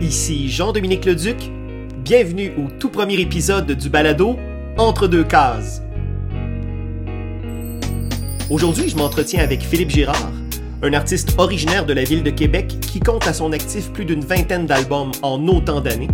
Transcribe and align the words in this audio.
Ici 0.00 0.50
Jean-Dominique 0.50 1.06
Leduc. 1.06 1.50
Bienvenue 2.04 2.52
au 2.58 2.68
tout 2.78 2.90
premier 2.90 3.18
épisode 3.18 3.72
du 3.72 3.88
balado 3.88 4.36
Entre 4.76 5.08
deux 5.08 5.24
cases. 5.24 5.80
Aujourd'hui, 8.50 8.90
je 8.90 8.96
m'entretiens 8.96 9.42
avec 9.42 9.62
Philippe 9.62 9.88
Girard, 9.88 10.32
un 10.82 10.92
artiste 10.92 11.34
originaire 11.38 11.86
de 11.86 11.94
la 11.94 12.04
ville 12.04 12.22
de 12.22 12.28
Québec 12.28 12.76
qui 12.82 13.00
compte 13.00 13.26
à 13.26 13.32
son 13.32 13.52
actif 13.52 13.90
plus 13.90 14.04
d'une 14.04 14.20
vingtaine 14.20 14.66
d'albums 14.66 15.12
en 15.22 15.48
autant 15.48 15.80
d'années, 15.80 16.10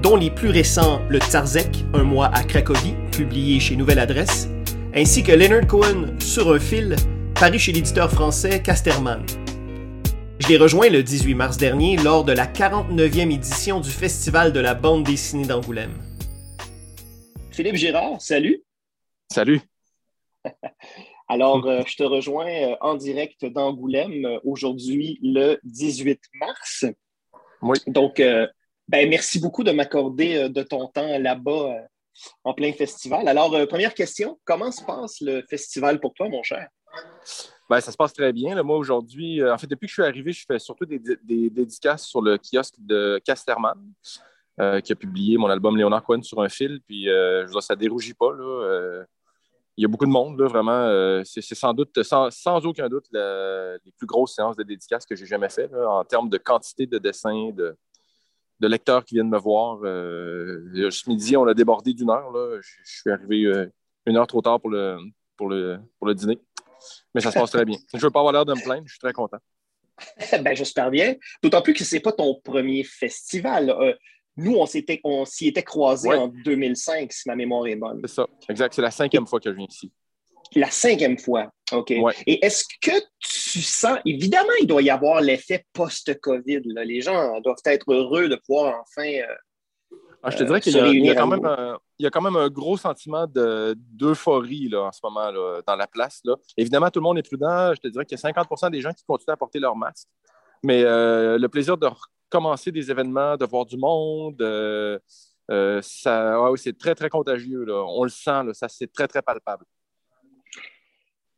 dont 0.00 0.14
les 0.14 0.30
plus 0.30 0.50
récents 0.50 1.02
Le 1.08 1.18
Tarzek, 1.18 1.84
Un 1.92 2.04
mois 2.04 2.30
à 2.32 2.44
Cracovie, 2.44 2.94
publié 3.10 3.58
chez 3.58 3.74
Nouvelle 3.74 3.98
Adresse, 3.98 4.48
ainsi 4.94 5.24
que 5.24 5.32
Leonard 5.32 5.66
Cohen, 5.66 6.14
Sur 6.20 6.54
un 6.54 6.60
fil, 6.60 6.94
paru 7.34 7.58
chez 7.58 7.72
l'éditeur 7.72 8.12
français 8.12 8.62
Casterman. 8.62 9.22
Je 10.40 10.48
l'ai 10.48 10.56
rejoint 10.56 10.88
le 10.88 11.02
18 11.02 11.34
mars 11.36 11.56
dernier 11.58 11.96
lors 11.96 12.24
de 12.24 12.32
la 12.32 12.46
49e 12.46 13.32
édition 13.32 13.78
du 13.78 13.88
Festival 13.88 14.52
de 14.52 14.58
la 14.58 14.74
bande 14.74 15.04
dessinée 15.04 15.46
d'Angoulême. 15.46 15.94
Philippe 17.52 17.76
Girard, 17.76 18.20
salut. 18.20 18.64
Salut. 19.32 19.60
Alors, 21.28 21.64
euh, 21.66 21.82
je 21.86 21.96
te 21.96 22.02
rejoins 22.02 22.50
euh, 22.50 22.76
en 22.80 22.94
direct 22.94 23.44
d'Angoulême 23.44 24.26
euh, 24.26 24.40
aujourd'hui, 24.42 25.20
le 25.22 25.60
18 25.62 26.20
mars. 26.34 26.84
Oui. 27.62 27.78
Donc, 27.86 28.20
ben, 28.88 29.08
merci 29.08 29.38
beaucoup 29.38 29.62
de 29.62 29.70
m'accorder 29.70 30.48
de 30.50 30.62
ton 30.62 30.88
temps 30.88 31.16
là-bas 31.16 31.76
en 32.42 32.52
plein 32.52 32.72
festival. 32.72 33.26
Alors, 33.28 33.50
première 33.68 33.94
question, 33.94 34.38
comment 34.44 34.70
se 34.70 34.84
passe 34.84 35.20
le 35.22 35.42
festival 35.48 36.00
pour 36.00 36.12
toi, 36.12 36.28
mon 36.28 36.42
cher? 36.42 36.68
Ben, 37.70 37.80
ça 37.80 37.90
se 37.90 37.96
passe 37.96 38.12
très 38.12 38.32
bien. 38.32 38.62
Moi, 38.62 38.76
aujourd'hui, 38.76 39.42
en 39.42 39.56
fait, 39.56 39.66
depuis 39.66 39.86
que 39.86 39.90
je 39.90 39.94
suis 39.94 40.02
arrivé, 40.02 40.32
je 40.32 40.44
fais 40.46 40.58
surtout 40.58 40.84
des, 40.84 40.98
dédicaces 41.50 42.06
sur 42.06 42.20
le 42.20 42.36
kiosque 42.38 42.74
de 42.78 43.20
Casterman, 43.24 43.78
qui 44.58 44.92
a 44.92 44.96
publié 44.96 45.38
mon 45.38 45.48
album 45.48 45.76
Léonard 45.76 46.04
Cohen 46.04 46.22
sur 46.22 46.42
un 46.42 46.48
fil. 46.48 46.80
Puis, 46.86 47.04
je 47.06 47.50
vois, 47.50 47.62
ça 47.62 47.74
dérougit 47.74 48.14
pas. 48.14 48.32
Là 48.32 49.04
il 49.76 49.82
y 49.82 49.84
a 49.84 49.88
beaucoup 49.88 50.06
de 50.06 50.10
monde, 50.10 50.38
là, 50.38 50.46
vraiment. 50.46 50.72
Euh, 50.72 51.22
c'est 51.24 51.42
sans 51.54 51.74
doute, 51.74 52.00
sans, 52.02 52.66
aucun 52.66 52.88
doute, 52.88 53.06
les 53.12 53.92
plus 53.96 54.06
grosses 54.06 54.34
séances 54.34 54.56
de 54.56 54.62
dédicaces 54.62 55.04
que 55.04 55.16
j'ai 55.16 55.26
jamais 55.26 55.48
faites 55.48 55.72
en 55.74 56.04
termes 56.04 56.28
de 56.28 56.38
quantité 56.38 56.86
de 56.86 56.98
dessins, 56.98 57.50
de, 57.50 57.76
lecteurs 58.60 59.04
qui 59.04 59.16
viennent 59.16 59.28
me 59.28 59.38
voir. 59.38 59.80
Euh, 59.82 60.90
ce 60.90 61.08
midi, 61.08 61.36
on 61.36 61.46
a 61.46 61.54
débordé 61.54 61.92
d'une 61.92 62.10
heure. 62.10 62.32
Je, 62.62 62.70
suis 62.84 63.10
arrivé 63.10 63.44
euh, 63.44 63.66
une 64.06 64.16
heure 64.16 64.26
trop 64.26 64.40
tard 64.40 64.60
pour 64.60 64.70
le, 64.70 64.96
pour, 65.36 65.48
le, 65.48 65.78
pour 65.98 66.06
le 66.06 66.14
dîner. 66.14 66.40
Mais 67.14 67.20
ça 67.20 67.30
se 67.30 67.38
passe 67.38 67.50
très 67.50 67.64
bien. 67.64 67.78
Je 67.92 67.98
ne 67.98 68.02
veux 68.02 68.10
pas 68.10 68.20
avoir 68.20 68.32
l'air 68.32 68.44
de 68.44 68.54
me 68.54 68.62
plaindre, 68.62 68.84
je 68.86 68.92
suis 68.92 69.00
très 69.00 69.12
content. 69.12 69.38
ben, 70.42 70.54
j'espère 70.54 70.90
bien. 70.90 71.14
D'autant 71.42 71.62
plus 71.62 71.74
que 71.74 71.84
ce 71.84 71.94
n'est 71.94 72.00
pas 72.00 72.12
ton 72.12 72.40
premier 72.42 72.84
festival. 72.84 73.74
Nous, 74.36 74.56
on 74.56 74.66
s'y 74.66 74.78
était 74.78 75.62
croisés 75.62 76.12
en 76.12 76.28
2005, 76.28 77.12
si 77.12 77.28
ma 77.28 77.36
mémoire 77.36 77.66
est 77.66 77.76
bonne. 77.76 78.00
C'est 78.04 78.14
ça, 78.14 78.26
exact. 78.48 78.74
C'est 78.74 78.82
la 78.82 78.90
cinquième 78.90 79.26
fois 79.26 79.38
que 79.38 79.50
je 79.50 79.56
viens 79.56 79.66
ici. 79.68 79.92
La 80.56 80.70
cinquième 80.70 81.18
fois, 81.18 81.50
OK. 81.72 81.92
Et 82.26 82.44
est-ce 82.44 82.64
que 82.80 82.92
tu 83.20 83.62
sens, 83.62 83.98
évidemment, 84.04 84.52
il 84.60 84.66
doit 84.66 84.82
y 84.82 84.90
avoir 84.90 85.20
l'effet 85.20 85.64
post-COVID. 85.72 86.62
Les 86.84 87.00
gens 87.00 87.40
doivent 87.40 87.56
être 87.64 87.92
heureux 87.92 88.28
de 88.28 88.36
pouvoir 88.36 88.82
enfin. 88.82 89.08
Euh, 89.08 89.34
ah, 90.24 90.30
je 90.30 90.38
te 90.38 90.44
dirais 90.44 90.60
qu'il 90.60 90.74
y, 90.74 91.10
a 91.10 91.14
quand 91.14 91.26
même 91.26 91.44
un, 91.44 91.78
il 91.98 92.04
y 92.04 92.06
a 92.06 92.10
quand 92.10 92.22
même 92.22 92.36
un 92.36 92.48
gros 92.48 92.76
sentiment 92.76 93.26
d'euphorie 93.26 94.74
en 94.74 94.90
ce 94.90 95.00
moment 95.02 95.30
là, 95.30 95.60
dans 95.66 95.76
la 95.76 95.86
place. 95.86 96.20
Là. 96.24 96.36
Évidemment, 96.56 96.90
tout 96.90 97.00
le 97.00 97.04
monde 97.04 97.18
est 97.18 97.22
prudent. 97.22 97.74
Je 97.74 97.80
te 97.80 97.88
dirais 97.88 98.04
qu'il 98.04 98.18
y 98.18 98.26
a 98.26 98.30
50% 98.30 98.70
des 98.70 98.80
gens 98.80 98.92
qui 98.92 99.04
continuent 99.04 99.34
à 99.34 99.36
porter 99.36 99.58
leur 99.58 99.76
masque. 99.76 100.08
Mais 100.62 100.82
euh, 100.82 101.38
le 101.38 101.48
plaisir 101.48 101.76
de 101.76 101.88
commencer 102.34 102.72
des 102.72 102.90
événements, 102.90 103.36
de 103.36 103.46
voir 103.46 103.64
du 103.64 103.76
monde. 103.76 104.40
Euh, 104.42 104.98
euh, 105.50 105.80
ça, 105.82 106.36
c'est 106.56 106.76
très, 106.76 106.94
très 106.94 107.08
contagieux. 107.08 107.64
On 107.70 108.02
le 108.02 108.10
sent, 108.10 108.52
ça, 108.54 108.68
c'est 108.68 108.92
très, 108.92 109.06
très 109.06 109.22
palpable. 109.22 109.64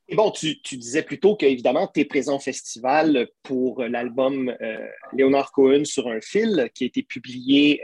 Et 0.09 0.15
bon, 0.15 0.31
tu, 0.31 0.57
disais 0.73 1.03
plutôt 1.03 1.35
qu'évidemment, 1.37 1.91
tu 1.93 2.01
es 2.01 2.05
présent 2.05 2.37
au 2.37 2.39
festival 2.39 3.29
pour 3.43 3.83
l'album 3.83 4.55
euh, 4.61 4.87
Léonard 5.13 5.51
Cohen 5.51 5.85
sur 5.85 6.07
un 6.07 6.21
fil 6.21 6.71
qui 6.75 6.85
a 6.85 6.87
été 6.87 7.03
publié 7.03 7.83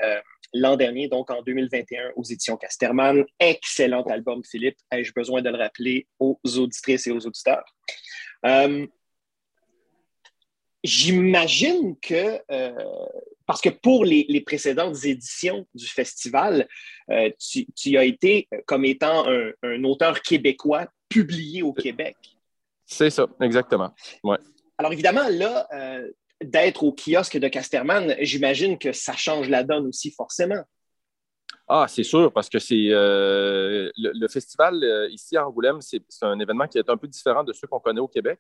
l'an 0.53 0.77
dernier, 0.77 1.09
donc 1.09 1.31
en 1.31 1.43
2021, 1.43 2.13
aux 2.17 2.25
éditions 2.25 2.57
Casterman. 2.57 3.25
Excellent 3.39 4.03
album, 4.05 4.43
Philippe. 4.45 4.77
Ai-je 4.91 5.13
besoin 5.13 5.43
de 5.43 5.51
le 5.51 5.59
rappeler 5.59 6.07
aux 6.19 6.39
auditrices 6.45 7.07
et 7.07 7.11
aux 7.11 7.27
auditeurs? 7.27 7.65
J'imagine 10.85 11.97
que, 12.01 12.41
euh, 12.51 12.73
parce 13.47 13.61
que 13.61 13.69
pour 13.69 14.05
les, 14.05 14.43
précédentes 14.45 15.05
éditions 15.05 15.65
du 15.75 15.87
festival, 15.87 16.67
euh, 17.09 17.31
tu, 17.77 17.97
as 17.97 18.05
été 18.05 18.49
comme 18.67 18.85
étant 18.85 19.25
un, 19.29 19.85
auteur 19.85 20.21
québécois 20.23 20.89
publié 21.09 21.63
au 21.63 21.73
Québec. 21.73 22.17
C'est 22.85 23.11
ça, 23.11 23.29
exactement. 23.41 23.95
Ouais. 24.25 24.39
Alors 24.77 24.93
évidemment, 24.93 25.29
là, 25.29 25.69
euh, 25.73 26.11
d'être 26.45 26.85
au 26.85 26.93
kiosque 26.93 27.39
de 27.39 27.49
Casterman, 27.49 28.17
j'imagine 28.21 28.79
que 28.79 28.93
ça 28.93 29.15
change 29.15 29.49
la 29.49 29.65
donne 29.65 29.87
aussi 29.87 30.11
forcément. 30.11 30.63
Ah, 31.69 31.87
c'est 31.89 32.03
sûr, 32.03 32.33
parce 32.33 32.49
que 32.49 32.59
c'est 32.59 32.89
le, 32.91 34.29
festival 34.29 35.09
ici 35.11 35.37
à 35.37 35.47
Angoulême, 35.47 35.81
c'est 35.81 36.03
un 36.23 36.39
événement 36.39 36.67
qui 36.67 36.79
est 36.79 36.89
un 36.89 36.97
peu 36.97 37.09
différent 37.09 37.45
de 37.45 37.53
ceux 37.53 37.67
qu'on 37.67 37.81
connaît 37.81 38.01
au 38.01 38.09
Québec. 38.09 38.39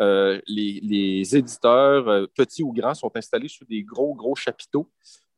Euh, 0.00 0.40
les, 0.46 1.36
éditeurs, 1.36 2.08
euh, 2.08 2.26
petits 2.34 2.62
ou 2.62 2.72
grands, 2.72 2.94
sont 2.94 3.10
installés 3.16 3.48
sur 3.48 3.66
des 3.66 3.82
gros, 3.82 4.14
gros 4.14 4.34
chapiteaux 4.34 4.90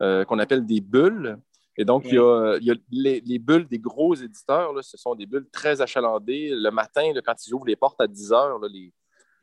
euh, 0.03 0.25
qu'on 0.25 0.39
appelle 0.39 0.67
des 0.67 0.81
bulles. 0.81 1.39
Et 1.77 1.85
donc, 1.85 2.07
il 2.07 2.15
y 2.15 2.19
a, 2.19 2.75
les, 2.91 3.39
bulles 3.39 3.69
des 3.69 3.79
gros 3.79 4.15
éditeurs, 4.15 4.73
ce 4.83 4.97
sont 4.97 5.15
des 5.15 5.27
bulles 5.27 5.49
très 5.53 5.81
achalandées. 5.81 6.51
Le 6.51 6.71
matin, 6.71 7.13
quand 7.25 7.47
ils 7.47 7.55
ouvrent 7.55 7.67
les 7.67 7.77
portes 7.77 8.01
à 8.01 8.09
10 8.09 8.33
heures, 8.33 8.59
les, 8.67 8.93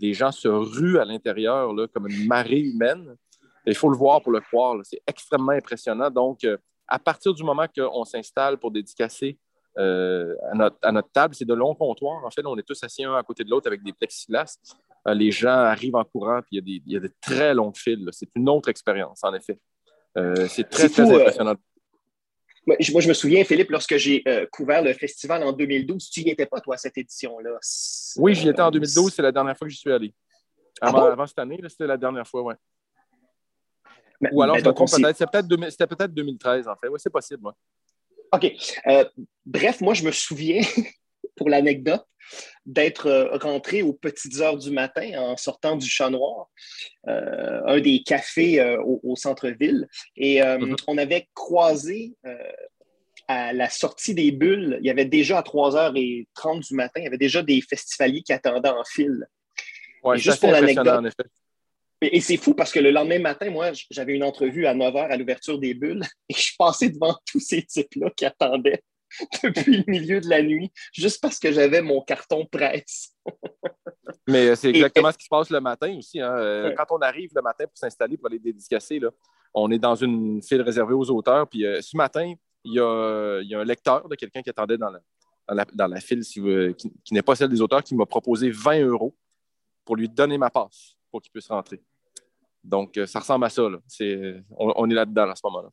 gens 0.02 0.32
se 0.32 0.48
ruent 0.48 1.00
à 1.00 1.06
l'intérieur 1.06 1.74
comme 1.94 2.08
une 2.08 2.28
marée 2.28 2.60
humaine. 2.60 3.16
il 3.66 3.76
faut 3.76 3.90
le 3.90 3.98
voir 3.98 4.22
pour 4.22 4.32
le 4.32 4.42
croire. 4.42 4.76
C'est 4.84 5.02
extrêmement 5.08 5.54
impressionnant. 5.54 6.10
Donc, 6.10 6.46
à 6.88 7.00
partir 7.00 7.34
du 7.34 7.44
moment 7.44 7.66
qu'on 7.76 8.06
s'installe 8.06 8.58
pour 8.58 8.72
dédicacer 8.72 9.38
à, 9.78 10.54
notre, 10.54 10.78
à, 10.82 10.92
notre, 10.92 11.12
table, 11.12 11.36
c'est 11.36 11.46
de 11.46 11.54
longs 11.54 11.76
comptoirs. 11.76 12.24
En 12.24 12.32
fait, 12.32 12.46
on 12.46 12.58
est 12.58 12.64
tous 12.64 12.82
assis 12.84 13.04
un 13.04 13.16
à 13.16 13.24
côté 13.24 13.44
de 13.44 13.50
l'autre 13.50 13.68
avec 13.68 13.84
des 13.84 13.94
plexiglas. 13.94 14.58
Euh, 15.08 15.14
les 15.14 15.32
gens 15.32 15.50
arrivent 15.50 15.96
en 15.96 16.04
courant, 16.04 16.42
puis 16.42 16.62
il 16.66 16.92
y, 16.92 16.98
a 16.98 17.00
des 17.00 17.12
très 17.22 17.54
longs 17.54 17.74
fils. 17.74 18.00
C'est 18.12 18.30
une 18.36 18.50
autre 18.50 18.70
expérience, 18.70 19.24
en 19.24 19.34
effet. 19.34 19.60
Euh, 20.18 20.48
c'est 20.48 20.68
très, 20.70 20.90
très 20.90 21.04
euh, 21.04 21.20
impressionnant. 21.20 21.56
Moi, 22.66 22.78
je 22.80 23.08
me 23.08 23.14
souviens, 23.14 23.44
Philippe, 23.44 23.70
lorsque 23.70 23.98
j'ai 23.98 24.24
couvert 24.52 24.82
le 24.82 24.94
festival 24.94 25.44
en 25.44 25.52
2012, 25.52 26.10
tu 26.10 26.24
n'y 26.24 26.32
étais 26.32 26.46
pas, 26.46 26.60
toi, 26.62 26.78
cette 26.78 26.98
édition-là? 26.98 27.58
Oui, 28.18 28.34
j'y 28.34 28.50
étais 28.50 28.62
en 28.62 28.72
2012, 28.72 29.14
c'est 29.14 29.22
la 29.22 29.32
dernière 29.32 29.58
fois 29.58 29.68
que 29.68 29.72
j'y 29.72 29.80
suis 29.80 29.92
allé. 29.92 30.14
Ah 30.82 30.90
avant, 30.90 31.26
cette 31.26 31.40
année, 31.40 31.60
c'était 31.70 31.88
la 31.88 31.98
dernière 31.98 32.28
fois, 32.28 32.44
oui. 32.44 32.54
Ou 34.32 34.42
alors, 34.42 34.58
peut-être, 34.58 34.88
c'était 34.88 35.88
peut-être 35.88 36.14
2013, 36.14 36.68
en 36.68 36.76
fait. 36.76 36.88
Oui, 36.88 37.00
c'est 37.02 37.10
possible, 37.10 37.48
OK. 38.32 38.54
bref, 39.46 39.82
moi, 39.82 39.94
je 39.94 40.04
me 40.04 40.12
souviens, 40.12 40.62
pour 41.36 41.50
l'anecdote, 41.50 42.06
d'être 42.66 43.08
euh, 43.08 43.38
rentré 43.38 43.82
aux 43.82 43.94
petites 43.94 44.40
heures 44.40 44.58
du 44.58 44.72
matin 44.72 45.12
en 45.18 45.38
sortant 45.38 45.76
du 45.76 45.88
Chat 45.88 46.10
Noir, 46.10 46.50
euh, 47.08 47.62
un 47.66 47.80
des 47.80 48.02
cafés 48.04 48.60
euh, 48.60 48.82
au, 48.84 49.16
centre-ville. 49.16 49.88
Et 50.16 50.38
mm-hmm. 50.38 50.76
on 50.88 50.98
avait 50.98 51.28
croisé 51.34 52.14
à 53.28 53.54
la 53.54 53.70
sortie 53.70 54.14
des 54.14 54.32
bulles, 54.32 54.78
il 54.82 54.86
y 54.86 54.90
avait 54.90 55.06
déjà 55.06 55.40
à 55.40 55.42
3h30 55.42 56.68
du 56.68 56.76
matin, 56.76 57.00
il 57.00 57.04
y 57.04 57.08
avait 57.08 57.18
déjà 57.18 57.42
des 57.42 57.60
festivaliers 57.62 58.22
qui 58.22 58.34
attendaient 58.34 58.70
en 58.70 58.84
file. 58.84 59.26
Juste 60.16 60.42
pour 60.42 60.52
l'anecdote. 60.52 61.12
Et, 62.02 62.20
c'est 62.20 62.38
fou 62.38 62.54
parce 62.54 62.72
que 62.72 62.80
le 62.80 62.92
lendemain 62.92 63.20
matin, 63.20 63.50
moi, 63.50 63.72
j'avais 63.90 64.14
une 64.14 64.24
entrevue 64.24 64.68
à 64.68 64.76
9h 64.76 65.08
à 65.08 65.18
l'ouverture 65.18 65.58
des 65.58 65.74
bulles 65.74 66.04
et 66.30 66.34
je 66.34 66.42
suis 66.42 66.56
passé 66.58 66.90
devant 66.90 67.18
tous 67.26 67.40
ces 67.40 67.64
types-là 67.64 68.12
qui 68.16 68.26
attendaient 68.26 68.84
depuis 69.44 69.78
le 69.78 69.84
milieu 69.88 70.22
de 70.22 70.30
la 70.30 70.42
nuit, 70.42 70.72
juste 70.94 71.22
parce 71.22 71.40
que 71.40 71.52
j'avais 71.52 71.82
mon 71.82 72.02
carton 72.02 72.46
presse. 72.46 73.16
Mais 74.28 74.50
euh, 74.50 74.56
c'est 74.56 74.70
exactement 74.70 75.12
ce 75.12 75.18
qui 75.18 75.26
se 75.26 75.30
passe 75.30 75.50
le 75.50 75.60
matin 75.60 75.96
aussi. 75.98 76.20
Hein. 76.20 76.36
Euh, 76.36 76.74
quand 76.76 76.86
on 76.92 77.00
arrive 77.00 77.32
le 77.36 77.42
matin 77.42 77.66
pour 77.66 77.78
s'installer, 77.78 78.18
pour 78.18 78.28
aller 78.28 78.40
dédicacer, 78.40 79.00
là, 79.00 79.10
on 79.54 79.70
est 79.72 79.80
dans 79.80 79.96
une 79.96 80.42
file 80.42 80.62
réservée 80.62 80.94
aux 80.94 81.10
auteurs. 81.12 81.48
Puis 81.48 81.66
euh, 81.66 81.82
ce 81.82 81.96
matin, 81.96 82.34
il 82.64 82.74
y, 82.74 82.80
a, 82.80 83.60
un 83.60 83.64
lecteur 83.64 84.08
de 84.10 84.16
quelqu'un 84.16 84.42
qui 84.42 84.50
attendait 84.50 84.78
dans 84.78 84.90
la, 84.90 85.66
dans 85.74 85.88
la, 85.88 86.00
file, 86.00 86.22
qui, 86.24 87.14
n'est 87.14 87.22
pas 87.22 87.36
celle 87.36 87.50
des 87.50 87.62
auteurs, 87.62 87.84
qui 87.84 87.94
m'a 87.94 88.08
proposé 88.08 88.50
20 88.50 88.82
euros 88.82 89.16
pour 89.84 89.96
lui 89.96 90.10
donner 90.10 90.40
ma 90.40 90.50
passe 90.50 90.98
pour 91.12 91.22
qu'il 91.22 91.32
puisse 91.32 91.48
rentrer. 91.48 91.80
Donc, 92.64 93.00
ça 93.06 93.20
ressemble 93.20 93.46
à 93.46 93.50
ça. 93.50 93.62
on, 93.62 94.74
on, 94.76 94.90
est 94.90 94.96
là-dedans 94.96 95.30
à 95.30 95.36
ce 95.36 95.42
moment-là. 95.44 95.70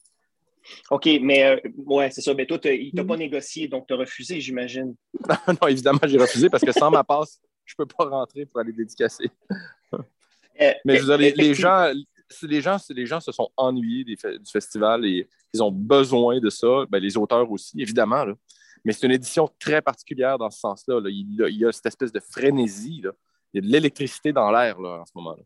OK, 0.91 1.09
mais 1.21 1.45
euh, 1.45 1.57
ouais, 1.77 2.11
c'est 2.11 2.21
ça. 2.21 2.35
Mais 2.35 2.47
toi, 2.47 2.59
il 2.65 2.91
ne 2.93 2.97
t'a 2.97 3.05
pas 3.05 3.17
négocié, 3.17 3.69
donc 3.69 3.87
tu 3.87 3.95
as 3.95 3.97
refusé, 3.97 4.41
j'imagine. 4.41 4.95
non, 5.49 5.69
évidemment, 5.69 6.01
j'ai 6.05 6.19
refusé 6.19 6.49
parce 6.49 6.65
que 6.65 6.73
sans 6.73 6.91
ma 6.91 7.05
passe, 7.05 7.41
je 7.65 7.75
ne 7.79 7.85
peux 7.85 7.95
pas 7.95 8.05
rentrer 8.05 8.47
pour 8.47 8.61
aller 8.61 8.73
dédicacer. 8.73 9.31
Euh, 10.61 10.73
mais 10.85 10.99
je 10.99 11.05
veux 11.05 11.17
dire, 11.17 11.33
les, 11.35 11.55
gens, 11.55 11.91
les 12.43 12.61
gens, 12.61 12.77
les 12.91 13.07
gens 13.07 13.21
se 13.21 13.33
sont 13.33 13.49
ennuyés 13.57 14.05
du 14.05 14.17
festival 14.53 15.05
et 15.07 15.27
ils 15.53 15.63
ont 15.63 15.73
besoin 15.73 16.41
de 16.41 16.51
ça, 16.51 16.85
ben, 16.89 16.99
les 16.99 17.17
auteurs 17.17 17.51
aussi, 17.51 17.81
évidemment. 17.81 18.25
Mais 18.85 18.93
c'est 18.93 19.07
une 19.07 19.13
édition 19.13 19.49
très 19.59 19.81
particulière 19.81 20.39
dans 20.39 20.51
ce 20.51 20.61
sens-là. 20.61 21.01
Il, 21.07 21.37
y 21.39 21.65
a 21.65 21.73
cette 21.73 21.87
espèce 21.87 22.13
de 22.13 22.21
frénésie. 22.21 23.01
Là. 23.03 23.13
Il 23.53 23.63
y 23.63 23.65
a 23.65 23.69
de 23.69 23.73
l'électricité 23.73 24.33
dans 24.33 24.51
l'air 24.51 24.79
en 24.79 25.05
ce 25.07 25.13
moment-là. 25.17 25.43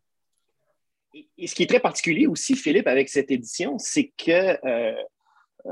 Et 1.39 1.47
ce 1.47 1.55
qui 1.55 1.63
est 1.63 1.67
très 1.67 1.81
particulier 1.81 2.27
aussi, 2.27 2.55
Philippe, 2.57 2.87
avec 2.87 3.09
cette 3.09 3.31
édition, 3.31 3.79
c'est 3.79 4.13
que 4.17 4.31
euh, 4.67 4.95
euh, 5.67 5.71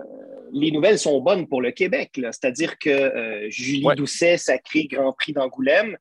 les 0.52 0.70
nouvelles 0.70 0.98
sont 0.98 1.20
bonnes 1.20 1.46
pour 1.46 1.60
le 1.60 1.70
Québec. 1.70 2.12
C'est-à-dire 2.14 2.78
que 2.78 2.90
euh, 2.90 3.50
Julie 3.50 3.86
Doucet, 3.96 4.38
sacré 4.38 4.84
Grand 4.84 5.12
Prix 5.12 5.32
d'Angoulême, 5.32 5.96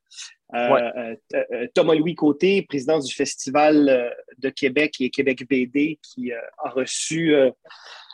Thomas-Louis 1.74 2.14
Côté, 2.14 2.62
président 2.62 3.00
du 3.00 3.12
Festival 3.12 4.14
de 4.38 4.50
Québec 4.50 4.94
et 5.00 5.10
Québec 5.10 5.48
BD, 5.48 5.98
qui 6.00 6.30
a 6.32 6.70
reçu 6.70 7.34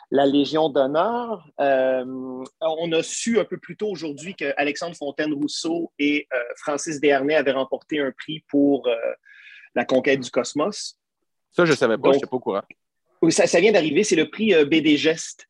la 0.09 0.25
Légion 0.25 0.69
d'honneur. 0.69 1.47
on 1.59 2.91
a 2.93 3.03
su 3.03 3.39
un 3.39 3.45
peu 3.45 3.57
plus 3.57 3.77
tôt 3.77 3.89
aujourd'hui 3.89 4.33
que 4.33 4.53
Alexandre 4.57 4.95
Fontaine-Rousseau 4.95 5.91
et 5.99 6.27
Francis 6.55 6.99
Desharnais 6.99 7.35
avaient 7.35 7.51
remporté 7.51 7.99
un 7.99 8.11
prix 8.11 8.43
pour 8.47 8.89
la 9.75 9.85
conquête 9.85 10.21
du 10.21 10.31
cosmos. 10.31 10.97
Ça, 11.51 11.65
je 11.65 11.71
ne 11.71 11.75
savais 11.75 11.97
pas, 11.97 12.11
je 12.11 12.15
n'étais 12.15 12.27
pas 12.27 12.37
au 12.37 12.39
courant. 12.39 12.61
Oui, 13.21 13.31
ça, 13.31 13.59
vient 13.59 13.71
d'arriver, 13.71 14.03
c'est 14.03 14.15
le 14.15 14.29
prix 14.29 14.53
euh, 14.53 14.65
BD 14.65 14.97
Geste. 14.97 15.47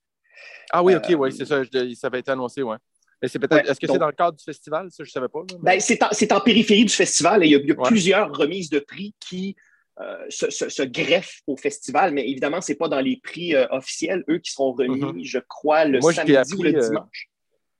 Ah 0.71 0.83
oui, 0.83 0.95
OK, 0.95 1.05
oui, 1.09 1.29
euh, 1.29 1.31
c'est 1.31 1.45
ça, 1.45 1.63
ça 1.63 2.07
avait 2.07 2.19
été 2.19 2.31
annoncé, 2.31 2.61
oui. 2.63 2.75
Est-ce 3.21 3.37
que 3.37 3.87
c'est 3.87 3.99
dans 3.99 4.07
le 4.07 4.13
cadre 4.13 4.37
du 4.37 4.43
festival? 4.43 4.87
Ça, 4.89 5.03
je 5.03 5.09
ne 5.09 5.11
savais 5.11 5.27
pas. 5.27 5.41
Ben, 5.61 5.79
c'est, 5.79 6.33
en, 6.33 6.39
périphérie 6.39 6.85
du 6.85 6.93
festival. 6.93 7.45
il 7.45 7.51
y 7.51 7.71
a, 7.71 7.75
plusieurs 7.75 8.35
remises 8.35 8.69
de 8.69 8.79
prix 8.79 9.13
qui 9.19 9.55
euh, 9.99 10.25
se, 10.29 10.83
greffent 10.83 11.41
au 11.45 11.55
festival, 11.55 12.13
mais 12.13 12.27
évidemment, 12.27 12.61
ce 12.61 12.71
n'est 12.71 12.77
pas 12.77 12.87
dans 12.87 12.99
les 12.99 13.17
prix 13.17 13.55
officiels, 13.69 14.23
eux 14.27 14.39
qui 14.39 14.51
seront 14.51 14.73
remis, 14.73 15.01
mm-hmm. 15.01 15.23
je 15.23 15.39
crois, 15.39 15.85
le 15.85 16.01
samedi 16.01 16.55
ou 16.55 16.63
le 16.63 16.73
dimanche. 16.73 17.29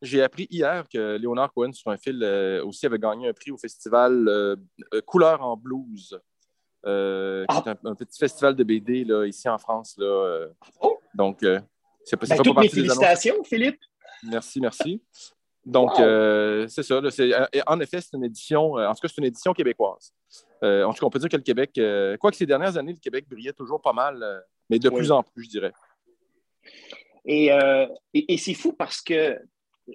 j'ai 0.04 0.22
appris 0.22 0.48
hier 0.52 0.86
que 0.94 1.18
Léonard 1.18 1.52
Cohen, 1.54 1.74
sur 1.74 1.90
un 1.90 1.98
fil, 1.98 2.24
aussi 2.64 2.86
avait 2.86 3.00
gagné 3.00 3.28
un 3.30 3.34
prix 3.34 3.50
au 3.50 3.58
festival 3.58 4.58
Couleur 5.08 5.42
en 5.42 5.58
blues. 5.58 6.20
Euh, 6.86 7.45
ah. 7.48 7.63
un, 7.86 7.95
petit 7.95 8.18
festival 8.18 8.56
de 8.56 8.63
BD 8.63 9.04
là, 9.04 9.25
ici 9.25 9.48
en 9.48 9.57
France. 9.57 9.95
Là, 9.98 10.06
euh. 10.06 10.48
oh. 10.81 11.00
Donc, 11.13 11.44
euh, 11.44 11.60
c'est 12.04 12.18
pas, 12.18 12.25
ben, 12.25 12.38
toutes 12.38 12.57
mes 12.57 12.69
félicitations, 12.69 13.44
Philippe. 13.44 13.80
Merci, 14.24 14.60
merci. 14.60 15.01
Donc, 15.63 15.92
c'est 16.69 16.83
ça. 16.83 17.00
en 17.68 17.80
effet, 17.80 18.01
c'est 18.01 18.18
une 18.18 18.24
édition, 18.24 18.74
en 18.74 18.94
tout 18.94 19.01
cas, 19.01 19.07
c'est 19.07 19.18
une 19.19 19.25
édition 19.25 19.54
québécoise. 19.54 20.13
en 20.63 20.92
tout 20.92 21.00
cas, 21.00 21.06
on 21.06 21.10
peut 21.10 21.19
dire 21.19 21.30
que 21.30 21.38
le 21.38 21.44
Québec, 21.44 21.80
quoique 22.19 22.38
ces 22.38 22.48
dernières 22.48 22.78
années, 22.78 22.94
le 22.94 23.00
Québec 23.00 23.25
brillait 23.30 23.54
toujours 23.54 23.81
pas 23.81 23.94
mal, 23.94 24.44
mais 24.69 24.80
de 24.80 24.89
plus 24.89 25.12
en 25.12 25.22
plus, 25.22 25.44
je 25.44 25.50
dirais. 25.50 25.74
Et, 27.25 27.48
et, 28.13 28.34
et 28.34 28.38
c'est 28.38 28.56
fou 28.56 28.74
parce 28.74 29.01
que, 29.01 29.39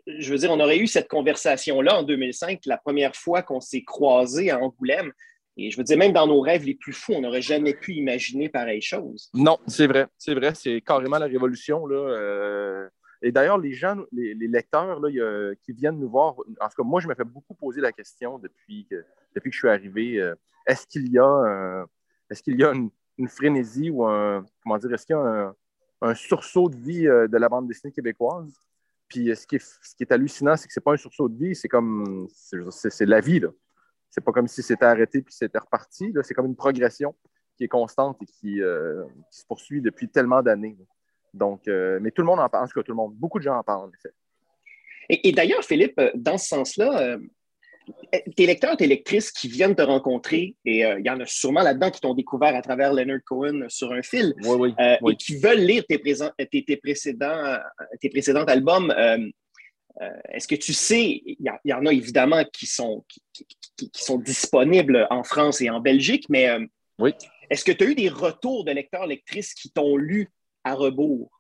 je 0.07 0.31
veux 0.31 0.39
dire, 0.39 0.53
on 0.53 0.61
aurait 0.61 0.79
eu 0.79 0.87
cette 0.87 1.09
conversation-là 1.09 1.99
en 1.99 2.03
2005, 2.05 2.61
la 2.67 2.77
première 2.77 3.17
fois 3.17 3.43
qu'on 3.43 3.61
s'est 3.61 3.83
croisés 3.83 4.51
à 4.51 4.59
Angoulême. 4.61 5.13
Et 5.57 5.71
je 5.71 5.77
veux 5.79 5.85
dire, 5.85 5.97
même 5.97 6.13
dans 6.13 6.27
nos 6.27 6.41
rêves 6.41 6.65
les 6.65 6.75
plus 6.75 6.93
fous, 6.93 7.15
on 7.15 7.23
n'aurait 7.23 7.43
jamais 7.43 7.73
pu 7.73 7.95
imaginer 7.95 8.49
pareille 8.49 8.83
chose. 8.83 9.31
Non, 9.33 9.59
c'est 9.67 9.87
vrai. 9.87 10.07
C'est 10.19 10.35
vrai. 10.35 10.55
C'est 10.55 10.83
carrément 10.83 11.19
la 11.19 11.27
révolution. 11.27 11.87
Là. 11.87 11.97
Euh. 11.97 12.89
Et 13.23 13.33
d'ailleurs, 13.33 13.57
les 13.57 13.73
gens, 13.73 13.97
les, 14.13 14.35
lecteurs 14.35 15.01
là, 15.01 15.55
qui 15.63 15.73
viennent 15.73 15.99
nous 15.99 16.11
voir, 16.11 16.35
en 16.61 16.69
tout 16.69 16.77
cas, 16.77 16.83
moi, 16.83 17.01
je 17.01 17.09
me 17.09 17.15
fais 17.15 17.25
beaucoup 17.25 17.55
poser 17.55 17.81
la 17.81 17.91
question 17.91 18.39
depuis 18.39 18.87
que, 18.91 19.03
depuis 19.35 19.51
que 19.51 19.55
je 19.55 19.61
suis 19.61 19.69
arrivé 19.69 20.21
euh, 20.21 20.35
est-ce 20.67 20.87
qu'il 20.87 21.11
y 21.11 21.19
a, 21.19 21.87
est-ce 22.31 22.43
qu'il 22.43 22.59
y 22.61 22.65
a 22.65 22.73
une, 22.73 23.29
frénésie 23.29 23.89
ou 23.89 24.05
un. 24.05 24.45
Comment 24.63 24.77
dire 24.77 24.93
Est-ce 24.93 25.07
qu'il 25.07 25.17
y 25.17 25.19
a 25.19 25.55
un, 26.03 26.15
sursaut 26.15 26.69
de 26.69 26.77
vie 26.77 27.09
euh, 27.09 27.27
de 27.29 27.39
la 27.39 27.49
bande 27.49 27.67
dessinée 27.67 27.93
québécoise? 27.93 28.53
Puis 29.09 29.35
ce 29.35 29.47
qui 29.47 29.57
est, 29.57 29.65
ce 29.83 29.95
qui 29.97 30.03
est 30.03 30.13
hallucinant, 30.13 30.57
c'est 30.57 30.67
que 30.67 30.75
ce 30.75 30.81
n'est 30.81 30.85
pas 30.85 30.93
un 30.93 30.99
sursaut 30.99 31.31
de 31.31 31.39
vie, 31.39 31.55
c'est 31.55 31.69
comme. 31.69 32.29
C'est 32.71 33.07
la 33.07 33.21
vie. 33.21 33.41
Là. 33.41 33.49
C'est 34.11 34.25
pas 34.25 34.33
comme 34.33 34.49
si 34.49 34.63
c'était 34.63 34.85
arrêté 34.85 35.23
puis 35.23 35.35
c'était 35.35 35.59
reparti. 35.59 36.13
C'est 36.23 36.35
comme 36.35 36.47
une 36.47 36.57
progression 36.57 37.15
qui 37.57 37.65
est 37.65 37.69
constante 37.69 38.19
et 38.23 38.27
qui, 38.27 38.63
euh, 38.63 39.05
se 39.31 39.45
poursuit 39.47 39.81
depuis 39.81 40.09
tellement 40.09 40.43
d'années. 40.43 40.77
Donc, 41.35 41.69
euh, 41.69 41.99
mais 42.01 42.11
tout 42.11 42.23
le 42.23 42.27
monde 42.27 42.41
en 42.41 42.49
parle, 42.49 42.65
en 42.65 42.69
tout 42.69 42.79
cas, 42.79 42.83
tout 42.83 42.93
le 42.93 42.97
monde, 42.97 43.15
beaucoup 43.15 43.39
de 43.39 43.45
gens 43.45 43.57
en 43.57 43.63
parlent, 43.63 43.89
en 43.89 43.91
effet. 43.93 44.15
Et, 45.09 45.33
d'ailleurs, 45.33 45.65
Philippe, 45.65 45.99
euh, 45.99 46.11
dans 46.15 46.39
ce 46.39 46.49
sens-là, 46.49 47.19
tes 48.37 48.47
lecteurs, 48.47 48.77
tes 48.77 48.89
lectrices 48.89 49.31
qui 49.31 49.47
viennent 49.47 49.77
te 49.77 49.83
rencontrer, 49.83 50.57
et 50.65 50.81
il 50.81 51.07
y 51.07 51.11
en 51.11 51.21
a 51.21 51.27
sûrement 51.27 51.63
là-dedans 51.63 51.93
qui 51.93 52.01
t'ont 52.01 52.15
découvert 52.15 52.57
à 52.57 52.61
travers 52.61 52.93
Leonard 52.93 53.21
Cohen 53.25 53.67
sur 53.69 53.93
un 53.93 54.03
fil, 54.03 54.35
et 54.41 55.17
qui 55.17 55.37
veulent 55.39 55.61
lire 55.61 55.85
tes, 55.89 56.01
tes, 56.01 56.77
précédents, 56.79 57.59
tes 58.01 58.09
précédents 58.09 58.43
albums, 58.43 58.93
est-ce 60.29 60.47
que 60.47 60.55
tu 60.55 60.73
sais, 60.73 61.23
il 61.25 61.53
y, 61.65 61.73
en 61.73 61.87
a 61.87 61.93
évidemment 61.93 62.45
qui 62.53 62.67
sont, 62.67 63.05
qui, 63.33 63.91
sont 63.95 64.19
disponibles 64.19 65.07
en 65.11 65.25
France 65.25 65.61
et 65.61 65.71
en 65.71 65.81
Belgique, 65.81 66.27
mais 66.29 66.51
euh, 66.51 66.67
oui. 66.99 67.15
est-ce 67.51 67.65
que 67.65 67.73
tu 67.73 67.85
as 67.85 67.87
eu 67.89 67.95
des 67.95 68.09
retours 68.09 68.65
de 68.65 68.73
lecteurs, 68.73 69.07
lectrices 69.07 69.55
qui 69.55 69.71
t'ont 69.71 69.97
lu 69.97 70.31
à 70.65 70.75
rebours? 70.75 71.31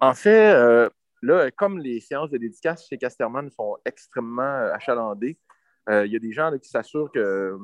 En 0.00 0.14
fait, 0.14 0.52
euh, 0.54 0.88
là, 1.22 1.50
comme 1.50 1.78
les 1.78 2.00
séances 2.00 2.30
de 2.30 2.38
dédicace 2.38 2.86
chez 2.88 2.96
Casterman 2.96 3.50
sont 3.50 3.76
extrêmement 3.84 4.70
achalandées, 4.72 5.38
il 5.88 6.12
y 6.12 6.16
a 6.16 6.20
des 6.20 6.32
gens 6.32 6.56
qui 6.58 6.68
s'assurent 6.68 7.10
que, 7.12 7.58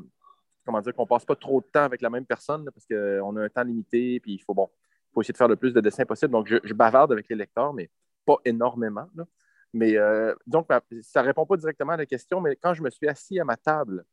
comment 0.66 0.80
dire, 0.80 0.92
qu'on 0.92 1.04
ne 1.04 1.08
passe 1.08 1.24
pas 1.24 1.36
trop 1.36 1.60
de 1.60 1.66
temps 1.72 1.84
avec 1.84 2.02
la 2.02 2.10
même 2.10 2.26
personne 2.26 2.68
parce 2.74 2.84
qu'on 2.86 3.36
a 3.36 3.44
un 3.44 3.48
temps 3.48 3.62
limité, 3.62 4.20
puis 4.20 4.34
il 4.34 4.38
faut, 4.40 4.54
bon, 4.54 4.68
faut 5.14 5.22
essayer 5.22 5.32
de 5.32 5.38
faire 5.38 5.48
le 5.48 5.56
plus 5.56 5.72
de 5.72 5.80
dessins 5.80 6.04
possible. 6.04 6.32
Donc, 6.32 6.48
je, 6.48 6.56
je 6.64 6.74
bavarde 6.74 7.12
avec 7.12 7.28
les 7.28 7.36
lecteurs, 7.36 7.72
mais 7.72 7.88
pas 8.26 8.36
énormément. 8.44 9.08
Là. 9.14 9.24
Mais 9.72 9.96
euh, 9.96 10.34
donc, 10.46 10.68
ça 11.02 11.22
ne 11.22 11.26
répond 11.26 11.46
pas 11.46 11.56
directement 11.56 11.92
à 11.92 11.96
la 11.96 12.06
question, 12.06 12.40
mais 12.40 12.56
quand 12.56 12.74
je 12.74 12.82
me 12.82 12.90
suis 12.90 13.08
assis 13.08 13.38
à 13.38 13.44
ma 13.44 13.56
table 13.56 14.04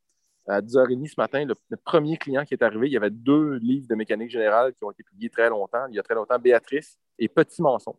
à 0.48 0.62
10h30 0.62 1.08
ce 1.08 1.16
matin, 1.18 1.46
le, 1.46 1.78
premier 1.78 2.18
client 2.18 2.46
qui 2.46 2.54
est 2.54 2.64
arrivé, 2.64 2.88
il 2.88 2.94
y 2.94 2.98
avait 2.98 3.10
deux 3.10 3.56
livres 3.56 3.88
de 3.88 3.96
mécanique 3.96 4.30
générale 4.30 4.74
qui 4.74 4.84
ont 4.84 4.92
été 4.92 5.04
publiés 5.04 5.30
très 5.30 5.50
longtemps, 5.50 5.88
il 5.90 5.96
y 5.96 6.00
a 6.00 6.04
très 6.04 6.14
longtemps, 6.14 6.38
Béatrice 6.38 7.00
et 7.18 7.28
Petit 7.28 7.62
mensonge. 7.62 7.96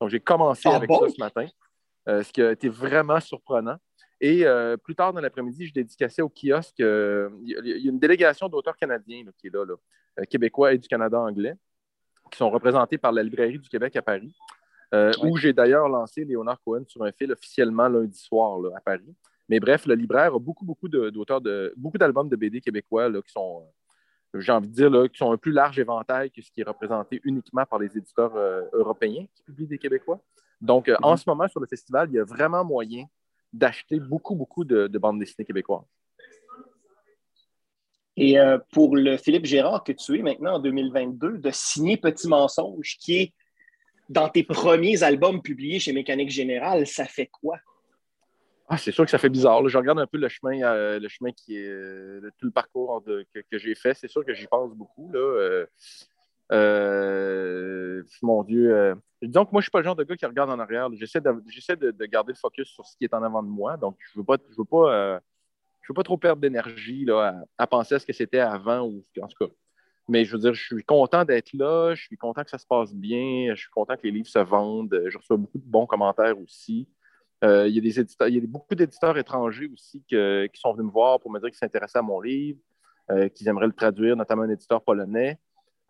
Donc, 0.00 0.10
j'ai 0.10 0.20
commencé 0.20 0.62
ah 0.66 0.76
avec 0.76 0.90
ça 0.90 1.08
ce 1.08 1.20
matin, 1.20 1.46
euh, 2.08 2.22
ce 2.22 2.32
qui 2.32 2.42
a 2.42 2.50
été 2.52 2.68
vraiment 2.68 3.20
surprenant. 3.20 3.76
Et 4.22 4.46
euh, 4.46 4.76
plus 4.76 4.94
tard 4.94 5.12
dans 5.12 5.20
l'après-midi, 5.20 5.66
je 5.66 5.72
dédicaçais 5.72 6.22
au 6.22 6.28
kiosque. 6.28 6.78
il 6.78 7.34
y 7.44 7.88
a 7.88 7.90
une 7.90 7.98
délégation 7.98 8.48
d'auteurs 8.48 8.76
canadiens 8.76 9.24
qui 9.38 9.46
est 9.46 9.54
là, 9.54 9.64
là 9.64 10.26
québécois 10.26 10.72
et 10.72 10.78
du 10.78 10.88
Canada 10.88 11.20
anglais, 11.20 11.54
qui 12.30 12.38
sont 12.38 12.50
représentés 12.50 12.98
par 12.98 13.12
la 13.12 13.22
Librairie 13.22 13.58
du 13.58 13.68
Québec 13.68 13.94
à 13.96 14.02
Paris. 14.02 14.34
Euh, 14.92 15.12
où 15.22 15.36
j'ai 15.36 15.52
d'ailleurs 15.52 15.88
lancé 15.88 16.24
Léonard 16.24 16.60
Cohen 16.64 16.82
sur 16.88 17.04
un 17.04 17.12
fil 17.12 17.30
officiellement 17.30 17.88
lundi 17.88 18.18
soir 18.18 18.58
à 18.74 18.80
Paris. 18.80 19.14
Mais 19.48 19.60
bref, 19.60 19.86
le 19.86 19.94
libraire 19.94 20.34
a 20.34 20.38
beaucoup, 20.40 20.64
beaucoup 20.64 20.88
d'auteurs, 20.88 21.40
de, 21.40 21.72
beaucoup 21.76 21.96
d'albums 21.96 22.28
de 22.28 22.34
BD 22.34 22.60
québécois 22.60 23.08
qui 23.22 23.32
sont, 23.32 23.62
euh, 24.34 24.40
j'ai 24.40 24.50
envie 24.50 24.68
de 24.68 24.74
dire, 24.74 24.90
qui 25.12 25.18
sont 25.18 25.30
un 25.30 25.36
plus 25.36 25.52
large 25.52 25.78
éventail 25.78 26.32
que 26.32 26.42
ce 26.42 26.50
qui 26.50 26.60
est 26.62 26.64
représenté 26.64 27.20
uniquement 27.22 27.64
par 27.66 27.78
les 27.78 27.96
éditeurs 27.96 28.34
euh, 28.34 28.62
européens 28.72 29.26
qui 29.32 29.42
publient 29.44 29.68
des 29.68 29.78
Québécois. 29.78 30.20
Donc, 30.60 30.90
en 31.02 31.12
mhm. 31.12 31.16
ce 31.16 31.24
moment, 31.28 31.46
sur 31.46 31.60
le 31.60 31.68
festival, 31.68 32.08
il 32.10 32.16
y 32.16 32.18
a 32.18 32.24
vraiment 32.24 32.64
moyen 32.64 33.04
d'acheter 33.52 34.00
beaucoup, 34.00 34.34
beaucoup 34.34 34.64
de, 34.64 34.86
bandes 34.98 35.20
dessinées 35.20 35.46
québécoises. 35.46 35.86
Et 38.16 38.36
pour 38.72 38.96
le 38.96 39.16
Philippe 39.16 39.46
Gérard 39.46 39.82
que 39.82 39.92
tu 39.92 40.18
es 40.18 40.22
maintenant 40.22 40.56
en 40.56 40.58
2022, 40.58 41.38
de 41.38 41.50
signer 41.50 41.96
Petit 41.96 42.28
Mensonge, 42.28 42.98
qui 43.00 43.16
est 43.16 43.34
dans 44.10 44.28
tes 44.28 44.42
premiers 44.42 45.02
albums 45.02 45.40
publiés 45.40 45.78
chez 45.78 45.92
Mécanique 45.92 46.30
Générale, 46.30 46.86
ça 46.86 47.06
fait 47.06 47.28
quoi? 47.28 47.58
Ah, 48.68 48.76
c'est 48.76 48.90
sûr 48.92 49.04
que 49.04 49.10
ça 49.10 49.18
fait 49.18 49.28
bizarre. 49.28 49.66
Je 49.68 49.78
regarde 49.78 49.98
un 49.98 50.06
peu 50.06 50.18
le 50.18 50.28
chemin, 50.28 50.62
euh, 50.62 50.98
le 50.98 51.08
chemin 51.08 51.30
qui 51.32 51.56
est 51.56 51.68
euh, 51.68 52.30
tout 52.38 52.46
le 52.46 52.52
parcours 52.52 53.02
que, 53.04 53.58
j'ai 53.58 53.74
fait. 53.74 53.94
C'est 53.94 54.08
sûr 54.08 54.24
que 54.24 54.34
j'y 54.34 54.46
pense 54.46 54.74
beaucoup. 54.74 55.10
Là. 55.12 55.64
Euh, 56.52 58.02
mon 58.22 58.42
Dieu. 58.42 58.96
donc, 59.22 59.52
moi, 59.52 59.60
je 59.60 59.64
suis 59.64 59.70
pas 59.70 59.78
le 59.78 59.84
genre 59.84 59.96
de 59.96 60.02
gars 60.02 60.16
qui 60.16 60.26
regarde 60.26 60.50
en 60.50 60.58
arrière. 60.58 60.88
J'essaie 60.94 61.20
de, 61.20 61.90
de, 61.90 62.06
garder 62.06 62.32
le 62.32 62.38
focus 62.38 62.68
sur 62.68 62.84
ce 62.84 62.96
qui 62.96 63.04
est 63.04 63.14
en 63.14 63.22
avant 63.22 63.42
de 63.44 63.48
moi. 63.48 63.76
Donc, 63.76 63.96
je 64.00 64.18
veux 64.18 64.24
pas, 64.24 64.36
je 64.50 64.56
veux 64.56 64.64
pas, 64.64 65.20
je 65.82 65.88
veux 65.88 65.94
pas 65.94 66.02
trop 66.02 66.16
perdre 66.16 66.42
d'énergie 66.42 67.08
à, 67.10 67.44
à, 67.58 67.66
penser 67.68 67.94
à 67.94 67.98
ce 68.00 68.06
que 68.06 68.12
c'était 68.12 68.40
avant 68.40 68.86
ou 68.86 69.04
en 69.20 69.28
tout 69.28 69.46
cas. 69.46 69.52
Mais 70.10 70.24
je 70.24 70.32
veux 70.32 70.38
dire, 70.38 70.54
je 70.54 70.64
suis 70.64 70.82
content 70.82 71.24
d'être 71.24 71.52
là, 71.52 71.94
je 71.94 72.02
suis 72.02 72.16
content 72.16 72.42
que 72.42 72.50
ça 72.50 72.58
se 72.58 72.66
passe 72.66 72.92
bien, 72.92 73.54
je 73.54 73.60
suis 73.60 73.70
content 73.70 73.96
que 73.96 74.02
les 74.02 74.10
livres 74.10 74.26
se 74.26 74.40
vendent, 74.40 75.02
je 75.06 75.16
reçois 75.16 75.36
beaucoup 75.36 75.58
de 75.58 75.70
bons 75.70 75.86
commentaires 75.86 76.36
aussi. 76.38 76.88
Euh, 77.44 77.68
il, 77.68 77.74
y 77.76 78.38
a 78.38 78.40
beaucoup 78.46 78.74
d'éditeurs 78.74 79.16
étrangers 79.16 79.70
aussi 79.72 80.02
qui 80.08 80.60
sont 80.60 80.72
venus 80.72 80.86
me 80.86 80.90
voir 80.90 81.20
pour 81.20 81.30
me 81.30 81.38
dire 81.38 81.48
qu'ils 81.48 81.58
s'intéressaient 81.58 81.98
à 81.98 82.02
mon 82.02 82.20
livre, 82.20 82.58
euh, 83.10 83.28
qu'ils 83.28 83.46
aimeraient 83.46 83.68
le 83.68 83.72
traduire, 83.72 84.16
notamment 84.16 84.42
un 84.42 84.50
éditeur 84.50 84.82
polonais. 84.82 85.38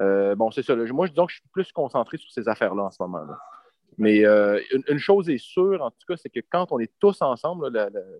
Euh, 0.02 0.34
bon, 0.34 0.50
c'est 0.50 0.62
ça. 0.62 0.76
moi, 0.76 1.06
je 1.06 1.12
dis 1.12 1.16
que 1.16 1.28
je 1.28 1.36
suis 1.36 1.48
plus 1.50 1.72
concentré 1.72 2.18
sur 2.18 2.30
ces 2.30 2.46
affaires-là 2.46 2.84
en 2.84 2.90
ce 2.90 3.02
moment. 3.02 3.24
-là. 3.24 3.38
Mais 3.98 4.22
une, 4.88 4.98
chose 4.98 5.28
est 5.28 5.38
sûre, 5.38 5.82
en 5.82 5.90
tout 5.90 6.06
cas, 6.08 6.16
c'est 6.16 6.30
que 6.30 6.40
quand 6.48 6.72
on 6.72 6.78
est 6.78 6.92
tous 7.00 7.20
ensemble, 7.20 7.68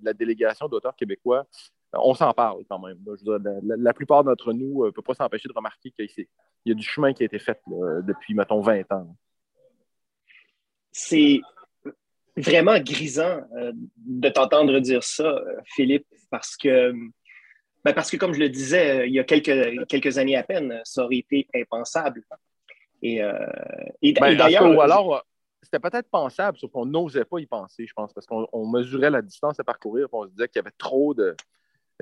la, 0.03 0.13
délégation 0.13 0.69
d'auteurs 0.69 0.97
québécois, 0.97 1.47
on 1.95 2.15
s'en 2.15 2.33
parle 2.33 2.65
quand 2.69 2.79
même. 2.79 2.99
la, 3.63 3.93
plupart 3.93 4.25
d'entre 4.25 4.53
nous 4.53 4.87
ne 4.87 4.91
peut 4.91 5.03
pas 5.03 5.15
s'empêcher 5.15 5.49
de 5.49 5.55
remarquer 5.55 5.91
qu'il 5.91 6.27
y 6.67 6.71
a 6.71 6.75
du 6.75 6.83
chemin 6.83 7.13
qui 7.13 7.23
a 7.23 7.27
été 7.27 7.39
fait 7.39 7.61
depuis, 8.03 8.35
mettons, 8.35 8.61
20 8.61 8.93
ans. 8.93 9.17
C'est 10.93 11.41
vraiment 12.37 12.79
grisant 12.79 13.41
de 13.97 14.29
t'entendre 14.29 14.79
dire 14.79 15.03
ça, 15.03 15.41
Philippe, 15.65 16.07
parce 16.31 16.57
que 16.57 16.93
ben 17.85 17.95
parce 17.95 18.11
que, 18.11 18.17
comme 18.17 18.35
je 18.35 18.41
le 18.41 18.49
disais, 18.49 19.01
euh, 19.01 19.07
il 19.07 19.15
y 19.15 19.19
a 19.19 19.25
quelques, 19.25 19.87
quelques 19.87 20.19
années 20.19 20.37
à 20.37 20.43
peine, 20.43 20.81
ça 20.85 21.05
aurait 21.05 21.17
été 21.17 21.49
impensable. 21.55 22.23
Et, 23.03 23.23
euh, 23.23 23.33
ben, 24.03 24.37
d'ailleurs. 24.37 24.71
Ou 24.71 24.81
alors, 24.81 25.17
euh, 25.17 25.21
c'était 25.63 25.79
peut-être 25.79 26.11
pensable, 26.11 26.59
sauf 26.59 26.71
qu'on 26.71 26.85
n'osait 26.85 27.25
pas 27.25 27.39
y 27.39 27.47
penser, 27.47 27.87
je 27.87 27.93
pense, 27.95 28.13
parce 28.13 28.27
qu'on 28.27 28.67
mesurait 28.67 29.11
la 29.11 29.23
distance 29.23 29.59
à 29.61 29.65
parcourir, 29.65 30.07
et 30.07 30.09
on 30.13 30.25
se 30.25 30.31
disait 30.31 30.49
qu'il 30.49 30.59
y 30.59 30.61
avait 30.61 30.75
trop 30.77 31.15
de, 31.15 31.35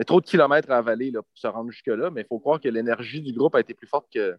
trop 0.05 0.21
de 0.21 0.27
kilomètres 0.27 0.71
à 0.71 0.79
avaler 0.79 1.11
là, 1.11 1.23
pour 1.23 1.39
se 1.39 1.47
rendre 1.47 1.71
jusque-là. 1.71 2.11
Mais 2.11 2.23
il 2.23 2.27
faut 2.27 2.39
croire 2.39 2.61
que 2.61 2.69
l'énergie 2.69 3.21
du 3.21 3.33
groupe 3.33 3.55
a 3.55 3.61
été 3.61 3.75
plus 3.75 3.87
forte 3.87 4.07
que, 4.13 4.37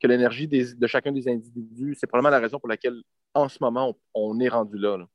que 0.00 0.06
l'énergie 0.06 0.48
de 0.48 0.86
chacun 0.86 1.12
des 1.12 1.28
individus. 1.28 1.96
C'est 1.98 2.06
probablement 2.06 2.30
la 2.30 2.40
raison 2.40 2.58
pour 2.58 2.68
laquelle, 2.68 3.00
en 3.34 3.48
ce 3.48 3.58
moment, 3.60 3.96
on, 4.14 4.40
est 4.40 4.48
rendu 4.48 4.78
là. 4.78 4.96
là. 4.98 5.06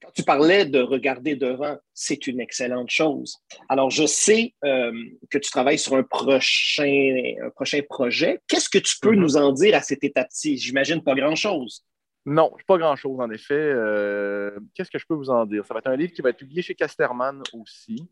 Quand 0.00 0.10
tu 0.14 0.22
parlais 0.22 0.64
de 0.64 0.80
regarder 0.80 1.36
devant, 1.36 1.76
c'est 1.92 2.26
une 2.26 2.40
excellente 2.40 2.88
chose. 2.88 3.36
Alors, 3.68 3.90
je 3.90 4.06
sais 4.06 4.54
euh, 4.64 4.90
que 5.28 5.36
tu 5.36 5.50
travailles 5.50 5.78
sur 5.78 5.94
un 5.94 6.02
prochain, 6.02 7.34
prochain 7.54 7.80
projet. 7.86 8.40
Qu'est-ce 8.48 8.70
que 8.70 8.78
tu 8.78 8.96
peux 9.00 9.12
mhm. 9.12 9.20
nous 9.20 9.36
en 9.36 9.52
dire 9.52 9.76
à 9.76 9.82
cette 9.82 10.02
étape-ci? 10.02 10.56
J'imagine 10.56 11.02
pas 11.02 11.14
grand-chose. 11.14 11.84
Non, 12.24 12.52
pas 12.66 12.78
grand-chose, 12.78 13.20
en 13.20 13.30
effet. 13.30 13.54
Euh, 13.54 14.58
qu'est-ce 14.74 14.90
que 14.90 14.98
je 14.98 15.06
peux 15.06 15.14
vous 15.14 15.30
en 15.30 15.44
dire? 15.44 15.64
Ça 15.66 15.74
va 15.74 15.78
être 15.78 15.88
un 15.88 15.96
livre 15.96 16.12
qui 16.12 16.22
va 16.22 16.30
être 16.30 16.36
publié 16.36 16.62
chez 16.62 16.74
Casterman 16.74 17.42
aussi. 17.52 18.08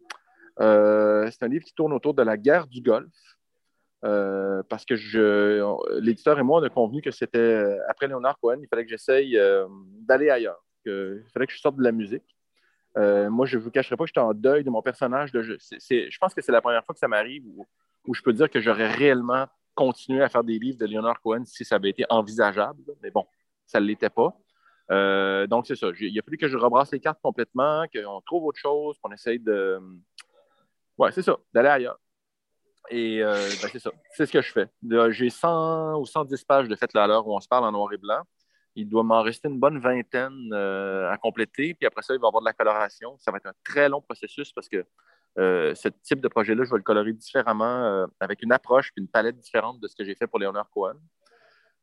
Euh, 0.60 1.30
c'est 1.30 1.44
un 1.44 1.48
livre 1.48 1.64
qui 1.64 1.74
tourne 1.74 1.92
autour 1.92 2.14
de 2.14 2.22
la 2.22 2.36
guerre 2.36 2.66
du 2.66 2.80
Golfe. 2.80 3.36
parce 4.02 4.84
que 4.84 4.94
l'éditeur 6.00 6.38
et 6.38 6.42
moi, 6.42 6.60
on 6.60 6.64
a 6.64 6.70
convenu 6.70 7.02
que 7.02 7.10
c'était, 7.10 7.78
après 7.88 8.08
Léonard 8.08 8.38
Cohen, 8.40 8.58
il 8.60 8.68
fallait 8.68 8.84
que 8.84 8.90
j'essaye 8.90 9.38
d'aller 10.06 10.30
ailleurs 10.30 10.60
il 10.86 11.24
fallait 11.32 11.46
que 11.46 11.52
je 11.52 11.60
sorte 11.60 11.76
de 11.76 11.82
la 11.82 11.92
musique. 11.92 12.36
Euh, 12.96 13.30
moi, 13.30 13.46
je 13.46 13.56
ne 13.56 13.62
vous 13.62 13.70
cacherai 13.70 13.96
pas 13.96 14.04
que 14.04 14.08
j'étais 14.08 14.20
en 14.20 14.34
deuil 14.34 14.64
de 14.64 14.70
mon 14.70 14.82
personnage 14.82 15.30
je 15.32 16.18
pense 16.18 16.34
que 16.34 16.42
c'est 16.42 16.52
la 16.52 16.60
première 16.60 16.84
fois 16.84 16.92
que 16.92 16.98
ça 16.98 17.08
m'arrive 17.08 17.44
où, 17.46 18.14
je 18.14 18.22
peux 18.22 18.32
dire 18.32 18.50
que 18.50 18.60
j'aurais 18.60 18.90
réellement 18.90 19.46
continué 19.74 20.22
à 20.22 20.28
faire 20.28 20.42
des 20.42 20.58
livres 20.58 20.78
de 20.78 20.86
Leonard 20.86 21.20
Cohen 21.20 21.44
si 21.44 21.64
ça 21.64 21.76
avait 21.76 21.90
été 21.90 22.04
envisageable. 22.08 22.82
Mais 23.02 23.10
bon, 23.10 23.26
ça 23.70 23.80
ne 23.80 23.86
l'était 23.86 24.10
pas. 24.10 24.36
Euh, 24.90 25.46
donc, 25.46 25.66
c'est 25.66 25.76
ça. 25.76 25.88
Il 26.00 26.18
a 26.18 26.22
fallu 26.22 26.36
que 26.36 26.48
je 26.48 26.56
rebrasse 26.56 26.90
les 26.92 27.00
cartes 27.00 27.20
complètement, 27.22 27.84
qu'on 27.94 28.20
trouve 28.22 28.44
autre 28.44 28.58
chose, 28.58 28.98
qu'on 29.00 29.12
essaye 29.12 29.38
de. 29.38 29.80
Ouais, 30.98 31.12
c'est 31.12 31.22
ça, 31.22 31.36
d'aller 31.54 31.68
ailleurs. 31.68 31.98
Et 32.90 33.22
euh, 33.22 33.34
ben, 33.62 33.68
c'est 33.70 33.78
ça. 33.78 33.92
C'est 34.16 34.26
ce 34.26 34.32
que 34.32 34.42
je 34.42 34.50
fais. 34.50 34.68
J'ai 35.10 35.30
100 35.30 36.00
ou 36.00 36.06
110 36.06 36.44
pages 36.44 36.68
de 36.68 36.74
fait 36.74 36.92
là 36.92 37.04
à 37.04 37.06
l'heure 37.06 37.26
où 37.26 37.34
on 37.34 37.40
se 37.40 37.46
parle 37.46 37.64
en 37.64 37.72
noir 37.72 37.92
et 37.92 37.98
blanc. 37.98 38.22
Il 38.74 38.88
doit 38.88 39.02
m'en 39.02 39.22
rester 39.22 39.48
une 39.48 39.60
bonne 39.60 39.78
vingtaine 39.78 40.50
euh, 40.52 41.10
à 41.10 41.16
compléter. 41.18 41.74
Puis 41.74 41.86
après 41.86 42.02
ça, 42.02 42.14
il 42.14 42.20
va 42.20 42.26
y 42.26 42.28
avoir 42.28 42.40
de 42.40 42.46
la 42.46 42.52
coloration. 42.52 43.16
Ça 43.18 43.30
va 43.30 43.36
être 43.36 43.46
un 43.46 43.54
très 43.62 43.88
long 43.88 44.00
processus 44.00 44.52
parce 44.52 44.68
que 44.68 44.84
ce 45.36 45.88
type 46.02 46.20
de 46.20 46.28
projet-là, 46.28 46.64
je 46.64 46.70
vais 46.70 46.76
le 46.76 46.82
colorer 46.82 47.12
différemment 47.12 48.06
avec 48.18 48.42
une 48.42 48.52
approche 48.52 48.90
et 48.96 49.00
une 49.00 49.08
palette 49.08 49.38
différente 49.38 49.78
de 49.80 49.86
ce 49.86 49.94
que 49.94 50.04
j'ai 50.04 50.16
fait 50.16 50.26
pour 50.26 50.40
Léonard 50.40 50.68
Cohen. 50.70 50.96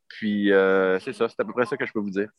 Puis 0.08 0.50
c'est 1.02 1.14
ça, 1.14 1.28
c'est 1.30 1.40
à 1.40 1.46
peu 1.46 1.54
près 1.54 1.66
ça 1.66 1.78
que 1.78 1.86
je 1.86 1.94
peux 1.94 2.00
vous 2.00 2.12
dire. 2.12 2.30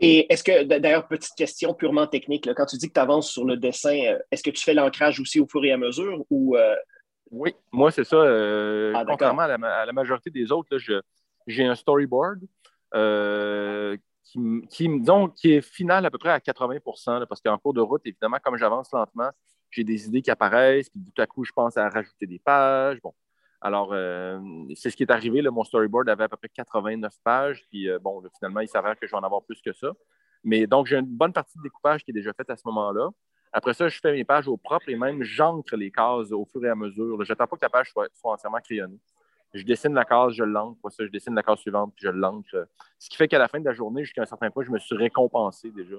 Et 0.00 0.30
est-ce 0.30 0.44
que, 0.44 0.64
d'ailleurs, 0.64 1.08
petite 1.08 1.34
question 1.34 1.72
purement 1.72 2.06
technique, 2.06 2.52
quand 2.54 2.66
tu 2.66 2.76
dis 2.76 2.88
que 2.88 2.92
tu 2.92 3.00
avances 3.00 3.30
sur 3.30 3.46
le 3.46 3.56
dessin, 3.56 4.16
est-ce 4.30 4.42
que 4.42 4.50
tu 4.50 4.62
fais 4.62 4.74
l'ancrage 4.74 5.20
aussi 5.20 5.40
au 5.40 5.46
fur 5.46 5.64
et 5.64 5.72
à 5.72 5.78
mesure 5.78 6.24
ou. 6.30 6.56
Oui, 7.30 7.54
moi, 7.72 7.90
c'est 7.90 8.04
ça. 8.04 8.18
Ah, 8.18 9.04
contrairement 9.06 9.42
à 9.42 9.86
la, 9.86 9.92
majorité 9.92 10.30
des 10.30 10.52
autres, 10.52 10.68
là, 10.76 11.00
j'ai 11.46 11.64
un 11.64 11.74
storyboard 11.74 12.40
euh, 12.94 13.96
qui, 14.24 14.38
qui, 14.70 14.88
qui 15.36 15.52
est 15.52 15.60
final 15.60 16.06
à 16.06 16.10
peu 16.10 16.18
près 16.18 16.30
à 16.30 16.38
80% 16.38 17.26
parce 17.26 17.40
qu'en 17.40 17.58
cours 17.58 17.74
de 17.74 17.80
route, 17.80 18.02
évidemment, 18.04 18.38
comme 18.42 18.56
j'avance 18.56 18.90
lentement, 18.92 19.30
j'ai 19.70 19.84
des 19.84 20.06
idées 20.06 20.22
qui 20.22 20.30
apparaissent, 20.30 20.88
puis 20.88 21.00
tout 21.00 21.20
à 21.20 21.26
coup, 21.26 21.44
je 21.44 21.52
pense 21.52 21.76
à 21.76 21.88
rajouter 21.88 22.26
des 22.26 22.38
pages. 22.38 23.00
Bon. 23.02 23.12
Alors, 23.60 23.90
euh, 23.92 24.38
c'est 24.74 24.90
ce 24.90 24.96
qui 24.96 25.02
est 25.02 25.10
arrivé. 25.10 25.42
Mon 25.42 25.64
storyboard 25.64 26.08
avait 26.08 26.24
à 26.24 26.28
peu 26.28 26.36
près 26.36 26.48
89 26.48 27.12
pages, 27.24 27.64
puis 27.68 27.88
euh, 27.88 27.98
bon, 27.98 28.22
finalement, 28.38 28.60
il 28.60 28.68
s'avère 28.68 28.98
que 28.98 29.06
je 29.06 29.12
vais 29.12 29.18
en 29.18 29.24
avoir 29.24 29.42
plus 29.42 29.60
que 29.60 29.72
ça. 29.72 29.92
Mais 30.44 30.66
donc, 30.66 30.86
j'ai 30.86 30.96
une 30.96 31.06
bonne 31.06 31.32
partie 31.32 31.56
de 31.58 31.62
découpage 31.62 32.04
qui 32.04 32.10
est 32.10 32.14
déjà 32.14 32.32
faite 32.32 32.50
à 32.50 32.56
ce 32.56 32.62
moment-là. 32.66 33.08
Après 33.52 33.74
ça, 33.74 33.88
je 33.88 33.98
fais 34.00 34.12
mes 34.12 34.24
pages 34.24 34.48
au 34.48 34.56
propre 34.56 34.88
et 34.88 34.96
même 34.96 35.22
j'encre 35.22 35.76
les 35.76 35.90
cases 35.90 36.30
au 36.32 36.44
fur 36.44 36.64
et 36.64 36.68
à 36.68 36.74
mesure. 36.74 37.24
Je 37.24 37.32
n'attends 37.32 37.46
pas 37.46 37.56
que 37.56 37.64
la 37.64 37.70
page 37.70 37.90
soit, 37.90 38.08
entièrement 38.24 38.60
crayonnée 38.60 38.98
je 39.56 39.64
dessine 39.64 39.94
la 39.94 40.04
case, 40.04 40.34
je 40.34 40.44
l'encre, 40.44 40.90
ça, 40.90 41.04
je 41.04 41.10
dessine 41.10 41.34
la 41.34 41.42
case 41.42 41.58
suivante, 41.60 41.92
puis 41.96 42.04
je 42.04 42.10
l'encre. 42.10 42.68
Ce 42.98 43.08
qui 43.08 43.16
fait 43.16 43.28
qu'à 43.28 43.38
la 43.38 43.48
fin 43.48 43.58
de 43.60 43.64
la 43.64 43.72
journée, 43.72 44.04
jusqu'à 44.04 44.22
un 44.22 44.26
certain 44.26 44.50
point, 44.50 44.64
je 44.64 44.70
me 44.70 44.78
suis 44.78 44.96
récompensé 44.96 45.70
déjà. 45.70 45.96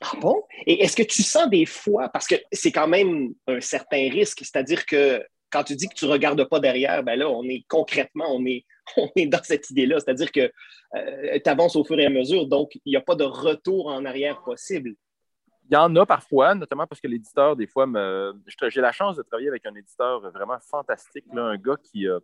Ah 0.00 0.12
bon? 0.20 0.42
Et 0.66 0.82
est-ce 0.82 0.96
que 0.96 1.02
tu 1.02 1.22
sens 1.22 1.48
des 1.48 1.66
fois, 1.66 2.08
parce 2.08 2.26
que 2.26 2.36
c'est 2.52 2.72
quand 2.72 2.86
même 2.86 3.34
un 3.46 3.60
certain 3.60 4.08
risque, 4.10 4.38
c'est-à-dire 4.40 4.86
que 4.86 5.22
quand 5.50 5.64
tu 5.64 5.74
dis 5.74 5.88
que 5.88 5.94
tu 5.94 6.06
ne 6.06 6.10
regardes 6.10 6.44
pas 6.44 6.60
derrière, 6.60 7.02
ben 7.02 7.18
là, 7.18 7.28
on 7.28 7.44
est 7.44 7.64
concrètement, 7.68 8.26
on 8.28 8.44
est, 8.46 8.64
on 8.96 9.10
est 9.16 9.26
dans 9.26 9.42
cette 9.42 9.70
idée-là. 9.70 10.00
C'est-à-dire 10.00 10.32
que 10.32 10.50
euh, 10.94 11.38
tu 11.42 11.50
avances 11.50 11.76
au 11.76 11.84
fur 11.84 11.98
et 11.98 12.06
à 12.06 12.10
mesure, 12.10 12.46
donc 12.46 12.74
il 12.84 12.90
n'y 12.90 12.96
a 12.96 13.00
pas 13.00 13.14
de 13.14 13.24
retour 13.24 13.88
en 13.88 14.04
arrière 14.04 14.42
possible. 14.42 14.94
Il 15.70 15.74
y 15.74 15.76
en 15.76 15.94
a 15.96 16.06
parfois, 16.06 16.54
notamment 16.54 16.86
parce 16.86 17.00
que 17.00 17.08
l'éditeur, 17.08 17.54
des 17.54 17.66
fois, 17.66 17.86
me... 17.86 18.34
j'ai 18.68 18.80
la 18.80 18.92
chance 18.92 19.16
de 19.16 19.22
travailler 19.22 19.48
avec 19.48 19.66
un 19.66 19.74
éditeur 19.74 20.20
vraiment 20.30 20.58
fantastique, 20.60 21.26
un 21.36 21.56
gars 21.56 21.76
qui, 21.82 22.08
euh, 22.08 22.20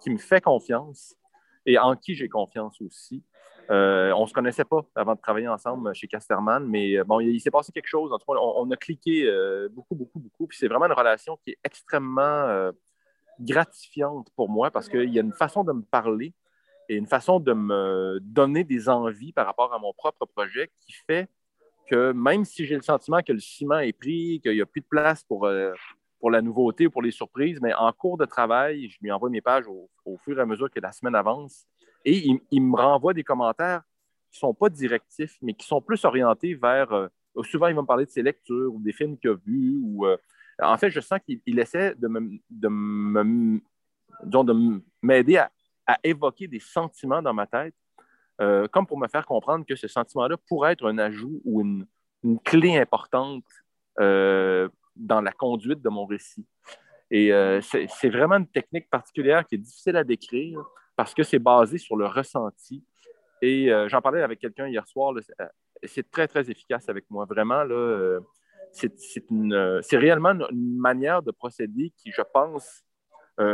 qui 0.00 0.10
me 0.10 0.18
fait 0.18 0.40
confiance 0.40 1.16
et 1.64 1.78
en 1.78 1.96
qui 1.96 2.14
j'ai 2.14 2.28
confiance 2.28 2.80
aussi. 2.80 3.24
Euh, 3.70 4.12
on 4.12 4.22
ne 4.22 4.26
se 4.26 4.32
connaissait 4.32 4.64
pas 4.64 4.84
avant 4.94 5.14
de 5.14 5.20
travailler 5.20 5.48
ensemble 5.48 5.92
chez 5.94 6.06
Casterman, 6.06 6.64
mais 6.66 6.98
euh, 6.98 7.04
bon, 7.04 7.20
il, 7.20 7.40
s'est 7.40 7.50
passé 7.50 7.72
quelque 7.72 7.88
chose. 7.88 8.12
En 8.12 8.18
tout 8.18 8.32
cas, 8.32 8.38
on, 8.38 8.70
a 8.70 8.76
cliqué 8.76 9.28
beaucoup, 9.70 9.94
beaucoup, 9.94 10.20
beaucoup. 10.20 10.46
Puis 10.46 10.58
c'est 10.58 10.68
vraiment 10.68 10.86
une 10.86 10.92
relation 10.92 11.36
qui 11.44 11.50
est 11.50 11.58
extrêmement 11.64 12.70
gratifiante 13.40 14.28
pour 14.34 14.48
moi 14.48 14.70
parce 14.70 14.88
qu'il 14.88 15.12
y 15.12 15.18
a 15.18 15.22
une 15.22 15.32
façon 15.32 15.64
de 15.64 15.72
me 15.72 15.82
parler 15.82 16.32
et 16.88 16.96
une 16.96 17.06
façon 17.06 17.40
de 17.40 17.52
me 17.52 18.18
donner 18.22 18.64
des 18.64 18.88
envies 18.88 19.32
par 19.32 19.46
rapport 19.46 19.74
à 19.74 19.78
mon 19.78 19.92
propre 19.92 20.26
projet 20.26 20.70
qui 20.78 20.92
fait 20.92 21.28
que 21.86 22.12
même 22.12 22.44
si 22.44 22.66
j'ai 22.66 22.76
le 22.76 22.82
sentiment 22.82 23.22
que 23.22 23.32
le 23.32 23.38
ciment 23.38 23.78
est 23.78 23.92
pris, 23.92 24.40
qu'il 24.42 24.52
n'y 24.52 24.60
a 24.60 24.66
plus 24.66 24.80
de 24.80 24.86
place 24.86 25.22
pour, 25.24 25.46
euh, 25.46 25.72
pour 26.18 26.30
la 26.30 26.42
nouveauté 26.42 26.86
ou 26.86 26.90
pour 26.90 27.02
les 27.02 27.10
surprises, 27.10 27.60
mais 27.62 27.72
en 27.74 27.92
cours 27.92 28.18
de 28.18 28.24
travail, 28.24 28.88
je 28.88 28.98
lui 29.00 29.10
envoie 29.12 29.30
mes 29.30 29.40
pages 29.40 29.66
au, 29.68 29.88
fur 30.24 30.38
et 30.38 30.42
à 30.42 30.46
mesure 30.46 30.70
que 30.70 30.80
la 30.80 30.92
semaine 30.92 31.14
avance. 31.14 31.66
Et 32.06 32.40
il, 32.52 32.62
me 32.62 32.76
renvoie 32.76 33.12
des 33.12 33.24
commentaires 33.24 33.82
qui 34.30 34.36
ne 34.36 34.48
sont 34.48 34.54
pas 34.54 34.68
directifs, 34.68 35.36
mais 35.42 35.54
qui 35.54 35.66
sont 35.66 35.82
plus 35.82 36.04
orientés 36.04 36.54
vers. 36.54 36.92
Euh, 36.92 37.08
souvent, 37.42 37.66
il 37.66 37.74
va 37.74 37.82
me 37.82 37.86
parler 37.86 38.06
de 38.06 38.10
ses 38.10 38.22
lectures 38.22 38.72
ou 38.72 38.80
des 38.80 38.92
films 38.92 39.18
qu'il 39.18 39.30
a 39.30 39.34
vus. 39.34 39.76
Ou, 39.82 40.06
euh, 40.06 40.16
en 40.62 40.78
fait, 40.78 40.88
je 40.88 41.00
sens 41.00 41.18
qu'il 41.26 41.58
essaie 41.58 41.96
de 41.96 42.06
me, 42.06 42.38
de 42.48 43.60
de 44.22 44.82
m'aider 45.02 45.36
à, 45.36 45.50
évoquer 46.04 46.46
des 46.46 46.60
sentiments 46.60 47.20
dans 47.20 47.34
ma 47.34 47.46
tête 47.46 47.74
euh, 48.40 48.66
comme 48.68 48.86
pour 48.86 48.98
me 48.98 49.08
faire 49.08 49.26
comprendre 49.26 49.64
que 49.66 49.76
ce 49.76 49.88
sentiment-là 49.88 50.36
pourrait 50.48 50.72
être 50.72 50.86
un 50.86 50.98
ajout 50.98 51.40
ou 51.44 51.60
une, 51.60 51.86
clé 52.44 52.76
importante 52.76 53.44
dans 53.98 55.20
la 55.20 55.32
conduite 55.32 55.80
de 55.80 55.88
mon 55.88 56.06
récit. 56.06 56.44
Et 57.10 57.30
c'est 57.62 58.08
vraiment 58.08 58.36
une 58.36 58.48
technique 58.48 58.90
particulière 58.90 59.46
qui 59.46 59.54
est 59.56 59.58
difficile 59.58 59.96
à 59.96 60.02
décrire 60.02 60.60
parce 60.96 61.14
que 61.14 61.22
c'est 61.22 61.38
basé 61.38 61.78
sur 61.78 61.96
le 61.96 62.06
ressenti. 62.06 62.84
Et 63.42 63.70
j'en 63.88 64.00
parlais 64.00 64.22
avec 64.22 64.40
quelqu'un 64.40 64.66
hier 64.66 64.86
soir, 64.88 65.14
c'est 65.84 66.10
très, 66.10 66.26
très 66.26 66.50
efficace 66.50 66.88
avec 66.88 67.04
moi. 67.10 67.26
Vraiment, 67.26 67.64
c'est 68.72 69.96
réellement 69.96 70.30
une, 70.30 70.78
manière 70.78 71.22
de 71.22 71.30
procéder 71.30 71.92
qui, 71.98 72.12
je 72.12 72.22
pense, 72.32 72.82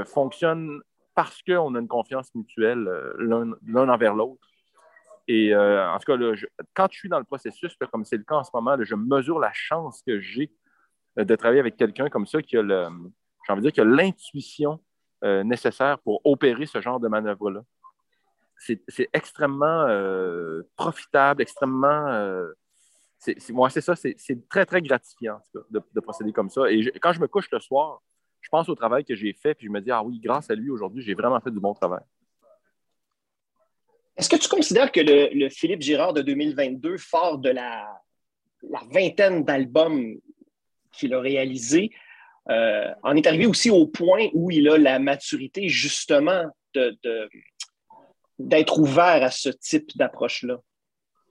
fonctionne 0.06 0.80
parce 1.14 1.42
qu'on 1.42 1.74
a 1.74 1.80
une 1.80 1.88
confiance 1.88 2.32
mutuelle 2.34 2.88
l'un 3.18 3.88
envers 3.88 4.14
l'autre. 4.14 4.46
Et 5.28 5.54
euh, 5.54 5.88
en 5.90 5.98
tout 5.98 6.12
cas, 6.12 6.46
quand 6.74 6.88
je 6.90 6.98
suis 6.98 7.08
dans 7.08 7.18
le 7.18 7.24
processus, 7.24 7.76
comme 7.90 8.04
c'est 8.04 8.16
le 8.16 8.24
cas 8.24 8.36
en 8.36 8.44
ce 8.44 8.50
moment, 8.52 8.76
je 8.80 8.94
mesure 8.94 9.38
la 9.38 9.52
chance 9.52 10.02
que 10.06 10.20
j'ai 10.20 10.52
euh, 11.18 11.24
de 11.24 11.36
travailler 11.36 11.60
avec 11.60 11.76
quelqu'un 11.76 12.08
comme 12.08 12.26
ça 12.26 12.42
qui 12.42 12.56
a 12.56 12.62
j'ai 12.62 13.52
envie 13.52 13.62
de 13.62 13.70
dire, 13.70 13.84
l'intuition 13.84 14.80
euh, 15.22 15.44
nécessaire 15.44 15.98
pour 16.00 16.20
opérer 16.24 16.66
ce 16.66 16.80
genre 16.80 17.00
de 17.00 17.08
manœuvre-là. 17.08 17.62
C'est, 18.58 19.08
extrêmement 19.12 19.88
profitable, 20.76 21.42
extrêmement. 21.42 22.32
moi, 23.50 23.70
c'est 23.70 23.80
ça, 23.80 23.96
c'est, 23.96 24.16
très, 24.48 24.64
très 24.64 24.80
gratifiant 24.80 25.40
de, 25.70 26.00
procéder 26.00 26.32
comme 26.32 26.48
ça. 26.48 26.70
Et 26.70 26.92
quand 27.00 27.12
je 27.12 27.20
me 27.20 27.26
couche 27.26 27.50
le 27.50 27.58
soir, 27.58 28.00
je 28.40 28.48
pense 28.48 28.68
au 28.68 28.74
travail 28.74 29.04
que 29.04 29.14
j'ai 29.14 29.32
fait, 29.32 29.54
puis 29.54 29.66
je 29.66 29.72
me 29.72 29.80
dis, 29.80 29.90
ah 29.90 30.02
oui, 30.02 30.20
grâce 30.20 30.50
à 30.50 30.54
lui, 30.54 30.70
aujourd'hui, 30.70 31.02
j'ai 31.02 31.14
vraiment 31.14 31.40
fait 31.40 31.50
du 31.50 31.60
bon 31.60 31.74
travail. 31.74 32.02
Est-ce 34.16 34.28
que 34.28 34.36
tu 34.36 34.48
considères 34.48 34.92
que 34.92 35.00
le, 35.00 35.48
Philippe 35.48 35.80
Girard 35.80 36.12
de 36.12 36.22
2022, 36.22 36.98
fort 36.98 37.38
de 37.38 37.50
la, 37.50 37.88
la 38.68 38.82
vingtaine 38.90 39.44
d'albums 39.44 40.16
qu'il 40.92 41.14
a 41.14 41.20
réalisés, 41.20 41.90
euh, 42.50 42.90
en 43.02 43.14
est 43.14 43.26
arrivé 43.26 43.46
aussi 43.46 43.70
au 43.70 43.86
point 43.86 44.28
où 44.32 44.50
il 44.50 44.68
a 44.68 44.76
la 44.76 44.98
maturité 44.98 45.68
justement 45.68 46.44
d'être 48.38 48.78
ouvert 48.78 49.22
à 49.22 49.30
ce 49.30 49.48
type 49.48 49.96
d'approche-là? 49.96 50.58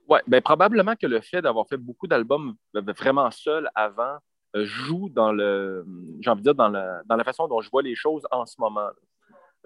Oui, 0.08 0.18
bien, 0.26 0.40
probablement 0.40 0.96
que 0.96 1.06
le 1.06 1.20
fait 1.20 1.42
d'avoir 1.42 1.66
fait 1.68 1.76
beaucoup 1.76 2.06
d'albums 2.06 2.54
vraiment 2.74 3.30
seul 3.30 3.70
avant 3.74 4.18
euh, 4.56 4.64
joue 4.64 5.08
dans 5.10 5.32
le, 5.32 5.84
j'ai 6.20 6.30
envie 6.30 6.42
de 6.42 6.44
dire, 6.44 6.54
dans 6.54 6.68
la, 6.68 7.24
façon 7.24 7.46
dont 7.46 7.60
je 7.60 7.70
vois 7.70 7.82
les 7.82 7.94
choses 7.94 8.26
en 8.30 8.46
ce 8.46 8.56
moment. 8.58 8.88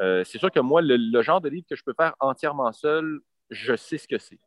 Euh, 0.00 0.24
c'est 0.24 0.38
sûr 0.38 0.50
que 0.50 0.60
moi, 0.60 0.80
le, 0.82 1.22
genre 1.22 1.40
de 1.40 1.48
livre 1.48 1.66
que 1.68 1.76
je 1.76 1.82
peux 1.84 1.94
faire 1.94 2.14
entièrement 2.20 2.72
seul, 2.72 3.20
je 3.50 3.76
sais 3.76 3.98
ce 3.98 4.08
que 4.08 4.18
c'est. 4.18 4.38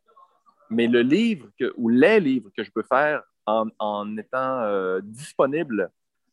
Mais 0.68 0.86
le 0.86 1.02
livre 1.02 1.48
ou 1.76 1.88
les 1.88 2.20
livres 2.20 2.50
que 2.56 2.62
je 2.62 2.70
peux 2.70 2.84
faire 2.84 3.22
en, 3.46 4.16
étant 4.16 5.00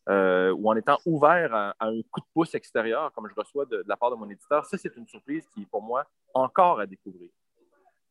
euh, 0.08 0.52
ou 0.52 0.70
en 0.70 0.76
étant 0.76 0.98
ouvert 1.04 1.54
à, 1.54 1.74
un 1.80 2.00
coup 2.10 2.20
de 2.20 2.26
pouce 2.32 2.54
extérieur, 2.54 3.12
comme 3.12 3.28
je 3.28 3.34
reçois 3.34 3.66
de, 3.66 3.84
la 3.86 3.96
part 3.96 4.10
de 4.10 4.16
mon 4.16 4.28
éditeur, 4.30 4.64
ça, 4.64 4.78
c'est 4.78 4.96
une 4.96 5.06
surprise 5.06 5.46
qui, 5.54 5.66
pour 5.66 5.82
moi, 5.82 6.06
encore 6.32 6.80
à 6.80 6.86
découvrir. 6.86 7.28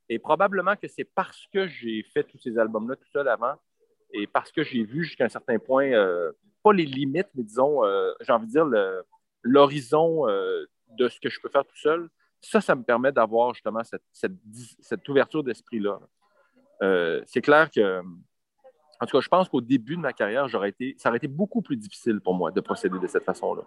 Et 0.07 0.19
probablement 0.19 0.75
que 0.75 0.87
c'est 0.87 1.05
parce 1.05 1.47
que 1.51 1.67
j'ai 1.67 2.03
fait 2.03 2.23
tous 2.23 2.37
ces 2.37 2.57
albums-là 2.59 2.95
tout 2.95 3.09
seul 3.11 3.27
avant 3.27 3.55
et 4.11 4.27
parce 4.27 4.51
que 4.51 4.63
j'ai 4.63 4.83
vu 4.83 5.05
jusqu'à 5.05 5.25
un 5.25 5.29
certain 5.29 5.57
point, 5.57 5.91
euh, 5.91 6.31
pas 6.63 6.71
les 6.71 6.85
limites, 6.85 7.29
mais 7.33 7.43
disons, 7.43 7.83
euh, 7.83 8.13
j'ai 8.21 8.31
envie 8.31 8.45
de 8.45 8.51
dire 8.51 8.65
l'horizon 9.41 10.27
de 10.27 11.07
ce 11.09 11.19
que 11.19 11.29
je 11.29 11.39
peux 11.41 11.49
faire 11.49 11.65
tout 11.65 11.77
seul, 11.77 12.09
ça, 12.41 12.61
ça 12.61 12.75
me 12.75 12.83
permet 12.83 13.11
d'avoir 13.11 13.53
justement 13.55 13.81
cette, 13.83 15.09
ouverture 15.09 15.43
d'esprit-là. 15.43 15.99
c'est 17.25 17.41
clair 17.41 17.71
que, 17.71 18.03
en 18.99 19.05
tout 19.05 19.17
cas, 19.17 19.21
je 19.21 19.27
pense 19.27 19.49
qu'au 19.49 19.61
début 19.61 19.95
de 19.95 20.01
ma 20.01 20.13
carrière, 20.13 20.47
j'aurais 20.47 20.69
été, 20.69 20.95
ça 20.97 21.09
aurait 21.09 21.17
été 21.17 21.27
beaucoup 21.27 21.61
plus 21.61 21.77
difficile 21.77 22.19
pour 22.19 22.33
moi 22.33 22.51
de 22.51 22.61
procéder 22.61 22.99
de 22.99 23.07
cette 23.07 23.23
façon-là. 23.23 23.63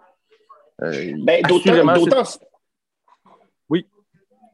Ben, 0.79 1.41
d'autant, 1.43 2.23
oui. 3.69 3.85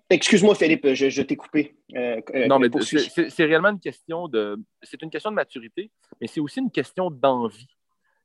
Excuse-moi, 0.10 0.55
Philippe, 0.55 0.93
je, 0.93 1.22
t'ai 1.22 1.36
coupé. 1.36 1.75
Euh, 1.96 2.22
euh, 2.34 2.48
non, 2.48 2.60
mais 2.60 2.69
c'est 2.81 3.46
réellement 3.46 3.69
une 3.69 3.79
question 3.79 4.27
de. 4.27 4.57
C'est 4.84 5.01
une 5.01 5.10
question 5.10 5.31
de 5.31 5.36
maturité, 5.36 5.91
mais 6.22 6.27
c'est 6.27 6.39
aussi 6.39 6.60
une 6.60 6.72
question 6.72 7.10
d'envie. 7.10 7.67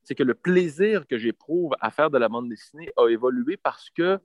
C'est 0.05 0.15
que 0.15 0.23
le 0.23 0.35
plaisir 0.35 1.07
que 1.07 1.17
j'éprouve 1.17 1.73
à 1.81 1.91
faire 1.91 2.11
de 2.11 2.19
la 2.19 2.29
bande 2.29 2.49
dessinée 2.49 2.91
a 2.97 3.09
évolué 3.09 3.57
parce 3.57 3.89
que 3.91 4.19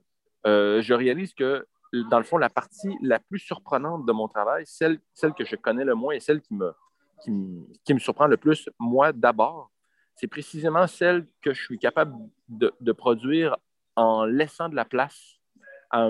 euh, 0.46 0.82
je 0.82 0.94
réalise 0.94 1.34
que, 1.34 1.66
dans 2.10 2.18
le 2.18 2.24
fond, 2.24 2.36
la 2.36 2.50
partie 2.50 2.94
la 3.02 3.18
plus 3.18 3.38
surprenante 3.38 4.06
de 4.06 4.12
mon 4.12 4.28
travail, 4.28 4.64
celle, 4.66 4.98
celle 5.14 5.32
que 5.34 5.44
je 5.44 5.56
connais 5.56 5.84
le 5.84 5.94
moins 5.94 6.14
et 6.14 6.20
celle 6.20 6.40
qui 6.40 6.54
me, 6.54 6.72
qui 7.22 7.94
me, 7.94 7.98
surprend 7.98 8.26
le 8.26 8.36
plus, 8.36 8.68
moi 8.78 9.12
d'abord, 9.12 9.70
c'est 10.16 10.26
précisément 10.26 10.86
celle 10.86 11.26
que 11.42 11.52
je 11.52 11.62
suis 11.62 11.78
capable 11.78 12.14
de, 12.48 12.92
produire 12.92 13.56
en 13.96 14.24
laissant 14.24 14.68
de 14.68 14.74
la 14.74 14.84
place 14.84 15.36
à 15.90 16.08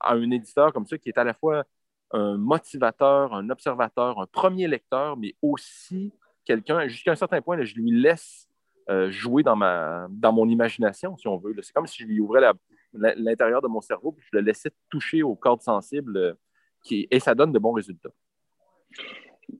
un, 0.00 0.30
éditeur 0.30 0.72
comme 0.72 0.86
ça 0.86 0.98
qui 0.98 1.08
est 1.08 1.18
à 1.18 1.24
la 1.24 1.34
fois 1.34 1.64
un 2.10 2.36
motivateur, 2.36 3.34
un 3.34 3.48
observateur, 3.50 4.20
un 4.20 4.26
premier 4.26 4.68
lecteur, 4.68 5.16
mais 5.16 5.34
aussi 5.42 6.12
quelqu'un, 6.44 6.86
jusqu'à 6.86 7.12
un 7.12 7.16
certain 7.16 7.40
point, 7.40 7.62
je 7.62 7.74
lui 7.74 7.90
laisse 7.90 8.46
euh, 8.90 9.10
jouer 9.10 9.42
dans, 9.42 9.56
ma, 9.56 10.06
dans 10.10 10.32
mon 10.32 10.48
imagination, 10.48 11.16
si 11.16 11.26
on 11.26 11.38
veut. 11.38 11.54
C'est 11.62 11.72
comme 11.72 11.86
si 11.86 12.02
je 12.02 12.06
lui 12.06 12.20
ouvrais 12.20 12.42
l'intérieur 12.92 13.62
de 13.62 13.68
mon 13.68 13.80
cerveau 13.80 14.12
puis 14.12 14.24
je 14.30 14.38
le 14.38 14.44
laissais 14.44 14.70
toucher 14.90 15.22
aux 15.22 15.34
cordes 15.34 15.62
sensibles 15.62 16.16
euh, 16.16 16.34
qui, 16.84 17.08
et 17.10 17.18
ça 17.18 17.34
donne 17.34 17.50
de 17.50 17.58
bons 17.58 17.72
résultats. 17.72 18.10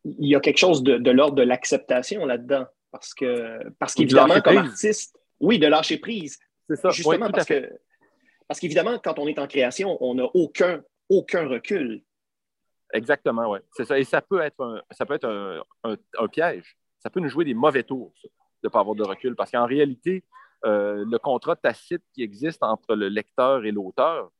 Il 0.04 0.28
y 0.28 0.34
a 0.34 0.40
quelque 0.40 0.58
chose 0.58 0.82
de, 0.82 1.10
l'ordre 1.10 1.36
de 1.36 1.42
l'acceptation 1.42 2.26
là-dedans. 2.26 2.66
Parce 2.90 3.12
que 3.12 3.58
parce 3.78 3.94
qu'évidemment, 3.94 4.40
comme 4.40 4.58
artiste, 4.58 5.18
oui, 5.40 5.58
de 5.58 5.66
lâcher 5.66 5.98
prise. 5.98 6.38
C'est 6.68 6.76
ça. 6.76 6.90
Justement 6.90 7.30
parce 7.30 7.46
que 7.46 7.70
parce 8.48 8.60
qu'évidemment, 8.60 8.98
quand 8.98 9.18
on 9.18 9.26
est 9.26 9.38
en 9.38 9.46
création, 9.46 9.96
on 10.00 10.14
n'a 10.14 10.26
aucun, 10.34 10.82
aucun 11.08 11.48
recul. 11.48 12.02
Exactement, 12.92 13.50
oui. 13.50 13.58
C'est 13.72 13.84
ça. 13.84 13.98
Et 13.98 14.04
ça 14.04 14.20
peut 14.20 14.40
être, 14.40 14.60
un, 14.62 14.82
ça 14.90 15.06
peut 15.06 15.14
être 15.14 15.64
un, 15.82 16.28
piège. 16.28 16.76
Ça 16.98 17.10
peut 17.10 17.20
nous 17.20 17.28
jouer 17.28 17.44
des 17.44 17.54
mauvais 17.54 17.82
tours 17.82 18.12
de 18.22 18.28
ne 18.64 18.68
pas 18.68 18.80
avoir 18.80 18.94
de 18.94 19.02
recul. 19.02 19.34
Parce 19.34 19.50
qu'en 19.50 19.66
réalité, 19.66 20.22
euh, 20.64 21.04
le 21.06 21.18
contrat 21.18 21.56
tacite 21.56 22.02
qui 22.12 22.22
existe 22.22 22.62
entre 22.62 22.94
le 22.94 23.08
lecteur 23.08 23.64
et 23.64 23.72
l'auteur, 23.72 24.30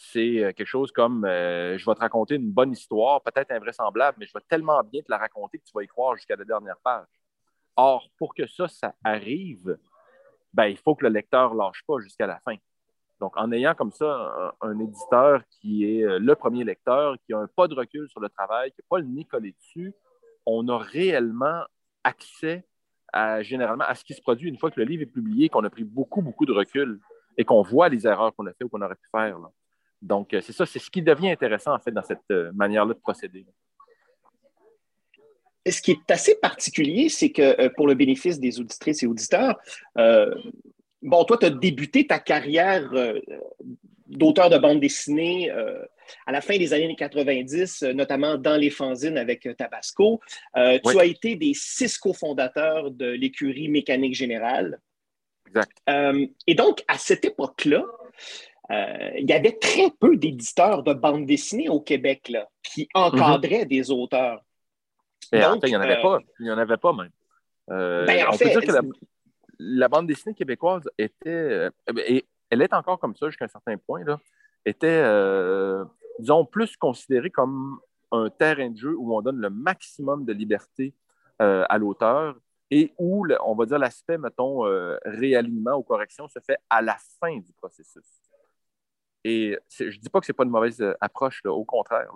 c'est 0.00 0.42
euh, 0.42 0.52
quelque 0.52 0.66
chose 0.66 0.92
comme 0.92 1.26
euh, 1.26 1.76
je 1.76 1.84
vais 1.84 1.94
te 1.94 2.00
raconter 2.00 2.36
une 2.36 2.50
bonne 2.50 2.72
histoire, 2.72 3.20
peut-être 3.22 3.50
invraisemblable, 3.50 4.16
mais 4.18 4.26
je 4.26 4.32
vais 4.32 4.42
tellement 4.48 4.82
bien 4.82 5.02
te 5.02 5.10
la 5.10 5.18
raconter 5.18 5.58
que 5.58 5.64
tu 5.64 5.72
vas 5.74 5.82
y 5.82 5.86
croire 5.86 6.16
jusqu'à 6.16 6.36
la 6.36 6.44
dernière 6.44 6.78
page. 6.82 7.06
Or, 7.76 8.08
pour 8.16 8.34
que 8.34 8.46
ça, 8.46 8.66
ça 8.66 8.94
arrive, 9.04 9.78
ben, 10.54 10.66
il 10.66 10.78
faut 10.78 10.94
que 10.94 11.04
le 11.04 11.12
lecteur 11.12 11.52
ne 11.52 11.58
lâche 11.58 11.82
pas 11.86 11.98
jusqu'à 12.00 12.26
la 12.26 12.40
fin. 12.40 12.56
Donc, 13.20 13.36
en 13.36 13.52
ayant 13.52 13.74
comme 13.74 13.92
ça 13.92 14.54
un, 14.62 14.80
éditeur 14.80 15.42
qui 15.50 15.84
est 15.84 16.02
euh, 16.02 16.18
le 16.18 16.34
premier 16.34 16.64
lecteur, 16.64 17.16
qui 17.26 17.34
a 17.34 17.38
un 17.38 17.46
pas 17.46 17.68
de 17.68 17.74
recul 17.74 18.08
sur 18.08 18.20
le 18.20 18.30
travail, 18.30 18.70
qui 18.70 18.80
n'a 18.80 18.86
pas 18.88 18.98
le 18.98 19.06
nez 19.06 19.26
collé 19.26 19.52
dessus, 19.52 19.92
on 20.46 20.66
a 20.68 20.78
réellement 20.78 21.62
accès 22.04 22.64
à, 23.12 23.42
généralement 23.42 23.84
à 23.84 23.94
ce 23.94 24.04
qui 24.04 24.14
se 24.14 24.22
produit 24.22 24.48
une 24.48 24.56
fois 24.56 24.70
que 24.70 24.80
le 24.80 24.86
livre 24.86 25.02
est 25.02 25.12
publié, 25.12 25.50
qu'on 25.50 25.64
a 25.64 25.70
pris 25.70 25.84
beaucoup, 25.84 26.22
beaucoup 26.22 26.46
de 26.46 26.52
recul 26.52 26.98
et 27.36 27.44
qu'on 27.44 27.60
voit 27.60 27.90
les 27.90 28.06
erreurs 28.06 28.34
qu'on 28.34 28.46
a 28.46 28.54
fait 28.54 28.64
ou 28.64 28.70
qu'on 28.70 28.80
aurait 28.80 28.94
pu 28.94 29.08
faire. 29.14 29.36
Donc, 30.02 30.32
euh, 30.32 30.40
c'est 30.40 30.52
ça, 30.52 30.66
c'est 30.66 30.78
ce 30.78 30.90
qui 30.90 31.02
devient 31.02 31.30
intéressant, 31.30 31.74
en 31.74 31.78
fait, 31.78 31.90
dans 31.90 32.02
cette 32.02 32.18
euh, 32.30 32.50
manière-là 32.54 32.94
de 32.94 32.98
procéder. 32.98 33.46
Ce 35.68 35.82
qui 35.82 35.90
est 35.90 36.10
assez 36.10 36.36
particulier, 36.36 37.08
c'est 37.10 37.30
que 37.30 37.68
pour 37.76 37.86
le 37.86 37.94
bénéfice 37.94 38.40
des 38.40 38.58
auditrices 38.60 39.02
et 39.02 39.06
auditeurs, 39.06 39.60
bon, 41.02 41.24
toi, 41.24 41.38
tu 41.38 41.46
as 41.46 41.50
débuté 41.50 42.06
ta 42.06 42.18
carrière 42.18 42.88
euh, 42.92 43.20
d'auteur 44.06 44.50
de 44.50 44.58
bande 44.58 44.80
dessinée 44.80 45.50
euh, 45.50 45.84
à 46.26 46.32
la 46.32 46.40
fin 46.40 46.58
des 46.58 46.72
années 46.72 46.94
90, 46.96 47.82
euh, 47.82 47.92
notamment 47.92 48.36
dans 48.36 48.56
les 48.56 48.70
fanzines 48.70 49.18
avec 49.18 49.48
Tabasco. 49.56 50.20
Tu 50.54 50.98
as 50.98 51.04
été 51.04 51.36
des 51.36 51.52
six 51.54 51.98
cofondateurs 51.98 52.90
de 52.90 53.06
l'écurie 53.06 53.68
Mécanique 53.68 54.14
Générale. 54.14 54.80
Exact. 55.46 55.82
et 56.46 56.54
donc, 56.54 56.84
à 56.86 56.96
cette 56.96 57.24
époque-là, 57.24 57.84
il 58.70 59.28
y 59.28 59.32
avait 59.32 59.58
très 59.58 59.90
peu 59.90 60.16
d'éditeurs 60.16 60.82
de 60.82 60.94
bande 60.94 61.26
dessinée 61.26 61.68
au 61.68 61.80
Québec 61.80 62.28
là, 62.28 62.48
qui 62.62 62.88
encadraient 62.94 63.66
des 63.66 63.90
auteurs. 63.90 64.40
en 65.32 65.60
fait, 65.60 65.66
il 65.66 65.70
n'y 65.70 65.76
en 65.76 65.80
avait 65.80 66.00
pas. 66.00 66.18
Il 66.38 66.44
n'y 66.44 66.52
en 66.52 66.58
avait 66.58 66.76
pas 66.76 66.92
même. 66.92 67.10
Ben, 67.68 68.26
en 68.28 68.32
fait, 68.32 68.54
la 69.60 69.88
bande 69.88 70.06
dessinée 70.06 70.34
québécoise 70.34 70.88
était, 70.98 71.28
euh, 71.28 71.70
et 72.06 72.26
elle 72.48 72.62
est 72.62 72.72
encore 72.72 72.98
comme 72.98 73.14
ça 73.14 73.28
jusqu'à 73.28 73.44
un 73.44 73.48
certain 73.48 73.76
point, 73.76 74.02
là, 74.04 74.18
était, 74.64 75.02
euh, 75.04 75.84
disons, 76.18 76.44
plus 76.44 76.76
considérée 76.76 77.30
comme 77.30 77.78
un 78.10 78.30
terrain 78.30 78.70
de 78.70 78.76
jeu 78.76 78.96
où 78.96 79.14
on 79.14 79.20
donne 79.20 79.38
le 79.38 79.50
maximum 79.50 80.24
de 80.24 80.32
liberté 80.32 80.94
euh, 81.42 81.64
à 81.68 81.78
l'auteur 81.78 82.36
et 82.70 82.92
où, 82.98 83.26
on 83.44 83.54
va 83.54 83.66
dire, 83.66 83.78
l'aspect, 83.78 84.16
mettons, 84.16 84.60
réalignement 85.04 85.76
ou 85.76 85.82
correction 85.82 86.28
se 86.28 86.38
fait 86.38 86.58
à 86.70 86.80
la 86.82 86.96
fin 87.20 87.36
du 87.36 87.52
processus. 87.52 88.06
Et 89.24 89.58
je 89.78 89.84
ne 89.84 89.90
dis 89.90 90.08
pas 90.08 90.20
que 90.20 90.26
ce 90.26 90.32
n'est 90.32 90.36
pas 90.36 90.44
une 90.44 90.50
mauvaise 90.50 90.82
approche, 91.00 91.42
au 91.44 91.64
contraire. 91.64 92.10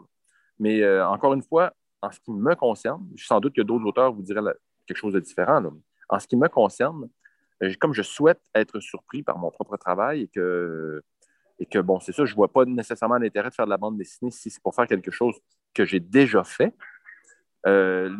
Mais 0.58 0.86
encore 1.00 1.34
une 1.34 1.42
fois, 1.42 1.72
en 2.02 2.10
ce 2.10 2.20
qui 2.20 2.32
me 2.32 2.54
concerne, 2.54 3.06
sans 3.16 3.40
doute 3.40 3.54
que 3.54 3.62
d'autres 3.62 3.84
auteurs 3.84 4.12
vous 4.12 4.22
diraient 4.22 4.54
quelque 4.86 4.96
chose 4.96 5.14
de 5.14 5.20
différent. 5.20 5.62
En 6.08 6.18
ce 6.18 6.26
qui 6.26 6.36
me 6.36 6.48
concerne, 6.48 7.08
euh, 7.62 7.72
comme 7.80 7.94
je 7.94 8.02
souhaite 8.02 8.40
être 8.54 8.80
surpris 8.80 9.22
par 9.22 9.38
mon 9.38 9.50
propre 9.50 9.76
travail 9.76 10.22
et 10.22 10.28
que, 10.28 11.02
et 11.58 11.66
que 11.66 11.78
bon, 11.78 12.00
c'est 12.00 12.12
ça, 12.12 12.24
je 12.24 12.32
ne 12.32 12.36
vois 12.36 12.52
pas 12.52 12.64
nécessairement 12.64 13.18
l'intérêt 13.18 13.48
de 13.48 13.54
faire 13.54 13.66
de 13.66 13.70
la 13.70 13.76
bande 13.76 13.96
dessinée 13.96 14.30
si 14.30 14.50
c'est 14.50 14.62
pour 14.62 14.74
faire 14.74 14.86
quelque 14.86 15.10
chose 15.10 15.36
que 15.72 15.84
j'ai 15.84 16.00
déjà 16.00 16.44
fait. 16.44 16.74
Euh, 17.66 18.14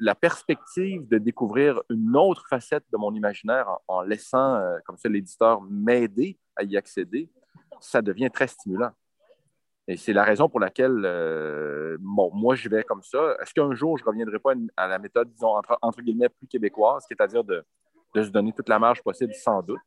la 0.00 0.14
perspective 0.14 1.06
de 1.08 1.18
découvrir 1.18 1.82
une 1.90 2.16
autre 2.16 2.46
facette 2.48 2.84
de 2.90 2.96
mon 2.96 3.14
imaginaire 3.14 3.68
en, 3.86 4.00
laissant, 4.00 4.54
euh, 4.54 4.78
comme 4.86 4.96
ça, 4.96 5.10
l'éditeur 5.10 5.60
m'aider 5.60 6.38
à 6.56 6.62
y 6.62 6.76
accéder, 6.76 7.28
ça 7.80 8.02
devient 8.02 8.30
très 8.30 8.46
stimulant. 8.46 8.90
Et 9.86 9.96
c'est 9.96 10.12
la 10.12 10.22
raison 10.22 10.48
pour 10.48 10.60
laquelle, 10.60 11.96
bon, 12.00 12.30
moi, 12.34 12.54
je 12.54 12.68
vais 12.68 12.84
comme 12.84 13.02
ça. 13.02 13.36
Est-ce 13.40 13.54
qu'un 13.54 13.74
jour, 13.74 13.96
je 13.96 14.04
ne 14.04 14.08
reviendrai 14.08 14.38
pas 14.38 14.52
à 14.76 14.86
la 14.86 14.98
méthode, 14.98 15.30
disons, 15.30 15.56
entre, 15.56 15.78
entre 15.80 16.02
guillemets, 16.02 16.28
plus 16.28 16.46
québécoise, 16.46 17.04
c'est-à-dire 17.08 17.42
de, 17.42 17.64
de 18.14 18.22
se 18.22 18.28
donner 18.28 18.52
toute 18.52 18.68
la 18.68 18.78
marge 18.78 19.02
possible, 19.02 19.32
sans 19.32 19.62
doute? 19.62 19.80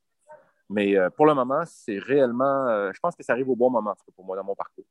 Mais 0.71 0.97
euh, 0.97 1.09
pour 1.09 1.25
le 1.25 1.33
moment, 1.33 1.63
c'est 1.65 1.99
réellement, 1.99 2.67
euh, 2.69 2.91
je 2.93 2.99
pense 3.01 3.13
que 3.13 3.23
ça 3.23 3.33
arrive 3.33 3.49
au 3.49 3.55
bon 3.57 3.69
moment 3.69 3.93
pour 4.15 4.23
moi 4.23 4.37
dans 4.37 4.43
mon 4.43 4.55
parcours. 4.55 4.85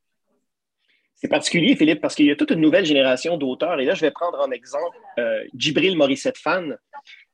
C'est 1.21 1.29
particulier, 1.29 1.77
Philippe, 1.77 2.01
parce 2.01 2.15
qu'il 2.15 2.27
y 2.27 2.31
a 2.31 2.37
toute 2.37 2.51
une 2.51 2.61
nouvelle 2.61 2.87
génération 2.87 3.37
d'auteurs. 3.37 3.79
Et 3.81 3.85
là, 3.85 3.95
je 3.95 4.01
vais 4.01 4.11
prendre 4.11 4.41
en 4.41 4.51
exemple 4.51 4.97
euh, 5.19 5.45
Djibril 5.55 5.97
Morissette 5.97 6.39
Fan, 6.39 6.77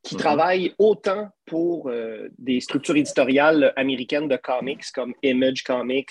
qui 0.02 0.14
mhm. 0.14 0.20
travaille 0.20 0.74
autant 0.78 1.28
pour 1.46 1.90
des 2.38 2.60
structures 2.60 2.96
éditoriales 2.96 3.72
américaines 3.76 4.28
de 4.28 4.36
comics 4.36 4.84
comme 4.92 5.14
Image 5.22 5.62
Comics, 5.62 6.10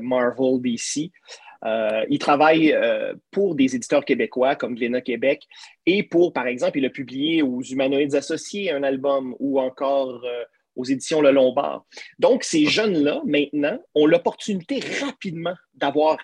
Marvel, 0.00 0.60
DC, 0.60 1.10
Euh, 1.64 2.04
il 2.10 2.18
travaille 2.18 2.72
euh, 2.72 3.14
pour 3.30 3.54
des 3.54 3.74
éditeurs 3.74 4.04
québécois 4.04 4.54
comme 4.54 4.74
Glénat 4.74 5.00
Québec 5.00 5.46
et 5.86 6.02
pour, 6.02 6.32
par 6.32 6.46
exemple, 6.46 6.78
il 6.78 6.84
a 6.84 6.90
publié 6.90 7.42
aux 7.42 7.62
Humanoïdes 7.62 8.14
Associés 8.14 8.70
un 8.70 8.82
album 8.82 9.34
ou 9.38 9.58
encore 9.58 10.22
euh, 10.24 10.44
aux 10.76 10.84
éditions 10.84 11.22
Le 11.22 11.30
Lombard. 11.30 11.86
Donc, 12.18 12.44
ces 12.44 12.66
jeunes-là, 12.66 13.22
maintenant, 13.24 13.78
ont 13.94 14.06
l'opportunité 14.06 14.80
rapidement 15.00 15.54
d'avoir 15.74 16.18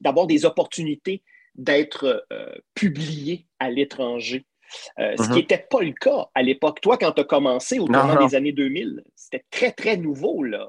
d'avoir 0.00 0.26
des 0.26 0.44
opportunités 0.44 1.22
d'être 1.54 2.26
publiés 2.74 3.46
à 3.58 3.70
l'étranger. 3.70 4.46
ce 4.96 5.28
qui 5.28 5.34
n'était 5.34 5.56
uh-huh. 5.56 5.68
pas 5.68 5.82
le 5.82 5.92
cas 5.92 6.28
à 6.34 6.42
l'époque. 6.42 6.80
Toi, 6.80 6.96
quand 6.96 7.12
tu 7.12 7.20
as 7.20 7.24
commencé 7.24 7.78
au 7.78 7.86
tournant 7.86 8.26
des 8.26 8.34
années 8.34 8.52
2000, 8.52 9.02
c'était 9.14 9.44
très, 9.50 9.72
très 9.72 9.96
nouveau. 9.96 10.42
Là. 10.42 10.68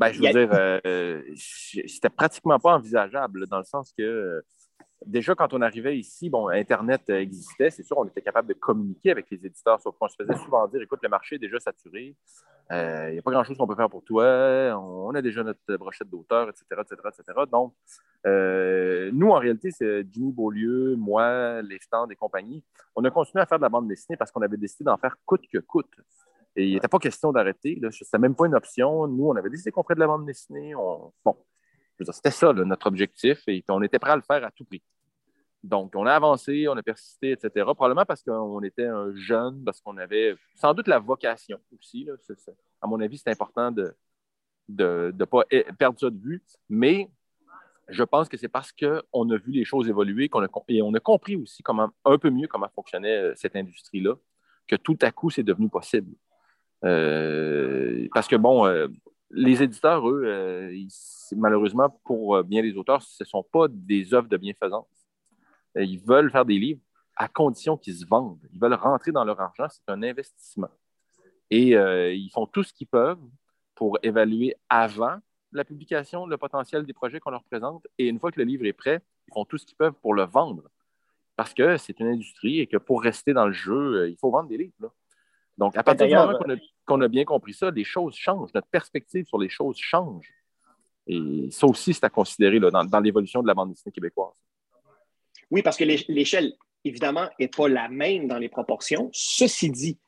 Ben, 0.00 0.12
je 0.12 0.22
veux 0.22 0.30
dire, 0.30 0.48
euh, 0.54 1.20
c'était 1.34 2.08
pratiquement 2.08 2.58
pas 2.58 2.74
envisageable, 2.74 3.46
dans 3.48 3.58
le 3.58 3.64
sens 3.64 3.92
que 3.92 4.02
euh, 4.02 4.40
déjà, 5.06 5.34
quand 5.34 5.52
on 5.54 5.62
arrivait 5.62 5.98
ici, 5.98 6.30
bon, 6.30 6.48
Internet 6.48 7.08
existait, 7.10 7.70
c'est 7.70 7.82
sûr, 7.82 7.98
on 7.98 8.06
était 8.06 8.22
capable 8.22 8.48
de 8.48 8.54
communiquer 8.54 9.10
avec 9.10 9.30
les 9.30 9.44
éditeurs, 9.44 9.80
sauf 9.80 9.96
qu'on 9.98 10.08
se 10.08 10.16
faisait 10.16 10.36
souvent 10.44 10.66
dire 10.68 10.82
écoute, 10.82 11.00
le 11.02 11.08
marché 11.08 11.36
est 11.36 11.38
déjà 11.38 11.58
saturé, 11.58 12.14
il 12.70 13.12
n'y 13.12 13.18
a 13.18 13.22
pas 13.22 13.30
grand-chose 13.30 13.58
qu'on 13.58 13.66
peut 13.66 13.74
faire 13.74 13.90
pour 13.90 14.04
toi, 14.04 14.24
on, 14.78 15.14
a 15.14 15.22
déjà 15.22 15.42
notre 15.42 15.76
brochette 15.76 16.08
d'auteur, 16.08 16.48
etc., 16.48 16.64
etc., 16.70 16.96
etc. 17.08 17.40
Donc, 17.50 17.74
euh, 18.26 19.10
nous, 19.12 19.30
en 19.30 19.38
réalité, 19.38 19.70
c'est 19.70 20.06
Jimmy 20.10 20.32
Beaulieu, 20.32 20.94
moi, 20.96 21.62
les 21.62 21.78
stands 21.80 22.08
et 22.08 22.16
compagnie, 22.16 22.62
on 22.94 23.04
a 23.04 23.10
continué 23.10 23.42
à 23.42 23.46
faire 23.46 23.58
de 23.58 23.62
la 23.62 23.68
bande 23.68 23.88
dessinée 23.88 24.16
parce 24.16 24.30
qu'on 24.30 24.42
avait 24.42 24.56
décidé 24.56 24.84
d'en 24.84 24.96
faire 24.98 25.16
coûte 25.24 25.46
que 25.52 25.58
coûte. 25.58 25.94
Et 26.56 26.66
il 26.66 26.74
n'était 26.74 26.88
pas 26.88 26.98
question 26.98 27.32
d'arrêter. 27.32 27.80
Ce 27.90 28.04
n'était 28.04 28.18
même 28.18 28.34
pas 28.34 28.46
une 28.46 28.54
option. 28.54 29.06
Nous, 29.06 29.26
on 29.28 29.36
avait 29.36 29.50
décidé 29.50 29.70
qu'on 29.70 29.82
ferait 29.82 29.94
de 29.94 30.00
la 30.00 30.08
bande 30.08 30.26
dessinée. 30.26 30.74
Bon, 30.74 31.36
c'était 32.12 32.30
ça 32.30 32.52
notre 32.52 32.86
objectif 32.86 33.42
et 33.46 33.64
on 33.68 33.82
était 33.82 33.98
prêt 33.98 34.12
à 34.12 34.16
le 34.16 34.22
faire 34.22 34.44
à 34.44 34.50
tout 34.50 34.64
prix. 34.64 34.82
Donc, 35.62 35.94
on 35.94 36.06
a 36.06 36.14
avancé, 36.14 36.66
on 36.68 36.76
a 36.76 36.82
persisté, 36.82 37.32
etc. 37.32 37.50
Probablement 37.74 38.06
parce 38.06 38.22
qu'on 38.22 38.62
était 38.62 38.86
un 38.86 39.14
jeune, 39.14 39.62
parce 39.62 39.80
qu'on 39.80 39.96
avait 39.98 40.34
sans 40.54 40.72
doute 40.72 40.88
la 40.88 40.98
vocation 40.98 41.58
aussi. 41.74 42.08
À 42.80 42.86
mon 42.86 42.98
avis, 43.00 43.18
c'est 43.18 43.30
important 43.30 43.70
de 43.70 43.94
ne 44.70 45.10
de, 45.10 45.24
pas 45.24 45.42
perdre 45.78 45.98
ça 45.98 46.08
de 46.08 46.18
vue. 46.18 46.42
Mais 46.70 47.10
je 47.88 48.02
pense 48.02 48.28
que 48.28 48.36
c'est 48.36 48.48
parce 48.48 48.72
qu'on 48.72 49.30
a 49.30 49.36
vu 49.36 49.52
les 49.52 49.64
choses 49.64 49.88
évoluer 49.88 50.28
qu'on 50.28 50.46
et 50.68 50.80
on 50.80 50.94
a 50.94 51.00
compris 51.00 51.36
aussi 51.36 51.62
comment, 51.62 51.90
un 52.04 52.18
peu 52.18 52.30
mieux 52.30 52.46
comment 52.46 52.68
fonctionnait 52.74 53.16
euh, 53.16 53.32
cette 53.36 53.56
industrie-là, 53.56 54.14
que 54.66 54.76
tout 54.76 54.98
à 55.02 55.10
coup, 55.10 55.28
c'est 55.28 55.42
devenu 55.42 55.68
possible. 55.68 56.14
Euh, 56.84 58.08
parce 58.14 58.28
que, 58.28 58.36
bon, 58.36 58.66
euh, 58.66 58.88
les 59.30 59.62
éditeurs, 59.62 60.08
eux, 60.08 60.24
euh, 60.24 60.86
malheureusement, 61.36 61.90
pour 62.04 62.42
bien 62.44 62.62
des 62.62 62.76
auteurs, 62.76 63.02
ce 63.02 63.22
ne 63.22 63.26
sont 63.26 63.42
pas 63.42 63.66
des 63.68 64.12
œuvres 64.14 64.28
de 64.28 64.36
bienfaisance. 64.36 64.86
ils 65.76 66.00
veulent 66.00 66.30
faire 66.30 66.44
des 66.44 66.58
livres 66.58 66.80
à 67.16 67.28
condition 67.28 67.76
qu'ils 67.76 67.96
se 67.96 68.06
vendent. 68.06 68.40
Ils 68.52 68.60
veulent 68.60 68.74
rentrer 68.74 69.12
dans 69.12 69.24
leur 69.24 69.40
argent. 69.40 69.66
C'est 69.68 69.88
un 69.88 70.02
investissement. 70.02 70.70
Et 71.50 71.70
ils 71.70 72.30
font 72.30 72.46
tout 72.46 72.62
ce 72.62 72.72
qu'ils 72.72 72.86
peuvent 72.86 73.20
pour 73.74 73.98
évaluer 74.02 74.54
avant 74.68 75.18
la 75.52 75.64
publication 75.64 76.26
le 76.26 76.36
potentiel 76.38 76.84
des 76.84 76.92
projets 76.92 77.20
qu'on 77.20 77.30
leur 77.30 77.44
présente. 77.44 77.86
Et 77.98 78.08
une 78.08 78.18
fois 78.18 78.30
que 78.30 78.40
le 78.40 78.44
livre 78.44 78.64
est 78.66 78.72
prêt, 78.72 79.00
ils 79.28 79.34
font 79.34 79.44
tout 79.44 79.58
ce 79.58 79.66
qu'ils 79.66 79.76
peuvent 79.76 79.94
pour 79.94 80.14
le 80.14 80.24
vendre. 80.24 80.70
Parce 81.36 81.54
que 81.54 81.76
c'est 81.76 81.98
une 82.00 82.08
industrie 82.08 82.60
et 82.60 82.66
que 82.66 82.76
pour 82.76 83.02
rester 83.02 83.32
dans 83.32 83.46
le 83.46 83.52
jeu, 83.52 84.08
il 84.10 84.16
faut 84.16 84.30
vendre 84.30 84.48
des 84.48 84.58
livres. 84.58 84.92
Donc, 85.60 85.76
à 85.76 85.82
partir 85.82 86.08
du 86.08 86.14
moment 86.14 86.38
qu'on 86.86 87.00
a, 87.02 87.08
bien 87.08 87.24
compris 87.24 87.52
ça, 87.52 87.70
les 87.70 87.84
choses 87.84 88.16
changent. 88.16 88.48
Notre 88.54 88.68
perspective 88.68 89.26
sur 89.26 89.38
les 89.38 89.50
choses 89.50 89.76
change. 89.78 90.26
Et 91.06 91.48
ça 91.50 91.66
aussi, 91.66 91.92
c'est 91.92 92.04
à 92.04 92.08
considérer 92.08 92.58
dans, 92.58 93.00
l'évolution 93.00 93.42
de 93.42 93.46
la 93.46 93.52
bande 93.52 93.68
dessinée 93.68 93.92
québécoise. 93.92 94.32
Oui, 95.50 95.60
parce 95.62 95.76
que 95.76 95.84
l'échelle, 95.84 96.54
évidemment, 96.82 97.28
n'est 97.38 97.48
pas 97.48 97.68
la 97.68 97.90
même 97.90 98.26
dans 98.26 98.38
les 98.38 98.48
proportions. 98.48 99.10
Ceci 99.12 99.70
dit, 99.70 99.98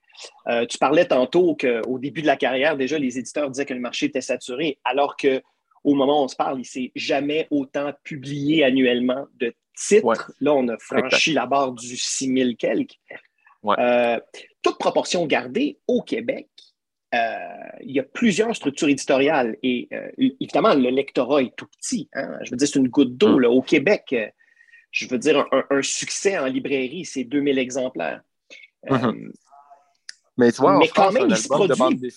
euh, 0.48 0.64
tu 0.64 0.78
parlais 0.78 1.04
tantôt 1.04 1.54
qu'au 1.54 1.98
début 1.98 2.22
de 2.22 2.28
la 2.28 2.36
carrière, 2.36 2.78
déjà, 2.78 2.98
les 2.98 3.18
éditeurs 3.18 3.50
disaient 3.50 3.66
que 3.66 3.74
le 3.74 3.80
marché 3.80 4.06
était 4.06 4.22
saturé, 4.22 4.78
alors 4.84 5.18
qu'au 5.18 5.94
moment 5.94 6.22
où 6.22 6.24
on 6.24 6.28
se 6.28 6.36
parle, 6.36 6.56
il 6.56 6.60
ne 6.60 6.64
s'est 6.64 6.92
jamais 6.96 7.46
autant 7.50 7.92
publié 8.04 8.64
annuellement 8.64 9.26
de 9.34 9.54
titres. 9.76 10.32
Là, 10.40 10.54
on 10.54 10.66
a 10.68 10.78
franchi 10.78 11.34
la 11.34 11.44
barre 11.44 11.72
du 11.72 11.94
6000 11.94 12.56
quelques. 12.56 12.98
Euh, 13.66 14.18
toute 14.62 14.78
proportion 14.78 15.26
gardée, 15.26 15.78
au 15.86 16.02
Québec, 16.02 16.48
euh, 17.14 17.36
il 17.82 17.92
y 17.92 18.00
a 18.00 18.02
plusieurs 18.02 18.54
structures 18.56 18.88
éditoriales 18.88 19.56
et 19.62 19.88
euh, 19.92 20.10
évidemment, 20.40 20.74
le 20.74 20.90
lectorat 20.90 21.42
est 21.42 21.54
tout 21.56 21.66
petit. 21.66 22.08
Hein. 22.14 22.38
Je 22.42 22.50
veux 22.50 22.56
dire, 22.56 22.68
c'est 22.68 22.78
une 22.78 22.88
goutte 22.88 23.16
d'eau. 23.16 23.38
Mm. 23.38 23.44
Au 23.44 23.62
Québec, 23.62 24.14
je 24.90 25.06
veux 25.08 25.18
dire, 25.18 25.46
un, 25.70 25.82
succès 25.82 26.38
en 26.38 26.46
librairie, 26.46 27.04
c'est 27.04 27.24
2000 27.24 27.58
exemplaires. 27.58 28.22
Mm-hmm. 28.88 29.30
mais 30.38 30.50
tu 30.50 30.60
vois, 30.60 30.78
mais 30.78 30.88
quand 30.88 31.12
même, 31.12 31.28
il 31.28 31.36
se 31.36 31.46
produit 31.46 32.12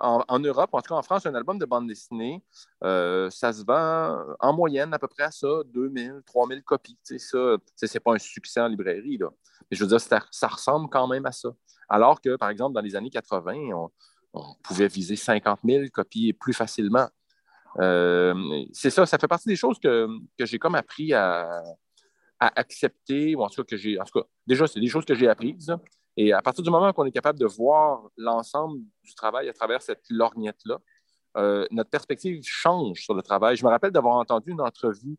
en, 0.00 0.38
Europe, 0.38 0.70
en 0.72 0.80
tout 0.80 0.88
cas 0.88 0.98
en 0.98 1.02
France, 1.02 1.26
un 1.26 1.34
album 1.34 1.58
de 1.58 1.66
bande 1.66 1.86
dessinée, 1.86 2.42
euh, 2.82 3.28
ça 3.30 3.52
se 3.52 3.64
vend 3.64 4.34
en 4.40 4.52
moyenne 4.52 4.94
à 4.94 4.98
peu 4.98 5.08
près 5.08 5.24
à 5.24 5.30
ça, 5.30 5.46
2000, 5.66 6.22
3000 6.26 6.62
copies. 6.62 6.98
Ça, 7.04 7.18
ce 7.18 7.58
n'est 7.82 8.00
pas 8.00 8.14
un 8.14 8.18
succès 8.18 8.60
en 8.60 8.68
librairie. 8.68 9.18
Là. 9.18 9.28
Mais 9.70 9.76
je 9.76 9.84
veux 9.84 9.88
dire, 9.88 10.00
ça, 10.00 10.48
ressemble 10.48 10.88
quand 10.88 11.06
même 11.06 11.26
à 11.26 11.32
ça. 11.32 11.50
Alors 11.88 12.20
que, 12.20 12.36
par 12.36 12.48
exemple, 12.48 12.74
dans 12.74 12.80
les 12.80 12.96
années 12.96 13.10
80, 13.10 13.54
on, 14.32 14.54
pouvait 14.62 14.88
viser 14.88 15.16
50 15.16 15.60
000 15.64 15.84
copies 15.92 16.32
plus 16.32 16.52
facilement. 16.52 17.08
Euh, 17.78 18.34
c'est 18.72 18.90
ça, 18.90 19.04
ça 19.06 19.18
fait 19.18 19.28
partie 19.28 19.48
des 19.48 19.56
choses 19.56 19.78
que, 19.78 20.08
j'ai 20.38 20.58
comme 20.58 20.76
appris 20.76 21.12
à, 21.12 21.62
accepter, 22.38 23.34
ou 23.34 23.42
en 23.42 23.48
tout 23.48 23.62
cas 23.62 23.64
que 23.64 23.76
j'ai. 23.76 24.00
En 24.00 24.04
tout 24.04 24.20
cas, 24.20 24.26
déjà, 24.46 24.66
c'est 24.66 24.80
des 24.80 24.86
choses 24.86 25.04
que 25.04 25.14
j'ai 25.14 25.28
apprises. 25.28 25.74
Et 26.16 26.32
à 26.32 26.42
partir 26.42 26.62
du 26.62 26.70
moment 26.70 26.92
qu'on 26.92 27.04
est 27.04 27.12
capable 27.12 27.38
de 27.38 27.46
voir 27.46 28.08
l'ensemble 28.16 28.80
du 29.02 29.14
travail 29.14 29.48
à 29.48 29.52
travers 29.52 29.80
cette 29.80 30.04
lorgnette-là, 30.10 30.78
euh, 31.36 31.66
notre 31.70 31.90
perspective 31.90 32.40
change 32.44 33.00
sur 33.02 33.14
le 33.14 33.22
travail. 33.22 33.56
Je 33.56 33.64
me 33.64 33.70
rappelle 33.70 33.92
d'avoir 33.92 34.16
entendu 34.16 34.50
une 34.50 34.60
entrevue 34.60 35.16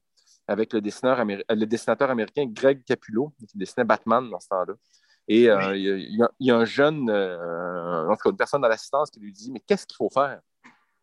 avec 0.47 0.73
le, 0.73 0.79
le 0.79 1.65
dessinateur 1.65 2.09
américain 2.09 2.45
Greg 2.47 2.83
Capullo, 2.83 3.33
qui 3.47 3.57
dessinait 3.57 3.85
Batman 3.85 4.29
dans 4.29 4.39
ce 4.39 4.49
temps-là. 4.49 4.73
Et 5.27 5.49
euh, 5.49 5.77
il, 5.77 6.27
y 6.39 6.51
a, 6.51 6.55
un 6.55 6.65
jeune, 6.65 7.09
euh, 7.09 8.09
en 8.09 8.15
tout 8.15 8.23
cas 8.23 8.29
une 8.31 8.37
personne 8.37 8.61
dans 8.61 8.67
l'assistance 8.67 9.09
qui 9.09 9.19
lui 9.19 9.31
dit 9.31 9.51
Mais 9.51 9.61
qu'est-ce 9.61 9.85
qu'il 9.85 9.95
faut 9.95 10.09
faire 10.09 10.41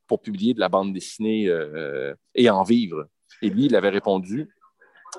pour 0.07 0.20
publier 0.20 0.53
de 0.53 0.61
la 0.61 0.68
bande 0.68 0.92
dessinée 0.92 1.51
et 2.35 2.51
en 2.51 2.62
vivre 2.62 3.07
Et 3.40 3.48
lui, 3.48 3.66
il 3.66 3.77
avait 3.77 3.90
répondu 3.90 4.48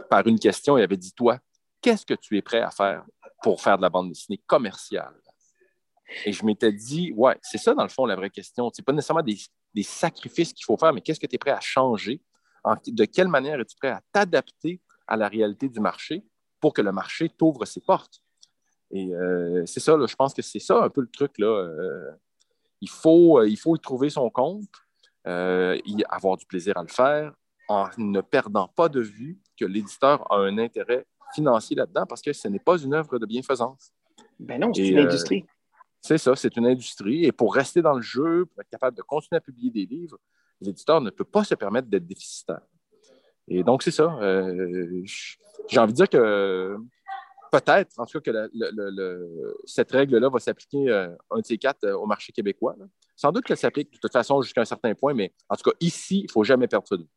par 0.09 0.27
une 0.27 0.39
question 0.39 0.77
il 0.77 0.83
avait 0.83 0.97
dit 0.97 1.13
Toi, 1.13 1.39
qu'est-ce 1.81 2.05
que 2.05 2.13
tu 2.13 2.37
es 2.37 2.41
prêt 2.41 2.61
à 2.61 2.69
faire 2.69 3.03
pour 3.41 3.61
faire 3.61 3.77
de 3.77 3.81
la 3.81 3.89
bande 3.89 4.09
dessinée 4.09 4.41
commerciale. 4.45 5.15
Et 6.25 6.31
je 6.31 6.43
m'étais 6.45 6.71
dit, 6.71 7.11
ouais, 7.15 7.37
c'est 7.41 7.57
ça 7.57 7.73
dans 7.73 7.83
le 7.83 7.89
fond 7.89 8.05
la 8.05 8.15
vraie 8.15 8.29
question. 8.29 8.69
Ce 8.73 8.81
n'est 8.81 8.83
pas 8.83 8.93
nécessairement 8.93 9.23
des, 9.23 9.83
sacrifices 9.83 10.53
qu'il 10.53 10.65
faut 10.65 10.77
faire, 10.77 10.93
mais 10.93 11.01
qu'est-ce 11.01 11.19
que 11.19 11.27
tu 11.27 11.35
es 11.35 11.37
prêt 11.37 11.51
à 11.51 11.61
changer? 11.61 12.21
de 12.87 13.05
quelle 13.05 13.29
manière 13.29 13.59
es-tu 13.61 13.77
prêt 13.77 13.89
à 13.89 14.01
t'adapter 14.11 14.81
à 15.07 15.15
la 15.15 15.29
réalité 15.29 15.69
du 15.69 15.79
marché 15.79 16.25
pour 16.59 16.73
que 16.73 16.81
le 16.81 16.91
marché 16.91 17.29
t'ouvre 17.29 17.65
ses 17.65 17.79
portes? 17.79 18.21
Et 18.91 19.13
euh, 19.13 19.65
c'est 19.65 19.79
ça, 19.79 19.95
je 20.05 20.15
pense 20.15 20.33
que 20.33 20.41
c'est 20.41 20.59
ça 20.59 20.83
un 20.83 20.89
peu 20.89 21.01
le 21.01 21.09
truc. 21.09 21.37
Là. 21.37 21.47
Euh, 21.47 22.11
il, 22.81 22.89
faut, 22.89 23.39
euh, 23.39 23.47
il 23.47 23.57
faut 23.57 23.75
y 23.75 23.79
trouver 23.79 24.09
son 24.09 24.29
compte, 24.29 24.67
y 25.25 26.03
avoir 26.09 26.37
du 26.37 26.45
plaisir 26.45 26.77
à 26.77 26.81
le 26.81 26.89
faire, 26.89 27.33
en 27.67 27.87
ne 27.97 28.21
perdant 28.21 28.67
pas 28.67 28.89
de 28.89 28.99
vue 28.99 29.39
que 29.57 29.65
l'éditeur 29.65 30.31
a 30.31 30.37
un 30.37 30.57
intérêt 30.57 31.05
financier 31.33 31.75
là-dedans 31.75 32.05
parce 32.07 32.21
que 32.21 32.33
ce 32.33 32.47
n'est 32.47 32.59
pas 32.59 32.77
une 32.77 32.93
œuvre 32.93 33.19
de 33.19 33.25
bienfaisance. 33.25 33.91
Ben 34.39 34.59
non, 34.59 34.73
c'est 34.73 34.87
une 34.87 34.99
euh, 34.99 35.03
industrie. 35.03 35.45
C'est 36.01 36.17
ça, 36.17 36.35
c'est 36.35 36.55
une 36.55 36.65
industrie. 36.65 37.25
Et 37.25 37.31
pour 37.31 37.53
rester 37.53 37.81
dans 37.81 37.93
le 37.93 38.01
jeu, 38.01 38.45
pour 38.45 38.61
être 38.61 38.69
capable 38.69 38.95
de 38.97 39.01
continuer 39.01 39.37
à 39.37 39.41
publier 39.41 39.69
des 39.69 39.85
livres, 39.85 40.17
l'éditeur 40.61 41.01
ne 41.01 41.09
peut 41.09 41.25
pas 41.25 41.43
se 41.43 41.55
permettre 41.55 41.87
d'être 41.87 42.05
déficitaire. 42.05 42.61
Et 43.47 43.63
donc, 43.63 43.83
c'est 43.83 43.91
ça. 43.91 44.17
Euh, 44.21 45.03
j'ai 45.67 45.79
envie 45.79 45.93
de 45.93 45.97
dire 45.97 46.09
que 46.09 46.77
peut-être, 47.51 47.99
en 47.99 48.05
tout 48.05 48.21
cas, 48.21 48.31
que 48.31 48.51
cette 49.65 49.91
règle-là 49.91 50.29
va 50.29 50.39
s'appliquer 50.39 50.89
euh, 50.89 51.09
un 51.31 51.39
de 51.39 51.45
ces 51.45 51.57
quatre 51.57 51.85
au 51.89 52.05
marché 52.05 52.31
québécois. 52.31 52.75
Sans 53.15 53.31
doute 53.31 53.43
qu'elle 53.43 53.57
s'applique 53.57 53.91
de 53.91 53.97
toute 53.97 54.13
façon 54.13 54.41
jusqu'à 54.41 54.61
un 54.61 54.65
certain 54.65 54.93
point, 54.95 55.13
mais 55.13 55.33
en 55.49 55.55
tout 55.55 55.69
cas, 55.69 55.75
ici, 55.81 56.19
il 56.19 56.25
ne 56.27 56.31
faut 56.31 56.43
jamais 56.43 56.67
perdre 56.67 56.87
ça 56.87 56.95
de 56.95 57.01
vue. 57.01 57.09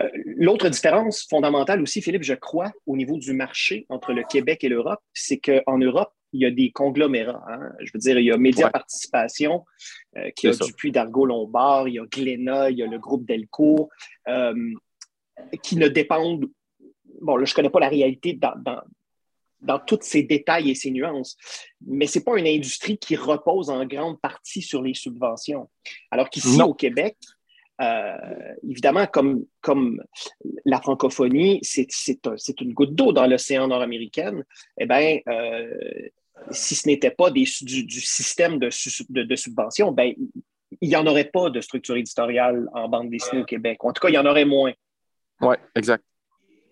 Euh, 0.00 0.08
l'autre 0.24 0.68
différence 0.68 1.26
fondamentale 1.28 1.80
aussi, 1.80 2.02
Philippe, 2.02 2.22
je 2.22 2.34
crois, 2.34 2.72
au 2.86 2.96
niveau 2.96 3.16
du 3.16 3.32
marché 3.32 3.86
entre 3.88 4.12
le 4.12 4.22
Québec 4.24 4.62
et 4.62 4.68
l'Europe, 4.68 5.00
c'est 5.14 5.38
qu'en 5.38 5.78
Europe, 5.78 6.12
il 6.32 6.40
y 6.40 6.46
a 6.46 6.50
des 6.50 6.70
conglomérats. 6.70 7.42
Hein. 7.48 7.72
Je 7.80 7.90
veux 7.94 7.98
dire, 7.98 8.18
il 8.18 8.26
y 8.26 8.32
a 8.32 8.36
Média 8.36 8.68
Participation, 8.70 9.64
euh, 10.16 10.30
qui 10.36 10.48
a 10.48 10.52
du 10.52 10.72
puits 10.74 10.92
d'Argo-Lombard, 10.92 11.88
il 11.88 11.94
y 11.94 11.98
a 11.98 12.04
Glénat, 12.04 12.70
il 12.70 12.78
y 12.78 12.82
a 12.82 12.86
le 12.86 12.98
groupe 12.98 13.26
Delcourt, 13.26 13.88
euh, 14.28 14.54
qui 15.62 15.76
ne 15.76 15.88
dépendent. 15.88 16.46
Bon, 17.22 17.36
là, 17.36 17.44
je 17.46 17.52
ne 17.52 17.56
connais 17.56 17.70
pas 17.70 17.80
la 17.80 17.88
réalité 17.88 18.34
dans, 18.34 18.54
dans, 19.62 19.78
tous 19.78 20.00
ces 20.02 20.22
détails 20.22 20.70
et 20.70 20.74
ces 20.74 20.90
nuances, 20.90 21.36
mais 21.80 22.06
ce 22.06 22.18
n'est 22.18 22.24
pas 22.24 22.38
une 22.38 22.46
industrie 22.46 22.98
qui 22.98 23.16
repose 23.16 23.70
en 23.70 23.86
grande 23.86 24.20
partie 24.20 24.60
sur 24.60 24.82
les 24.82 24.94
subventions. 24.94 25.70
Alors 26.10 26.28
qu'ici, 26.28 26.60
au 26.60 26.74
Québec, 26.74 27.16
évidemment, 28.68 29.06
comme, 29.06 29.44
comme 29.60 30.02
la 30.64 30.80
francophonie, 30.80 31.60
c'est 31.62 32.60
une 32.60 32.72
goutte 32.72 32.94
d'eau 32.94 33.12
dans 33.12 33.26
l'océan 33.26 33.68
nord-américain, 33.68 34.40
eh 34.78 34.86
bien, 34.86 35.18
si 36.50 36.74
ce 36.74 36.88
n'était 36.88 37.10
pas 37.10 37.30
des, 37.30 37.44
du, 37.62 38.00
système 38.00 38.58
de, 38.58 38.68
de, 39.22 39.36
subvention, 39.36 39.92
ben, 39.92 40.14
il 40.80 40.88
n'y 40.88 40.96
en 40.96 41.06
aurait 41.06 41.30
pas 41.30 41.50
de 41.50 41.60
structure 41.60 41.96
éditoriale 41.96 42.68
en 42.74 42.88
bande 42.88 43.10
dessinée 43.10 43.42
au 43.42 43.44
Québec. 43.44 43.82
En 43.84 43.92
tout 43.92 44.00
cas, 44.00 44.08
il 44.08 44.14
y 44.14 44.18
en 44.18 44.26
aurait 44.26 44.44
moins. 44.44 44.72
Oui, 45.40 45.56
exact. 45.74 46.04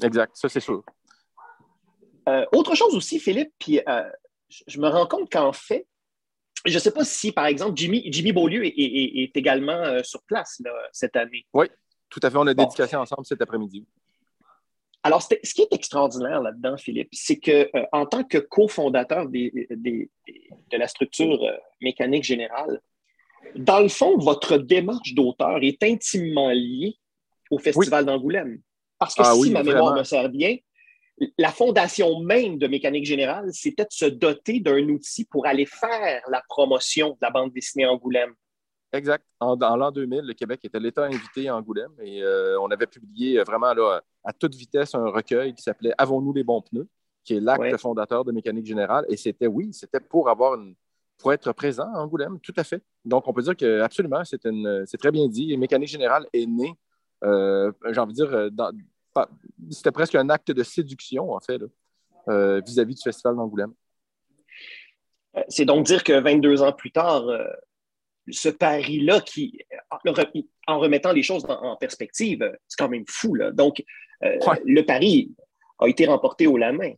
Exact, 0.02 0.36
ça 0.36 0.48
c'est 0.48 0.60
sûr. 0.60 0.82
Euh, 2.28 2.44
autre 2.52 2.74
chose 2.74 2.94
aussi, 2.94 3.18
Philippe, 3.18 3.52
puis 3.58 3.80
euh, 3.88 4.10
je 4.66 4.80
me 4.80 4.88
rends 4.88 5.06
compte 5.06 5.30
qu'en 5.30 5.52
fait, 5.52 5.86
je 6.66 6.74
ne 6.74 6.78
sais 6.78 6.90
pas 6.90 7.04
si, 7.04 7.32
par 7.32 7.46
exemple, 7.46 7.76
Jimmy, 7.76 8.02
Jimmy 8.06 8.32
Beaulieu 8.32 8.64
est, 8.64 9.36
également 9.36 9.72
euh, 9.72 10.02
sur 10.02 10.22
place 10.22 10.62
cette 10.92 11.16
année. 11.16 11.44
Oui, 11.52 11.66
tout 12.08 12.20
à 12.22 12.30
fait. 12.30 12.36
On 12.36 12.46
a 12.46 12.54
dédicaté 12.54 12.96
ensemble 12.96 13.26
cet 13.26 13.42
après-midi. 13.42 13.86
Alors, 15.02 15.20
ce 15.20 15.54
qui 15.54 15.60
est 15.60 15.72
extraordinaire 15.72 16.40
là-dedans, 16.40 16.78
Philippe, 16.78 17.10
c'est 17.12 17.38
que 17.38 17.70
en 17.92 18.06
tant 18.06 18.24
que 18.24 18.38
cofondateur 18.38 19.28
de 19.28 20.08
la 20.72 20.88
structure 20.88 21.38
mécanique 21.82 22.24
générale, 22.24 22.80
dans 23.54 23.80
le 23.80 23.88
fond, 23.88 24.16
votre 24.16 24.56
démarche 24.56 25.12
d'auteur 25.14 25.58
est 25.62 25.82
intimement 25.82 26.50
liée 26.50 26.96
au 27.50 27.58
Festival 27.58 28.06
d'Angoulême. 28.06 28.60
Parce 28.98 29.14
que 29.14 29.22
ah 29.22 29.34
si 29.34 29.50
ma 29.50 29.62
mémoire 29.62 29.94
me 29.94 30.04
sert 30.04 30.28
bien, 30.30 30.56
la 31.38 31.50
fondation 31.50 32.20
même 32.20 32.58
de 32.58 32.66
Mécanique 32.66 33.04
Générale, 33.04 33.48
c'était 33.52 33.84
de 33.84 33.92
se 33.92 34.06
doter 34.06 34.60
d'un 34.60 34.88
outil 34.88 35.24
pour 35.24 35.46
aller 35.46 35.66
faire 35.66 36.22
la 36.28 36.42
promotion 36.48 37.10
de 37.10 37.18
la 37.22 37.30
bande 37.30 37.52
dessinée 37.52 37.86
Angoulême. 37.86 38.34
Exact. 38.92 39.24
En, 39.40 39.56
l'an 39.56 39.90
2000, 39.90 40.20
le 40.20 40.34
Québec 40.34 40.60
était 40.64 40.78
l'État 40.78 41.04
invité 41.04 41.48
à 41.48 41.56
Angoulême 41.56 41.92
et 42.00 42.22
euh, 42.22 42.58
on 42.60 42.70
avait 42.70 42.86
publié 42.86 43.42
vraiment 43.42 43.74
à 44.22 44.32
toute 44.32 44.54
vitesse 44.54 44.94
un 44.94 45.08
recueil 45.08 45.52
qui 45.54 45.62
s'appelait 45.62 45.92
Avons-nous 45.98 46.32
les 46.32 46.44
bons 46.44 46.62
pneus, 46.62 46.88
qui 47.24 47.34
est 47.34 47.40
l'acte 47.40 47.76
fondateur 47.78 48.24
de 48.24 48.30
Mécanique 48.30 48.66
Générale. 48.66 49.04
Et 49.08 49.16
c'était, 49.16 49.48
oui, 49.48 49.72
c'était 49.72 49.98
pour 49.98 50.28
avoir 50.28 50.54
une, 50.54 50.76
pour 51.18 51.32
être 51.32 51.52
présent 51.52 51.92
à 51.94 52.00
Angoulême, 52.00 52.38
tout 52.40 52.54
à 52.56 52.64
fait. 52.64 52.82
Donc, 53.04 53.26
on 53.26 53.32
peut 53.32 53.42
dire 53.42 53.56
que 53.56 53.80
absolument, 53.80 54.22
c'est, 54.24 54.38
très 54.38 55.10
bien 55.10 55.28
dit. 55.28 55.52
Et 55.52 55.56
Mécanique 55.56 55.88
Générale 55.88 56.26
est 56.32 56.46
née, 56.46 56.74
euh, 57.24 57.72
j'ai 57.90 57.98
envie 57.98 58.12
de 58.12 58.24
dire, 58.24 58.32
euh, 58.32 58.50
dans, 58.50 58.70
c'était 59.70 59.92
presque 59.92 60.14
un 60.14 60.28
acte 60.28 60.50
de 60.50 60.62
séduction, 60.62 61.32
en 61.32 61.40
fait, 61.40 61.60
euh, 62.28 62.60
vis-à-vis 62.60 62.94
du 62.94 63.02
Festival 63.02 63.36
d'Angoulême. 63.36 63.72
Euh, 65.36 65.42
c'est 65.48 65.64
donc 65.64 65.86
dire 65.86 66.04
que 66.04 66.12
22 66.12 66.62
ans 66.62 66.72
plus 66.72 66.90
tard, 66.90 67.28
euh, 67.28 67.46
ce 68.30 68.48
pari-là, 68.48 69.20
qui, 69.20 69.58
en 70.66 70.78
remettant 70.78 71.12
les 71.12 71.22
choses 71.22 71.44
en, 71.48 71.76
perspective, 71.76 72.50
c'est 72.68 72.76
quand 72.78 72.88
même 72.88 73.04
fou. 73.06 73.36
Donc, 73.52 73.82
le 74.22 74.80
pari 74.80 75.34
a 75.78 75.88
été 75.88 76.06
remporté 76.06 76.46
au 76.46 76.56
la 76.56 76.72
main. 76.72 76.92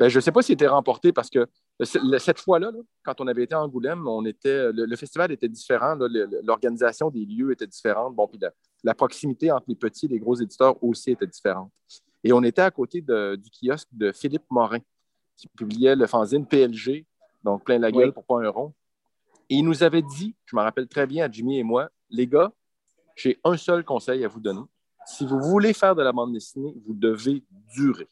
Ben, 0.00 0.08
je 0.08 0.18
ne 0.18 0.20
sais 0.20 0.32
pas 0.32 0.42
s'il 0.42 0.54
a 0.54 0.54
été 0.54 0.66
remporté 0.66 1.12
parce 1.12 1.30
que 1.30 1.46
cette 1.84 2.40
fois-là, 2.40 2.72
quand 3.04 3.20
on 3.20 3.26
avait 3.28 3.44
été 3.44 3.54
à 3.54 3.62
Angoulême, 3.62 4.06
on 4.08 4.24
était, 4.24 4.72
le, 4.72 4.96
festival 4.96 5.30
était 5.30 5.48
différent, 5.48 5.94
l'organisation 6.42 7.10
des 7.10 7.24
lieux 7.24 7.52
était 7.52 7.66
différente. 7.66 8.16
Bon, 8.16 8.26
puis 8.26 8.38
la 8.40 8.50
proximité 8.94 9.50
entre 9.50 9.66
les 9.68 9.74
petits 9.74 10.06
et 10.06 10.08
les 10.08 10.18
gros 10.18 10.34
éditeurs 10.34 10.82
aussi 10.82 11.12
était 11.12 11.26
différente. 11.26 11.70
Et 12.24 12.32
on 12.32 12.42
était 12.42 12.62
à 12.62 12.70
côté 12.70 13.00
du 13.00 13.50
kiosque 13.50 13.88
de 13.92 14.12
Philippe 14.12 14.44
Morin, 14.50 14.80
qui 15.36 15.48
publiait 15.48 15.96
le 15.96 16.06
fanzine 16.06 16.46
PLG, 16.46 17.04
donc 17.42 17.64
plein 17.64 17.78
la 17.78 17.90
gueule 17.90 18.12
pour 18.12 18.24
pas 18.24 18.40
un 18.42 18.48
rond. 18.48 18.74
Et 19.48 19.56
il 19.56 19.64
nous 19.64 19.82
avait 19.82 20.02
dit, 20.02 20.34
je 20.46 20.56
me 20.56 20.62
rappelle 20.62 20.88
très 20.88 21.06
bien 21.06 21.26
à 21.26 21.30
Jimmy 21.30 21.58
et 21.58 21.62
moi, 21.62 21.90
les 22.10 22.26
gars, 22.26 22.52
j'ai 23.16 23.38
un 23.44 23.56
seul 23.56 23.84
conseil 23.84 24.24
à 24.24 24.28
vous 24.28 24.40
donner. 24.40 24.62
Si 25.06 25.26
vous 25.26 25.40
voulez 25.40 25.72
faire 25.72 25.94
de 25.94 26.02
la 26.02 26.12
bande 26.12 26.32
dessinée, 26.32 26.74
vous 26.86 26.94
devez 26.94 27.42
durer. 27.74 28.08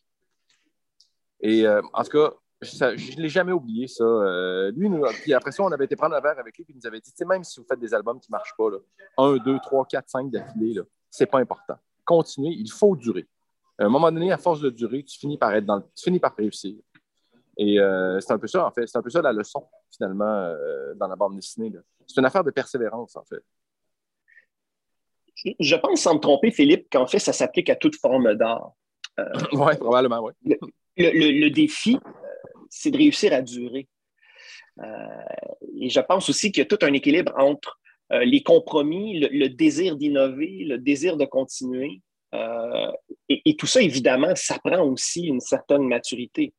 Et 1.40 1.66
euh, 1.66 1.80
en 1.92 2.02
tout 2.02 2.10
cas, 2.10 2.34
je 2.62 3.16
ne 3.16 3.22
l'ai 3.22 3.28
jamais 3.28 3.52
oublié, 3.52 3.86
ça. 3.86 4.04
Euh, 4.04 4.70
lui, 4.72 4.90
puis 5.22 5.32
après 5.32 5.52
ça, 5.52 5.62
on 5.62 5.72
avait 5.72 5.86
été 5.86 5.96
prendre 5.96 6.14
un 6.14 6.20
verre 6.20 6.38
avec 6.38 6.56
lui, 6.58 6.64
et 6.64 6.72
il 6.72 6.76
nous 6.76 6.86
avait 6.86 7.00
dit, 7.00 7.12
même 7.26 7.42
si 7.42 7.58
vous 7.58 7.66
faites 7.66 7.80
des 7.80 7.94
albums 7.94 8.20
qui 8.20 8.30
ne 8.30 8.36
marchent 8.36 8.54
pas, 8.56 8.70
là, 8.70 8.78
1, 9.16 9.36
2, 9.36 9.58
3, 9.62 9.86
4, 9.86 10.08
5 10.08 10.30
d'affilée, 10.30 10.80
ce 11.10 11.22
n'est 11.22 11.26
pas 11.26 11.38
important. 11.38 11.76
Continuez, 12.04 12.54
il 12.58 12.70
faut 12.70 12.96
durer. 12.96 13.26
À 13.78 13.84
un 13.84 13.88
moment 13.88 14.12
donné, 14.12 14.30
à 14.30 14.36
force 14.36 14.60
de 14.60 14.68
durer, 14.68 15.02
tu 15.04 15.18
finis 15.18 15.38
par 15.38 15.54
être 15.54 15.64
dans 15.64 15.80
tu 15.80 16.04
finis 16.04 16.20
par 16.20 16.34
réussir. 16.36 16.76
Et 17.56 17.78
euh, 17.80 18.20
c'est 18.20 18.32
un 18.32 18.38
peu 18.38 18.46
ça, 18.46 18.66
en 18.66 18.70
fait. 18.70 18.86
C'est 18.86 18.98
un 18.98 19.02
peu 19.02 19.10
ça 19.10 19.22
la 19.22 19.32
leçon, 19.32 19.66
finalement, 19.90 20.24
euh, 20.24 20.94
dans 20.96 21.08
la 21.08 21.16
bande 21.16 21.36
dessinée. 21.36 21.72
C'est 22.06 22.20
une 22.20 22.26
affaire 22.26 22.44
de 22.44 22.50
persévérance, 22.50 23.16
en 23.16 23.24
fait. 23.24 23.42
Je 25.58 25.76
pense, 25.76 26.00
sans 26.00 26.14
me 26.14 26.20
tromper, 26.20 26.50
Philippe, 26.50 26.88
qu'en 26.90 27.06
fait, 27.06 27.18
ça 27.18 27.32
s'applique 27.32 27.70
à 27.70 27.76
toute 27.76 27.96
forme 27.96 28.34
d'art. 28.34 28.72
oui, 29.52 29.76
probablement, 29.78 30.22
oui. 30.24 30.56
le, 30.96 31.48
défi, 31.48 31.98
c'est 32.70 32.90
de 32.90 32.96
réussir 32.96 33.34
à 33.34 33.42
durer. 33.42 33.88
Euh, 34.78 34.84
et 35.80 35.90
je 35.90 36.00
pense 36.00 36.28
aussi 36.28 36.52
qu'il 36.52 36.62
y 36.62 36.66
a 36.66 36.76
tout 36.76 36.84
un 36.84 36.92
équilibre 36.92 37.32
entre 37.36 37.78
euh, 38.12 38.24
les 38.24 38.42
compromis, 38.42 39.20
le, 39.20 39.48
désir 39.48 39.96
d'innover, 39.96 40.64
le 40.64 40.78
désir 40.78 41.16
de 41.16 41.24
continuer. 41.24 42.00
Euh, 42.34 42.92
et, 43.28 43.56
tout 43.56 43.66
ça, 43.66 43.82
évidemment, 43.82 44.34
ça 44.34 44.58
prend 44.64 44.82
aussi 44.84 45.26
une 45.26 45.40
certaine 45.40 45.86
maturité. 45.86 46.52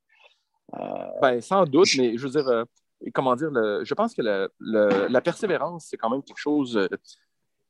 Ben, 1.22 1.42
sans 1.42 1.66
doute, 1.66 1.90
mais 1.98 2.18
je 2.18 2.28
veux 2.28 2.30
dire, 2.30 2.66
comment 3.14 3.36
dire, 3.36 3.52
je 3.84 3.94
pense 3.94 4.14
que 4.14 4.22
la 4.22 5.22
persévérance, 5.22 5.88
c'est 5.90 5.98
quand 5.98 6.10
même 6.10 6.24
quelque 6.24 6.40
chose. 6.40 6.88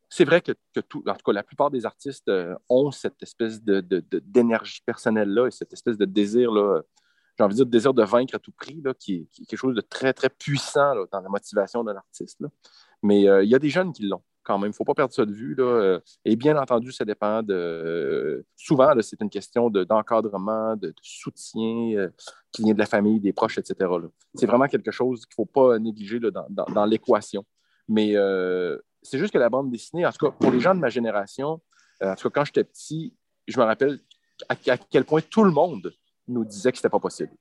c'est 0.09 0.25
vrai 0.25 0.41
que, 0.41 0.51
tout, 0.87 1.03
en 1.07 1.13
tout 1.13 1.23
cas, 1.25 1.31
la 1.31 1.43
plupart 1.43 1.71
des 1.71 1.85
artistes 1.85 2.31
ont 2.69 2.91
cette 2.91 3.21
espèce 3.23 3.59
d'énergie 3.63 4.81
personnelle-là 4.85 5.47
et 5.47 5.51
cette 5.51 5.73
espèce 5.73 5.97
de 5.97 6.05
désir-là 6.05 6.81
j'ai 7.41 7.45
envie 7.45 7.55
de 7.55 7.57
dire, 7.57 7.65
le 7.65 7.71
désir 7.71 7.93
de 7.93 8.03
vaincre 8.03 8.35
à 8.35 8.39
tout 8.39 8.51
prix, 8.51 8.81
là, 8.83 8.93
qui, 8.93 9.15
est, 9.15 9.45
quelque 9.45 9.59
chose 9.59 9.75
de 9.75 9.81
très, 9.81 10.13
très 10.13 10.29
puissant 10.29 10.93
dans 11.11 11.21
la 11.21 11.29
motivation 11.29 11.83
de 11.83 11.91
l'artiste. 11.91 12.39
Mais 13.01 13.27
euh, 13.27 13.43
il 13.43 13.49
y 13.49 13.55
a 13.55 13.59
des 13.59 13.69
jeunes 13.69 13.93
qui 13.93 14.03
l'ont 14.03 14.21
quand 14.43 14.57
même. 14.57 14.67
Il 14.67 14.69
ne 14.69 14.75
faut 14.75 14.83
pas 14.83 14.93
perdre 14.93 15.13
ça 15.13 15.25
de 15.25 15.33
vue. 15.33 15.55
Là. 15.55 15.63
Euh, 15.63 15.99
et 16.23 16.35
bien 16.35 16.55
entendu, 16.57 16.91
ça 16.91 17.03
dépend 17.03 17.41
de. 17.41 18.45
souvent, 18.55 18.93
c'est 19.01 19.19
une 19.21 19.29
question 19.29 19.69
d'encadrement, 19.69 20.75
de, 20.75 20.93
soutien 21.01 21.97
euh, 21.97 22.09
qui 22.51 22.63
vient 22.63 22.73
de 22.73 22.79
la 22.79 22.85
famille, 22.85 23.19
des 23.19 23.33
proches, 23.33 23.57
etc. 23.57 23.89
C'est 24.35 24.45
vraiment 24.45 24.67
quelque 24.67 24.91
chose 24.91 25.25
qu'il 25.25 25.41
ne 25.41 25.45
faut 25.45 25.51
pas 25.51 25.79
négliger 25.79 26.19
dans, 26.19 26.85
l'équation. 26.85 27.43
Mais 27.87 28.13
c'est 29.01 29.17
juste 29.17 29.33
que 29.33 29.39
la 29.39 29.49
bande 29.49 29.71
dessinée, 29.71 30.05
en 30.05 30.11
tout 30.11 30.27
cas, 30.27 30.31
pour 30.31 30.51
les 30.51 30.59
gens 30.59 30.75
de 30.75 30.79
ma 30.79 30.89
génération, 30.89 31.59
en 32.01 32.15
tout 32.15 32.29
cas, 32.29 32.41
quand 32.41 32.45
j'étais 32.45 32.63
petit, 32.63 33.15
je 33.47 33.59
me 33.59 33.65
rappelle 33.65 33.99
à, 34.47 34.55
quel 34.55 35.05
point 35.05 35.21
tout 35.21 35.43
le 35.43 35.51
monde 35.51 35.91
nous 36.31 36.45
disait 36.45 36.71
que 36.71 36.77
ce 36.77 36.81
n'était 36.81 36.89
pas 36.91 36.99
possible. 36.99 37.31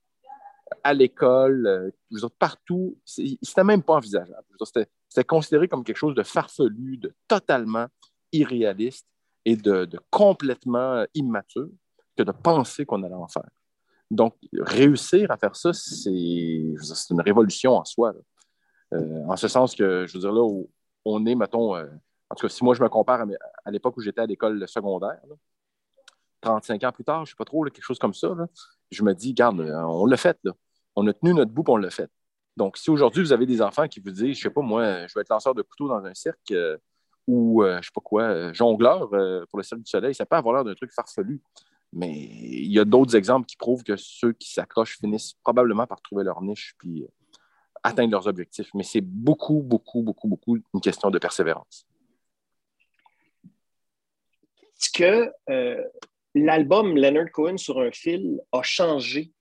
À 0.85 0.95
l'école, 0.95 1.67
euh, 1.67 2.29
partout, 2.39 2.97
c'était 3.05 3.65
même 3.65 3.83
pas 3.83 3.95
envisageable. 3.95 4.45
C'était 4.65 5.25
considéré 5.25 5.69
comme 5.69 5.83
quelque 5.83 5.97
chose 5.97 6.15
de 6.15 6.23
farfelu, 6.23 6.97
de 6.97 7.13
totalement 7.27 7.87
irréaliste 8.33 9.07
et 9.45 9.57
de, 9.57 9.89
complètement 10.11 11.05
immature 11.15 11.69
que 12.17 12.23
de 12.23 12.33
penser 12.33 12.87
qu'on 12.87 13.03
allait 13.03 13.15
en 13.15 13.29
faire. 13.29 13.49
Donc, 14.11 14.37
réussir 14.61 15.31
à 15.31 15.37
faire 15.37 15.57
ça, 15.57 15.73
c'est 15.73 16.11
une 16.11 17.21
révolution 17.21 17.77
en 17.77 17.85
soi. 17.85 18.13
Euh, 18.93 19.25
en 19.27 19.37
ce 19.37 19.49
sens 19.49 19.75
que, 19.75 20.07
je 20.07 20.15
veux 20.15 20.21
dire, 20.21 20.33
là 20.33 20.43
on 21.05 21.27
est, 21.27 21.35
mettons, 21.35 21.77
euh, 21.77 21.87
en 22.29 22.35
tout 22.35 22.47
cas, 22.47 22.53
si 22.53 22.65
moi 22.65 22.75
je 22.75 22.83
me 22.83 22.89
compare 22.89 23.25
à, 23.65 23.71
l'époque 23.71 23.97
où 23.97 24.01
j'étais 24.01 24.21
à 24.21 24.27
l'école 24.27 24.67
secondaire, 24.69 25.21
35 26.41 26.85
ans 26.85 26.93
plus 26.93 27.05
tard, 27.05 27.25
je 27.25 27.31
ne 27.31 27.35
sais 27.35 27.39
pas 27.39 27.45
trop, 27.45 27.65
quelque 27.65 27.83
chose 27.83 27.99
comme 27.99 28.15
ça, 28.15 28.35
je 28.91 29.03
me 29.03 29.15
dis, 29.15 29.35
garde, 29.35 29.61
euh, 29.61 29.83
on 29.83 30.07
l'a 30.07 30.17
fait. 30.17 30.39
Là. 30.45 30.53
On 30.97 31.07
a 31.07 31.13
tenu 31.13 31.35
notre 31.35 31.53
bout 31.53 31.65
on 31.69 31.77
l'a 31.77 31.91
fait. 31.91 32.11
Donc, 32.57 32.77
si 32.77 32.91
aujourd'hui, 32.91 33.23
vous 33.23 33.33
avez 33.33 33.47
des 33.47 33.63
enfants 33.63 33.89
qui 33.89 34.01
vous 34.01 34.11
disent, 34.11 34.19
je 34.19 34.29
ne 34.29 34.35
sais 34.35 34.51
pas, 34.51 34.61
moi, 34.61 35.07
je 35.07 35.15
vais 35.15 35.21
être 35.23 35.31
lanceur 35.31 35.55
de 35.55 35.63
couteau 35.63 35.89
dans 35.89 36.05
un 36.05 36.15
cirque 36.15 36.51
euh, 36.51 36.77
ou, 37.27 37.63
euh, 37.63 37.75
je 37.75 37.77
ne 37.77 37.83
sais 37.83 37.91
pas 37.95 38.01
quoi, 38.01 38.53
jongleur 38.53 39.09
pour 39.09 39.59
le 39.59 39.63
Cirque 39.63 39.83
du 39.83 39.91
Soleil, 39.91 40.15
ça 40.15 40.27
peut 40.27 40.37
avoir 40.37 40.55
l'air 40.57 40.65
d'un 40.65 40.75
truc 40.75 40.93
farfelu. 40.93 41.41
Mais 41.93 42.13
il 42.13 42.73
y 42.73 42.79
a 42.79 42.85
d'autres 42.85 43.17
exemples 43.17 43.47
qui 43.47 43.57
prouvent 43.57 43.83
que 43.83 43.97
ceux 43.97 44.33
qui 44.33 44.53
s'accrochent 44.53 44.99
finissent 44.99 45.35
probablement 45.43 45.87
par 45.87 46.01
trouver 46.03 46.23
leur 46.23 46.41
niche 46.41 46.75
puis 46.79 47.05
atteindre 47.83 48.13
leurs 48.13 48.29
objectifs. 48.29 48.71
Mais 48.75 48.85
c'est 48.85 49.01
beaucoup, 49.01 49.61
beaucoup, 49.61 50.03
beaucoup, 50.03 50.29
beaucoup 50.29 50.59
une 50.75 50.81
question 50.81 51.11
de 51.11 51.19
persévérance. 51.19 51.87
Est-ce 54.77 54.91
que 54.93 55.33
l'album 56.35 56.97
Leonard 56.97 57.31
Cohen 57.33 57.57
sur 57.57 57.81
un 57.81 57.91
fil 57.91 58.41
a 58.53 58.63
changé 58.63 59.33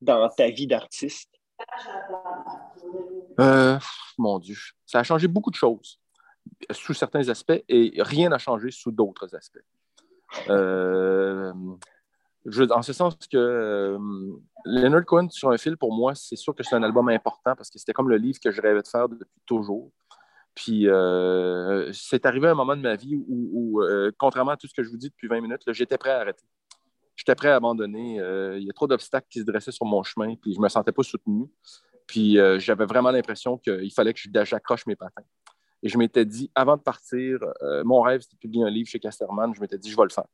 dans 0.00 0.28
ta 0.28 0.50
vie 0.50 0.66
d'artiste? 0.66 1.30
Euh, 3.40 3.78
mon 4.16 4.38
Dieu, 4.38 4.56
ça 4.86 5.00
a 5.00 5.02
changé 5.02 5.28
beaucoup 5.28 5.50
de 5.50 5.56
choses 5.56 6.00
sous 6.70 6.94
certains 6.94 7.28
aspects 7.28 7.62
et 7.68 7.92
rien 7.98 8.30
n'a 8.30 8.38
changé 8.38 8.70
sous 8.70 8.90
d'autres 8.90 9.34
aspects. 9.34 9.64
Euh, 10.48 11.52
en 12.70 12.82
ce 12.82 12.92
sens 12.92 13.16
que 13.30 13.36
euh, 13.36 13.98
Leonard 14.64 15.04
Cohen 15.04 15.28
sur 15.30 15.50
un 15.50 15.58
fil, 15.58 15.76
pour 15.76 15.92
moi, 15.94 16.14
c'est 16.14 16.36
sûr 16.36 16.54
que 16.54 16.62
c'est 16.62 16.74
un 16.74 16.82
album 16.82 17.08
important 17.08 17.54
parce 17.54 17.70
que 17.70 17.78
c'était 17.78 17.92
comme 17.92 18.08
le 18.08 18.16
livre 18.16 18.38
que 18.42 18.50
je 18.50 18.60
rêvais 18.60 18.82
de 18.82 18.88
faire 18.88 19.08
depuis 19.08 19.40
toujours. 19.46 19.90
Puis 20.58 20.88
euh, 20.88 21.88
c'est 21.92 22.26
arrivé 22.26 22.48
un 22.48 22.54
moment 22.54 22.74
de 22.74 22.82
ma 22.82 22.96
vie 22.96 23.14
où, 23.28 23.80
euh, 23.80 24.10
contrairement 24.18 24.50
à 24.50 24.56
tout 24.56 24.66
ce 24.66 24.74
que 24.74 24.82
je 24.82 24.90
vous 24.90 24.96
dis 24.96 25.08
depuis 25.08 25.28
20 25.28 25.40
minutes, 25.40 25.62
j'étais 25.68 25.96
prêt 25.96 26.10
à 26.10 26.18
arrêter. 26.18 26.42
J'étais 27.14 27.36
prêt 27.36 27.50
à 27.50 27.54
abandonner. 27.54 28.20
Euh, 28.20 28.58
il 28.58 28.66
y 28.66 28.70
a 28.70 28.72
trop 28.72 28.88
d'obstacles 28.88 29.28
qui 29.30 29.38
se 29.38 29.44
dressaient 29.44 29.70
sur 29.70 29.86
mon 29.86 30.02
chemin, 30.02 30.34
puis 30.34 30.54
je 30.54 30.58
ne 30.58 30.64
me 30.64 30.68
sentais 30.68 30.90
pas 30.90 31.04
soutenu. 31.04 31.44
Puis 32.08 32.38
j'avais 32.58 32.86
vraiment 32.86 33.12
l'impression 33.12 33.56
qu'il 33.58 33.92
fallait 33.92 34.14
que 34.14 34.20
j'accroche 34.44 34.84
mes 34.86 34.96
patins. 34.96 35.22
Et 35.84 35.88
je 35.88 35.96
m'étais 35.96 36.24
dit, 36.24 36.50
avant 36.56 36.76
de 36.76 36.82
partir, 36.82 37.38
mon 37.84 38.00
rêve, 38.00 38.22
c'était 38.22 38.34
de 38.34 38.40
publier 38.40 38.64
un 38.64 38.70
livre 38.70 38.88
chez 38.88 38.98
Casterman. 38.98 39.54
Je 39.54 39.60
m'étais 39.60 39.78
dit, 39.78 39.90
je 39.90 39.96
vais 39.96 40.04
le 40.04 40.08
faire. 40.08 40.26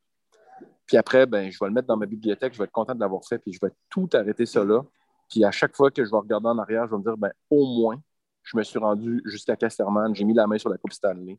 Puis 0.86 0.96
après, 0.96 1.26
ben, 1.26 1.50
je 1.50 1.58
vais 1.60 1.66
le 1.66 1.72
mettre 1.74 1.88
dans 1.88 1.96
ma 1.98 2.06
bibliothèque, 2.06 2.54
je 2.54 2.58
vais 2.58 2.64
être 2.64 2.72
content 2.72 2.94
de 2.94 3.00
l'avoir 3.00 3.22
fait, 3.28 3.38
puis 3.38 3.52
je 3.52 3.58
vais 3.60 3.72
tout 3.90 4.08
arrêter 4.14 4.44
là. 4.54 4.82
Puis 5.28 5.44
à 5.44 5.50
chaque 5.50 5.76
fois 5.76 5.90
que 5.90 6.02
je 6.02 6.10
vais 6.10 6.16
regarder 6.16 6.46
en 6.46 6.58
arrière, 6.58 6.86
je 6.86 6.92
vais 6.92 6.98
me 6.98 7.02
dire, 7.02 7.16
ben, 7.18 7.32
au 7.50 7.66
moins, 7.66 8.00
je 8.44 8.56
me 8.56 8.62
suis 8.62 8.78
rendu 8.78 9.22
jusqu'à 9.24 9.56
Casterman, 9.56 10.14
j'ai 10.14 10.24
mis 10.24 10.34
la 10.34 10.46
main 10.46 10.58
sur 10.58 10.68
la 10.68 10.76
Coupe 10.76 10.92
Stanley. 10.92 11.38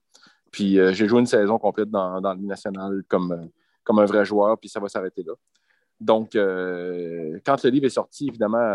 Puis 0.51 0.79
euh, 0.79 0.91
j'ai 0.93 1.07
joué 1.07 1.19
une 1.19 1.25
saison 1.25 1.57
complète 1.57 1.89
dans, 1.89 2.19
dans 2.19 2.33
Ligue 2.33 2.47
nationale 2.47 3.03
comme, 3.07 3.31
euh, 3.31 3.45
comme 3.83 3.99
un 3.99 4.05
vrai 4.05 4.25
joueur, 4.25 4.57
puis 4.57 4.69
ça 4.69 4.79
va 4.79 4.89
s'arrêter 4.89 5.23
là. 5.23 5.33
Donc, 6.01 6.35
euh, 6.35 7.39
quand 7.45 7.63
le 7.63 7.69
livre 7.69 7.85
est 7.85 7.89
sorti, 7.89 8.27
évidemment, 8.27 8.69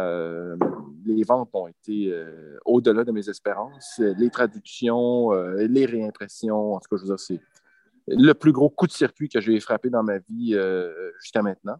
les 1.04 1.22
ventes 1.22 1.50
ont 1.52 1.68
été 1.68 2.14
au-delà 2.64 3.04
de 3.04 3.12
mes 3.12 3.28
espérances. 3.28 3.98
Les 3.98 4.30
traductions, 4.30 5.30
les 5.56 5.84
réimpressions, 5.84 6.74
en 6.76 6.80
tout 6.80 6.88
cas, 6.88 6.96
je 6.96 7.02
veux 7.02 7.14
dire, 7.14 7.20
c'est 7.20 7.40
le 8.06 8.32
plus 8.32 8.52
gros 8.52 8.70
coup 8.70 8.86
de 8.86 8.92
circuit 8.92 9.28
que 9.28 9.38
j'ai 9.38 9.60
frappé 9.60 9.90
dans 9.90 10.02
ma 10.02 10.16
vie 10.16 10.56
jusqu'à 11.20 11.42
maintenant. 11.42 11.76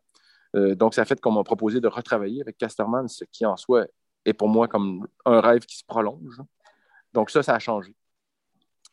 donc, 0.53 0.93
ça 0.93 1.03
a 1.03 1.05
fait 1.07 1.19
qu'on 1.19 1.33
m'a 1.33 1.43
proposé 1.43 1.81
de 1.81 1.89
retravailler 1.89 2.43
avec 2.43 2.59
Casterman, 2.59 3.09
ce 3.09 3.25
qui 3.25 3.47
en 3.47 3.57
soi 3.57 3.87
est 4.25 4.33
pour 4.33 4.49
moi 4.49 4.69
comme 4.69 5.07
un 5.25 5.41
rêve 5.41 5.65
qui 5.65 5.77
se 5.77 5.85
prolonge. 5.85 6.41
Donc 7.13 7.31
ça, 7.31 7.43
ça 7.43 7.55
a 7.55 7.59
changé. 7.59 7.95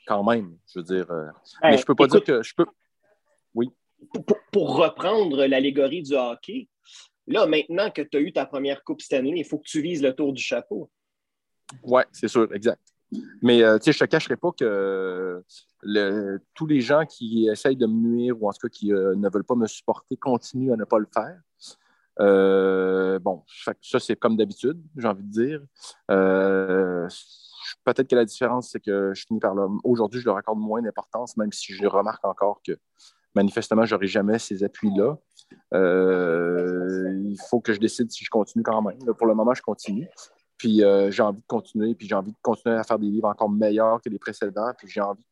Quand 0.06 0.24
même, 0.24 0.58
je 0.74 0.80
veux 0.80 0.86
dire. 0.86 1.12
Euh, 1.12 1.30
mais 1.64 1.78
je 1.78 1.86
peux 1.86 1.96
pas 1.96 2.08
dire 2.08 2.24
que 2.24 2.42
je 2.42 2.56
peux. 2.56 2.66
Oui. 3.54 3.70
Pour, 4.52 4.78
reprendre 4.78 5.46
l'allégorie 5.46 6.04
du 6.04 6.14
hockey, 6.14 6.68
là, 7.26 7.46
maintenant 7.46 7.90
que 7.90 8.02
tu 8.02 8.18
as 8.18 8.20
eu 8.22 8.32
ta 8.32 8.46
première 8.46 8.84
Coupe 8.84 9.02
Stanley, 9.02 9.40
il 9.40 9.46
faut 9.46 9.58
que 9.58 9.68
tu 9.68 9.82
vises 9.82 10.02
le 10.02 10.14
tour 10.14 10.34
du 10.34 10.42
chapeau. 10.42 10.90
Oui, 11.84 12.04
c'est 12.12 12.28
sûr, 12.28 12.54
exact. 12.54 12.82
Mais 13.42 13.64
euh, 13.64 13.78
je 13.84 13.90
ne 13.90 13.94
te 13.94 14.06
cacherai 14.06 14.36
pas 14.36 14.52
que 14.52 15.44
tous 16.54 16.68
les 16.68 16.82
gens 16.82 17.06
qui 17.06 17.48
essayent 17.48 17.76
de 17.76 17.86
me 17.86 18.10
nuire 18.10 18.42
ou 18.42 18.50
en 18.50 18.54
tout 18.54 18.68
cas 18.68 18.70
qui 18.70 18.94
euh, 18.94 19.16
ne 19.16 19.30
veulent 19.30 19.46
pas 19.46 19.56
me 19.56 19.68
supporter 19.68 20.18
continuent 20.18 20.74
à 20.74 20.76
ne 20.76 20.84
pas 20.84 21.00
le 21.00 21.08
faire. 21.14 21.40
Euh, 22.20 23.20
bon, 23.20 23.44
ça, 23.82 24.00
c'est 24.00 24.16
comme 24.16 24.38
d'habitude, 24.38 24.82
j'ai 24.96 25.08
envie 25.08 25.24
de 25.24 25.32
dire. 25.32 25.62
Euh, 26.12 27.08
peut-être 27.84 28.08
que 28.08 28.16
la 28.16 28.26
différence, 28.26 28.72
c'est 28.72 28.80
que 28.80 29.14
je 29.14 29.26
finis 29.26 29.40
par. 29.40 29.56
Aujourd'hui, 29.84 30.20
je 30.20 30.26
leur 30.26 30.38
accorde 30.38 30.60
moins 30.60 30.82
d'importance, 30.82 31.38
même 31.38 31.52
si 31.52 31.74
je 31.74 31.86
remarque 31.86 32.26
encore 32.26 32.62
que 32.66 32.78
manifestement, 33.36 33.86
je 33.86 33.96
n'aurai 33.96 34.08
jamais 34.08 34.40
ces 34.40 34.64
appuis-là. 34.64 35.18
Euh, 35.74 37.22
il 37.24 37.38
faut 37.50 37.62
que 37.62 37.74
je 37.74 37.80
décide 37.80 38.12
si 38.12 38.26
je 38.26 38.30
continue 38.30 38.64
quand 38.64 38.82
même. 38.82 38.98
pour 39.18 39.28
le 39.28 39.36
moment, 39.36 39.54
je 39.54 39.62
continue. 39.62 40.10
Puis 40.58 40.82
j'ai 41.10 41.22
envie 41.22 41.42
de 41.42 41.48
continuer, 41.48 41.94
puis 41.94 42.08
j'ai 42.08 42.16
envie 42.16 42.32
de 42.32 42.38
continuer 42.42 42.76
à 42.76 42.84
faire 42.84 42.98
des 42.98 43.08
livres 43.08 43.28
encore 43.28 43.50
meilleurs 43.50 44.02
que 44.02 44.10
les 44.10 44.18
précédents, 44.18 44.72
puis 44.76 44.88
j'ai 44.88 45.02
envie, 45.02 45.24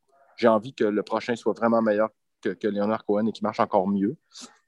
envie 0.44 0.74
que 0.76 0.84
le 0.84 1.02
prochain 1.02 1.36
soit 1.36 1.54
vraiment 1.54 1.82
meilleur 1.82 2.10
que, 2.46 2.54
que 2.54 2.68
Leonard 2.68 3.06
Cohen 3.06 3.26
et 3.28 3.32
qui 3.32 3.44
marche 3.44 3.60
encore 3.60 3.88
mieux. 3.88 4.16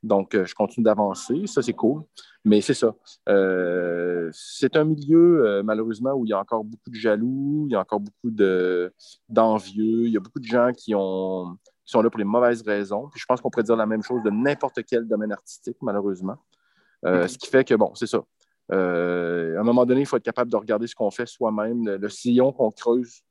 Donc, 0.03 0.35
euh, 0.35 0.45
je 0.45 0.53
continue 0.55 0.83
d'avancer. 0.83 1.47
Ça, 1.47 1.61
c'est 1.61 1.73
cool. 1.73 2.03
Mais 2.45 2.61
c'est 2.61 2.73
ça. 2.73 2.95
Euh, 3.29 4.29
c'est 4.31 4.75
un 4.75 4.85
milieu, 4.85 5.45
euh, 5.45 5.63
malheureusement, 5.63 6.13
où 6.13 6.25
il 6.25 6.29
y 6.29 6.33
a 6.33 6.39
encore 6.39 6.63
beaucoup 6.63 6.89
de 6.89 6.95
jaloux, 6.95 7.65
il 7.67 7.73
y 7.73 7.75
a 7.75 7.81
encore 7.81 7.99
beaucoup 7.99 8.31
d'envieux, 9.29 10.05
il 10.05 10.11
y 10.11 10.17
a 10.17 10.19
beaucoup 10.19 10.39
de 10.39 10.45
gens 10.45 10.71
qui, 10.75 10.93
ont, 10.95 11.57
sont 11.83 12.01
là 12.01 12.09
pour 12.09 12.19
les 12.19 12.25
mauvaises 12.25 12.61
raisons. 12.61 13.09
Puis 13.09 13.19
je 13.19 13.25
pense 13.25 13.41
qu'on 13.41 13.49
pourrait 13.49 13.63
dire 13.63 13.75
la 13.75 13.85
même 13.85 14.03
chose 14.03 14.21
de 14.23 14.29
n'importe 14.29 14.79
quel 14.87 15.07
domaine 15.07 15.31
artistique, 15.31 15.77
malheureusement. 15.81 16.37
Mm-hmm. 17.03 17.27
Ce 17.27 17.37
qui 17.37 17.47
fait 17.47 17.63
que, 17.63 17.75
bon, 17.75 17.93
c'est 17.95 18.07
ça. 18.07 18.23
à 18.71 18.75
un 18.75 19.63
moment 19.63 19.85
donné, 19.85 20.01
il 20.01 20.05
faut 20.05 20.17
être 20.17 20.23
capable 20.23 20.51
de 20.51 20.57
regarder 20.57 20.87
ce 20.87 20.95
qu'on 20.95 21.11
fait 21.11 21.27
soi-même, 21.27 21.87
le, 21.87 22.09
sillon 22.09 22.51
qu'on 22.51 22.71
creuse 22.71 23.21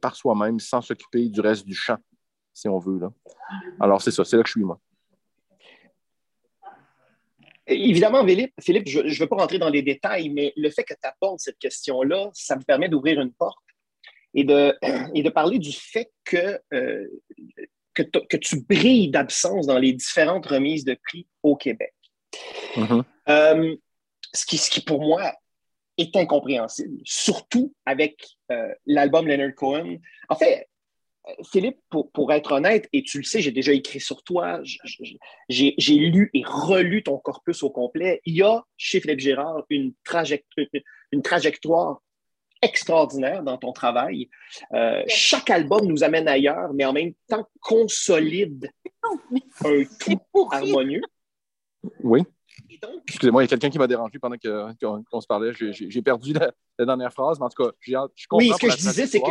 par 0.00 0.14
soi-même 0.14 0.60
sans 0.60 0.80
s'occuper 0.82 1.28
du 1.28 1.40
reste 1.40 1.66
du 1.66 1.74
champ, 1.74 1.98
si 2.54 2.68
on 2.68 2.78
veut. 2.78 2.98
Là. 2.98 3.12
Alors, 3.80 4.00
c'est 4.00 4.10
ça. 4.10 4.24
C'est 4.24 4.36
là 4.36 4.42
que 4.42 4.48
je 4.48 4.52
suis, 4.52 4.64
moi. 4.64 4.80
Évidemment, 7.66 8.24
Philippe, 8.60 8.88
je 8.88 9.00
ne 9.00 9.18
veux 9.18 9.26
pas 9.26 9.36
rentrer 9.36 9.58
dans 9.58 9.70
les 9.70 9.82
détails, 9.82 10.28
mais 10.28 10.52
le 10.56 10.70
fait 10.70 10.84
que 10.84 10.92
tu 10.92 11.08
apportes 11.08 11.40
cette 11.40 11.58
question-là, 11.58 12.30
ça 12.34 12.56
me 12.56 12.62
permet 12.62 12.88
d'ouvrir 12.88 13.20
une 13.20 13.32
porte 13.32 13.58
et 14.34 14.44
de, 14.44 14.76
et 15.14 15.22
de 15.22 15.30
parler 15.30 15.58
du 15.58 15.72
fait 15.72 16.12
que, 16.24 16.60
euh, 16.74 17.06
que, 17.94 18.36
tu 18.36 18.60
brilles 18.60 19.10
d'absence 19.10 19.66
dans 19.66 19.78
les 19.78 19.92
différentes 19.92 20.46
remises 20.46 20.84
de 20.84 20.96
prix 21.08 21.26
au 21.42 21.56
Québec. 21.56 21.94
Mm-hmm. 22.76 23.04
Euh, 23.30 23.76
ce, 24.34 24.44
qui, 24.44 24.58
ce 24.58 24.68
qui, 24.68 24.82
pour 24.82 25.00
moi, 25.00 25.32
est 25.96 26.14
incompréhensible, 26.16 26.98
surtout 27.04 27.72
avec 27.86 28.26
euh, 28.50 28.74
l'album 28.84 29.26
Leonard 29.26 29.54
Cohen. 29.54 29.96
En 30.28 30.36
fait, 30.36 30.68
Philippe, 31.50 31.78
pour, 31.90 32.32
être 32.32 32.52
honnête, 32.52 32.88
et 32.92 33.02
tu 33.02 33.18
le 33.18 33.24
sais, 33.24 33.40
j'ai 33.40 33.50
déjà 33.50 33.72
écrit 33.72 34.00
sur 34.00 34.22
toi, 34.22 34.60
j'ai 35.48 35.94
lu 35.94 36.30
et 36.34 36.42
relu 36.44 37.02
ton 37.02 37.18
corpus 37.18 37.62
au 37.62 37.70
complet. 37.70 38.20
Il 38.26 38.36
y 38.36 38.42
a 38.42 38.62
chez 38.76 39.00
Philippe 39.00 39.20
Gérard 39.20 39.64
une, 39.70 39.94
une 41.12 41.22
trajectoire 41.22 42.02
extraordinaire 42.64 43.42
dans 43.42 43.58
ton 43.58 43.72
travail. 43.72 44.28
Euh, 44.72 45.02
chaque 45.06 45.50
album 45.50 45.86
nous 45.86 46.02
amène 46.04 46.28
ailleurs, 46.28 46.72
mais 46.74 46.84
en 46.84 46.92
même 46.92 47.12
temps 47.28 47.46
consolide 47.60 48.70
un 49.64 49.84
tout 50.00 50.48
harmonieux. 50.50 51.02
Oui. 52.02 52.22
Excusez-moi, 53.08 53.42
il 53.42 53.46
y 53.46 53.48
a 53.48 53.50
quelqu'un 53.50 53.70
qui 53.70 53.78
m'a 53.78 53.86
dérangé 53.86 54.18
pendant 54.18 54.36
qu'on 54.38 55.20
se 55.20 55.26
parlait. 55.26 55.52
J'ai 55.54 56.02
perdu 56.02 56.32
la, 56.32 56.52
dernière 56.84 57.12
phrase, 57.12 57.38
mais 57.38 57.46
en 57.46 57.48
tout 57.48 57.64
cas, 57.64 57.70
je 57.80 58.26
comprends. 58.28 58.38
Oui, 58.38 58.52
ce 58.54 58.58
que 58.58 58.70
je 58.70 58.76
disais, 58.76 59.06
c'est 59.06 59.20
que 59.20 59.30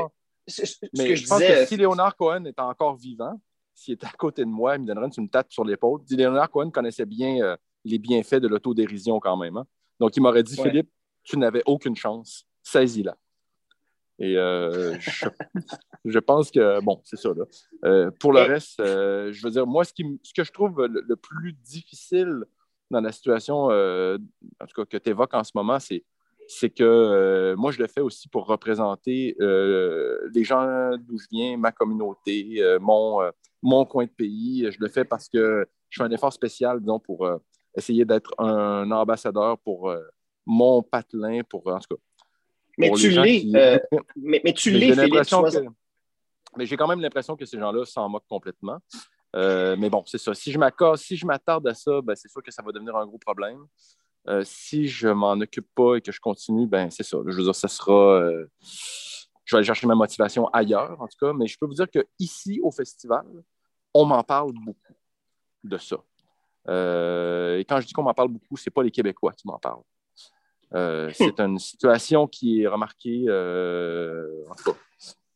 mais 0.98 1.16
je, 1.16 1.28
pense 1.28 1.40
que 1.40 1.66
si 1.66 1.78
Léonard 1.78 2.16
Cohen 2.16 2.46
est 2.46 2.60
encore 2.60 2.96
vivant, 2.96 3.40
s'il 3.74 3.96
était 3.96 4.08
à 4.08 4.12
côté 4.12 4.44
de 4.44 4.50
moi, 4.50 4.76
il 4.76 4.82
me 4.82 4.88
donnerait 4.88 5.10
une 5.18 5.30
tape 5.30 5.52
sur 5.52 5.64
l'épaule. 5.64 6.02
Léonard 6.10 6.50
Cohen 6.50 6.70
connaissait 6.70 7.06
bien 7.06 7.42
euh, 7.42 7.56
les 7.86 7.98
bienfaits 7.98 8.36
de 8.36 8.48
l'autodérision 8.48 9.20
quand 9.20 9.38
même. 9.38 9.58
Hein. 9.58 9.66
Donc, 10.00 10.16
il 10.16 10.22
m'aurait 10.22 10.44
dit, 10.44 10.56
Philippe, 10.56 10.90
tu 11.24 11.38
n'avais 11.38 11.64
aucune 11.66 11.96
chance, 11.96 12.46
saisis-la. 12.62 13.16
Et 14.20 14.38
euh, 14.38 14.96
je, 16.06 16.20
pense 16.20 16.52
que, 16.52 16.80
bon, 16.82 17.02
c'est 17.04 17.18
ça. 17.18 17.30
Là. 17.30 17.46
Euh, 17.86 18.12
pour 18.20 18.32
le 18.34 18.42
reste, 18.42 18.76
je 18.80 19.42
veux 19.44 19.52
dire, 19.52 19.66
moi, 19.66 19.84
ce, 19.84 19.94
qui, 19.94 20.06
ce 20.24 20.34
que 20.34 20.44
je 20.44 20.52
trouve 20.52 20.86
le, 20.86 21.16
plus 21.16 21.54
difficile 21.54 22.44
dans 22.92 23.02
la 23.02 23.12
situation, 23.12 23.66
en 23.66 24.66
tout 24.68 24.76
cas, 24.76 24.86
que 24.86 24.98
tu 24.98 25.10
évoques 25.10 25.34
en 25.34 25.44
ce 25.44 25.52
moment, 25.56 25.80
c'est 25.80 26.04
c'est 26.48 26.70
que 26.70 26.84
euh, 26.84 27.56
moi, 27.56 27.72
je 27.72 27.80
le 27.80 27.88
fais 27.88 28.02
aussi 28.02 28.28
pour 28.28 28.46
représenter 28.46 29.36
euh, 29.42 30.18
les 30.34 30.44
gens 30.44 30.92
d'où 30.98 31.18
je 31.18 31.26
viens, 31.32 31.58
ma 31.58 31.72
communauté, 31.72 32.56
euh, 32.60 32.80
mon, 32.80 33.20
mon 33.62 33.86
coin 33.86 34.06
de 34.06 34.12
pays. 34.12 34.68
Je 34.72 34.78
le 34.80 34.90
fais 34.90 35.06
parce 35.06 35.28
que 35.30 35.68
je 35.90 36.02
fais 36.02 36.04
un 36.04 36.12
effort 36.12 36.34
spécial, 36.34 36.80
disons, 36.80 37.00
pour 37.00 37.28
essayer 37.76 38.06
d'être 38.06 38.34
un 38.40 38.90
ambassadeur 38.92 39.58
pour 39.60 39.94
mon 40.46 40.82
patelin, 40.82 41.42
pour, 41.44 41.68
en 41.68 41.80
tout 41.80 41.96
cas. 41.96 42.02
Mais 42.78 42.92
tu 42.92 43.10
l'es, 43.10 43.44
mais, 44.16 44.42
mais, 44.44 44.54
tu 44.54 44.72
l'es, 44.72 44.94
Philippe. 44.94 45.70
Mais 46.58 46.66
j'ai 46.66 46.78
quand 46.78 46.88
même 46.88 47.02
l'impression 47.02 47.36
que 47.36 47.46
ces 47.46 47.58
gens-là 47.60 47.86
s'en 47.86 48.10
moquent 48.10 48.28
complètement. 48.28 48.80
mais 49.34 49.90
bon, 49.90 50.04
c'est 50.06 50.18
ça. 50.18 50.34
Si 50.34 50.52
je 50.52 50.60
si 50.96 51.16
je 51.16 51.26
m'attarde 51.26 51.68
à 51.68 51.74
ça, 51.74 52.02
ben, 52.02 52.16
c'est 52.16 52.30
sûr 52.30 52.42
que 52.42 52.52
ça 52.52 52.64
va 52.64 52.72
devenir 52.72 52.96
un 52.96 53.06
gros 53.06 53.20
problème. 53.20 53.66
Euh, 54.28 54.44
si 54.46 54.88
je 54.88 55.10
m'en 55.10 55.34
occupe 55.34 55.68
pas 55.76 55.96
et 55.96 56.02
que 56.02 56.12
je 56.12 56.20
continue, 56.22 56.66
ben 56.66 56.90
c'est 56.90 57.04
ça. 57.04 57.18
je 57.26 57.36
veux 57.36 57.44
dire, 57.44 57.56
ça 57.56 57.68
sera. 57.68 58.22
Euh, 58.22 58.48
je 59.44 59.56
vais 59.56 59.58
aller 59.58 59.66
chercher 59.66 59.86
ma 59.88 59.96
motivation 59.96 60.48
ailleurs, 60.48 61.02
en 61.02 61.08
tout 61.08 61.18
cas. 61.20 61.34
Mais 61.34 61.48
je 61.48 61.58
peux 61.58 61.66
vous 61.66 61.74
dire 61.74 61.88
qu'ici, 61.90 62.60
au 62.64 62.72
festival, 62.72 63.26
on 63.94 64.06
m'en 64.06 64.24
parle 64.24 64.54
beaucoup 64.54 64.94
de 65.64 65.78
ça. 65.78 65.98
Euh, 66.70 67.58
et 67.58 67.66
quand 67.66 67.82
je 67.82 67.88
dis 67.88 67.94
qu'on 67.94 68.04
m'en 68.04 68.14
parle 68.14 68.30
beaucoup, 68.30 68.56
ce 68.56 68.70
n'est 68.70 68.74
pas 68.74 68.84
les 68.84 68.92
Québécois 68.92 69.34
qui 69.34 69.46
m'en 69.46 69.60
parlent. 69.60 69.84
c'est 71.14 71.40
une 71.40 71.60
situation 71.60 72.26
qui 72.26 72.62
est 72.62 72.68
remarquée, 72.68 73.24
en 73.30 74.56
tout 74.56 74.72
cas, 74.72 74.78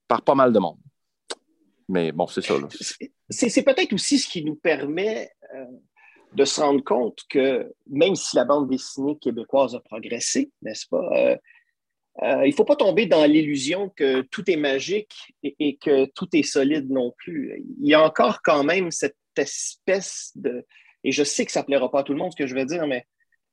par 0.07 0.21
pas 0.21 0.35
mal 0.35 0.53
de 0.53 0.59
monde. 0.59 0.79
Mais 1.89 2.13
bon, 2.13 2.27
c'est 2.27 2.41
ça. 2.41 2.55
C'est 3.29 3.63
peut-être 3.63 3.91
aussi 3.91 4.19
ce 4.19 4.29
qui 4.29 4.43
nous 4.43 4.55
permet 4.55 5.29
de 6.33 6.45
se 6.45 6.61
rendre 6.61 6.83
compte 6.83 7.19
que 7.29 7.73
même 7.87 8.15
si 8.15 8.35
la 8.35 8.45
bande 8.45 8.69
dessinée 8.69 9.17
québécoise 9.17 9.75
a 9.75 9.79
progressé, 9.79 10.51
n'est-ce 10.61 10.87
pas, 10.87 11.09
euh, 11.13 11.37
euh, 12.23 12.45
il 12.45 12.49
ne 12.49 12.55
faut 12.55 12.65
pas 12.65 12.75
tomber 12.75 13.05
dans 13.05 13.25
l'illusion 13.25 13.89
que 13.89 14.21
tout 14.21 14.49
est 14.49 14.57
magique 14.57 15.13
et, 15.43 15.77
que 15.77 16.05
tout 16.15 16.27
est 16.33 16.43
solide 16.43 16.89
non 16.89 17.13
plus. 17.17 17.63
Il 17.79 17.87
y 17.87 17.93
a 17.93 18.03
encore 18.03 18.41
quand 18.41 18.63
même 18.63 18.91
cette 18.91 19.17
espèce 19.37 20.31
de... 20.35 20.65
Et 21.03 21.11
je 21.11 21.23
sais 21.23 21.45
que 21.45 21.51
ça 21.51 21.61
ne 21.61 21.65
plaira 21.65 21.91
pas 21.91 21.99
à 21.99 22.03
tout 22.03 22.13
le 22.13 22.19
monde 22.19 22.31
ce 22.31 22.37
que 22.37 22.47
je 22.47 22.55
vais 22.55 22.65
dire, 22.65 22.87
mais 22.87 23.05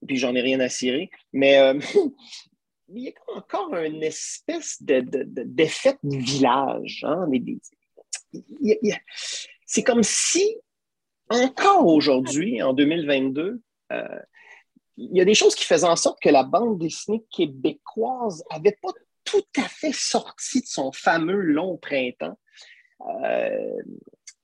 puis 0.07 0.17
j'en 0.17 0.35
ai 0.35 0.41
rien 0.41 0.61
à 0.61 0.69
cirer, 0.69 1.11
mais 1.33 1.59
euh, 1.59 1.79
il 2.89 3.05
y 3.05 3.09
a 3.09 3.37
encore 3.37 3.75
une 3.77 4.03
espèce 4.03 4.83
d'effet 4.83 5.97
de, 6.03 6.17
village. 6.17 7.05
Hein? 7.07 7.27
C'est 9.67 9.83
comme 9.83 10.03
si, 10.03 10.57
encore 11.31 11.87
aujourd'hui, 11.87 12.63
en 12.63 12.73
2022, 12.73 13.61
euh, 13.93 14.03
il 14.97 15.17
y 15.17 15.21
a 15.21 15.25
des 15.25 15.35
choses 15.35 15.55
qui 15.55 15.65
faisaient 15.65 15.87
en 15.87 15.97
sorte 15.97 16.21
que 16.23 16.29
la 16.29 16.45
bande 16.45 16.79
dessinée 16.79 17.25
québécoise 17.31 18.45
n'avait 18.51 18.79
pas 18.81 18.91
tout 19.25 19.45
à 19.57 19.69
fait 19.69 19.93
sorti 19.93 20.61
de 20.61 20.67
son 20.67 20.93
fameux 20.93 21.41
long 21.41 21.77
printemps. 21.77 22.39
Euh, 23.01 23.83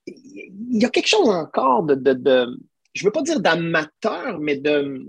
il 0.06 0.80
y 0.80 0.84
a 0.84 0.90
quelque 0.90 1.06
chose 1.06 1.28
encore 1.28 1.84
de, 1.84 1.96
je 2.94 3.04
ne 3.04 3.08
veux 3.08 3.12
pas 3.12 3.22
dire 3.22 3.40
d'amateur, 3.40 4.40
mais 4.40 4.56
de, 4.56 5.06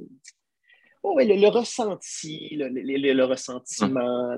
Oh, 1.03 1.17
le, 1.17 1.47
ressenti, 1.47 2.49
le, 2.51 3.24
ressentiment, 3.24 4.36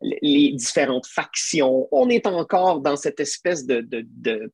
les, 0.00 0.52
différentes 0.52 1.06
factions. 1.06 1.86
On 1.92 2.08
est 2.08 2.26
encore 2.26 2.80
dans 2.80 2.96
cette 2.96 3.20
espèce 3.20 3.66
de, 3.66 3.86
de, 3.86 4.50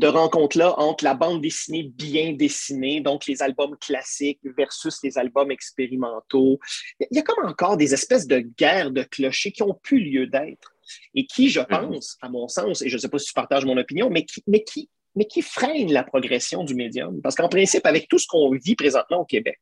rencontre-là 0.00 0.78
entre 0.78 1.04
la 1.04 1.14
bande 1.14 1.40
dessinée 1.40 1.84
bien 1.84 2.32
dessinée, 2.32 3.00
donc 3.00 3.26
les 3.26 3.42
albums 3.42 3.76
classiques 3.78 4.40
versus 4.56 4.98
les 5.02 5.18
albums 5.18 5.50
expérimentaux. 5.50 6.58
Il 6.98 7.16
y 7.16 7.18
a 7.18 7.22
comme 7.22 7.46
encore 7.46 7.76
des 7.76 7.94
espèces 7.94 8.26
de 8.26 8.38
guerres 8.38 8.90
de 8.90 9.02
clochers 9.02 9.52
qui 9.52 9.62
ont 9.62 9.74
plus 9.82 10.00
lieu 10.00 10.26
d'être 10.26 10.74
et 11.14 11.26
qui, 11.26 11.48
je 11.48 11.60
mhm. 11.60 11.66
pense, 11.66 12.16
à 12.22 12.28
mon 12.28 12.48
sens, 12.48 12.82
et 12.82 12.88
je 12.88 12.96
ne 12.96 13.00
sais 13.00 13.08
pas 13.08 13.18
si 13.18 13.26
tu 13.26 13.34
partages 13.34 13.64
mon 13.64 13.76
opinion, 13.76 14.10
mais 14.10 14.24
qui, 14.24 14.42
mais 14.46 14.64
qui, 14.64 14.88
mais 15.14 15.26
qui 15.26 15.42
freinent 15.42 15.92
la 15.92 16.04
progression 16.04 16.64
du 16.64 16.74
médium. 16.74 17.20
Parce 17.22 17.34
qu'en 17.34 17.48
principe, 17.48 17.86
avec 17.86 18.08
tout 18.08 18.18
ce 18.18 18.26
qu'on 18.26 18.50
vit 18.50 18.74
présentement 18.74 19.20
au 19.20 19.24
Québec, 19.24 19.60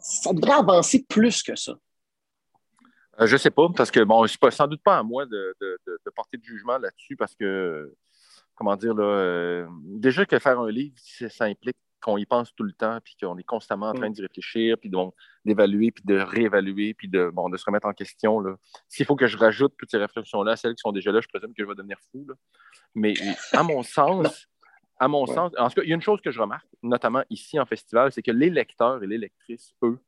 ça 0.00 0.32
devrait 0.32 0.58
avancer 0.58 1.04
plus 1.08 1.42
que 1.42 1.56
ça. 1.56 1.74
Euh, 3.20 3.26
je 3.26 3.34
ne 3.34 3.38
sais 3.38 3.50
pas, 3.50 3.68
parce 3.74 3.90
que, 3.90 4.00
bon, 4.00 4.26
c'est 4.26 4.50
sans 4.50 4.66
doute 4.66 4.82
pas 4.82 4.98
à 4.98 5.02
moi 5.02 5.24
de, 5.26 5.54
porter 6.14 6.36
de 6.36 6.44
jugement 6.44 6.78
là-dessus, 6.78 7.16
parce 7.16 7.34
que, 7.34 7.92
comment 8.54 8.76
dire, 8.76 8.94
là, 8.94 9.04
euh, 9.04 9.66
déjà 9.84 10.24
que 10.24 10.38
faire 10.38 10.60
un 10.60 10.70
livre, 10.70 10.94
ça 10.98 11.44
implique 11.44 11.76
qu'on 12.00 12.18
y 12.18 12.26
pense 12.26 12.54
tout 12.54 12.64
le 12.64 12.72
temps, 12.72 12.98
puis 13.02 13.16
qu'on 13.20 13.38
est 13.38 13.44
constamment 13.44 13.88
en 13.88 13.94
train 13.94 14.10
mm. 14.10 14.12
d'y 14.12 14.22
réfléchir, 14.22 14.76
puis 14.78 14.90
d'évaluer, 15.44 15.90
puis 15.90 16.04
de 16.04 16.18
réévaluer, 16.18 16.92
puis 16.92 17.08
de, 17.08 17.30
bon, 17.32 17.48
de 17.48 17.56
se 17.56 17.64
remettre 17.64 17.86
en 17.86 17.94
question. 17.94 18.44
S'il 18.88 19.06
faut 19.06 19.16
que 19.16 19.26
je 19.26 19.38
rajoute 19.38 19.74
toutes 19.78 19.90
ces 19.90 19.96
réflexions-là, 19.96 20.56
celles 20.56 20.74
qui 20.74 20.82
sont 20.82 20.92
déjà 20.92 21.12
là, 21.12 21.20
je 21.22 21.28
présume 21.28 21.54
que 21.54 21.62
je 21.62 21.68
vais 21.68 21.74
devenir 21.74 21.96
fou. 22.12 22.26
Mais 22.94 23.14
à 23.52 23.62
mon 23.62 23.82
sens, 23.82 24.48
à 24.98 25.08
mon 25.08 25.26
sens, 25.26 25.52
en 25.58 25.68
tout 25.68 25.76
cas, 25.76 25.82
il 25.82 25.88
y 25.88 25.92
a 25.92 25.94
une 25.94 26.02
chose 26.02 26.20
que 26.20 26.30
je 26.30 26.40
remarque, 26.40 26.68
notamment 26.82 27.24
ici 27.30 27.58
en 27.58 27.66
festival, 27.66 28.12
c'est 28.12 28.22
que 28.22 28.30
les 28.30 28.50
lecteurs 28.50 29.02
et 29.02 29.06
les 29.06 29.18
lectrices, 29.18 29.74
eux, 29.82 29.98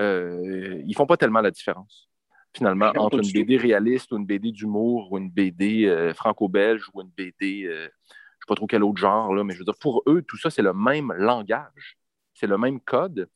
euh, 0.00 0.82
ils 0.84 0.94
font 0.94 1.06
pas 1.06 1.16
tellement 1.16 1.40
la 1.40 1.52
différence, 1.52 2.10
finalement, 2.54 2.92
entre 2.96 3.18
une 3.18 3.32
BD 3.32 3.56
réaliste 3.56 4.12
ou 4.12 4.16
une 4.16 4.26
BD 4.26 4.52
d'humour 4.52 5.10
ou 5.10 5.18
une 5.18 5.30
BD 5.30 5.86
euh, 5.86 6.14
franco-belge 6.14 6.88
ou 6.92 7.02
une 7.02 7.10
BD, 7.16 7.64
euh, 7.64 7.80
je 7.80 7.84
ne 7.84 7.88
sais 7.88 8.48
pas 8.48 8.54
trop 8.54 8.66
quel 8.66 8.82
autre 8.84 8.98
genre, 8.98 9.34
là, 9.34 9.44
mais 9.44 9.54
je 9.54 9.58
veux 9.58 9.64
dire, 9.64 9.78
pour 9.80 10.02
eux, 10.06 10.22
tout 10.22 10.36
ça, 10.36 10.50
c'est 10.50 10.62
le 10.62 10.72
même 10.72 11.12
langage, 11.12 11.96
c'est 12.34 12.46
le 12.46 12.58
même 12.58 12.80
code. 12.80 13.28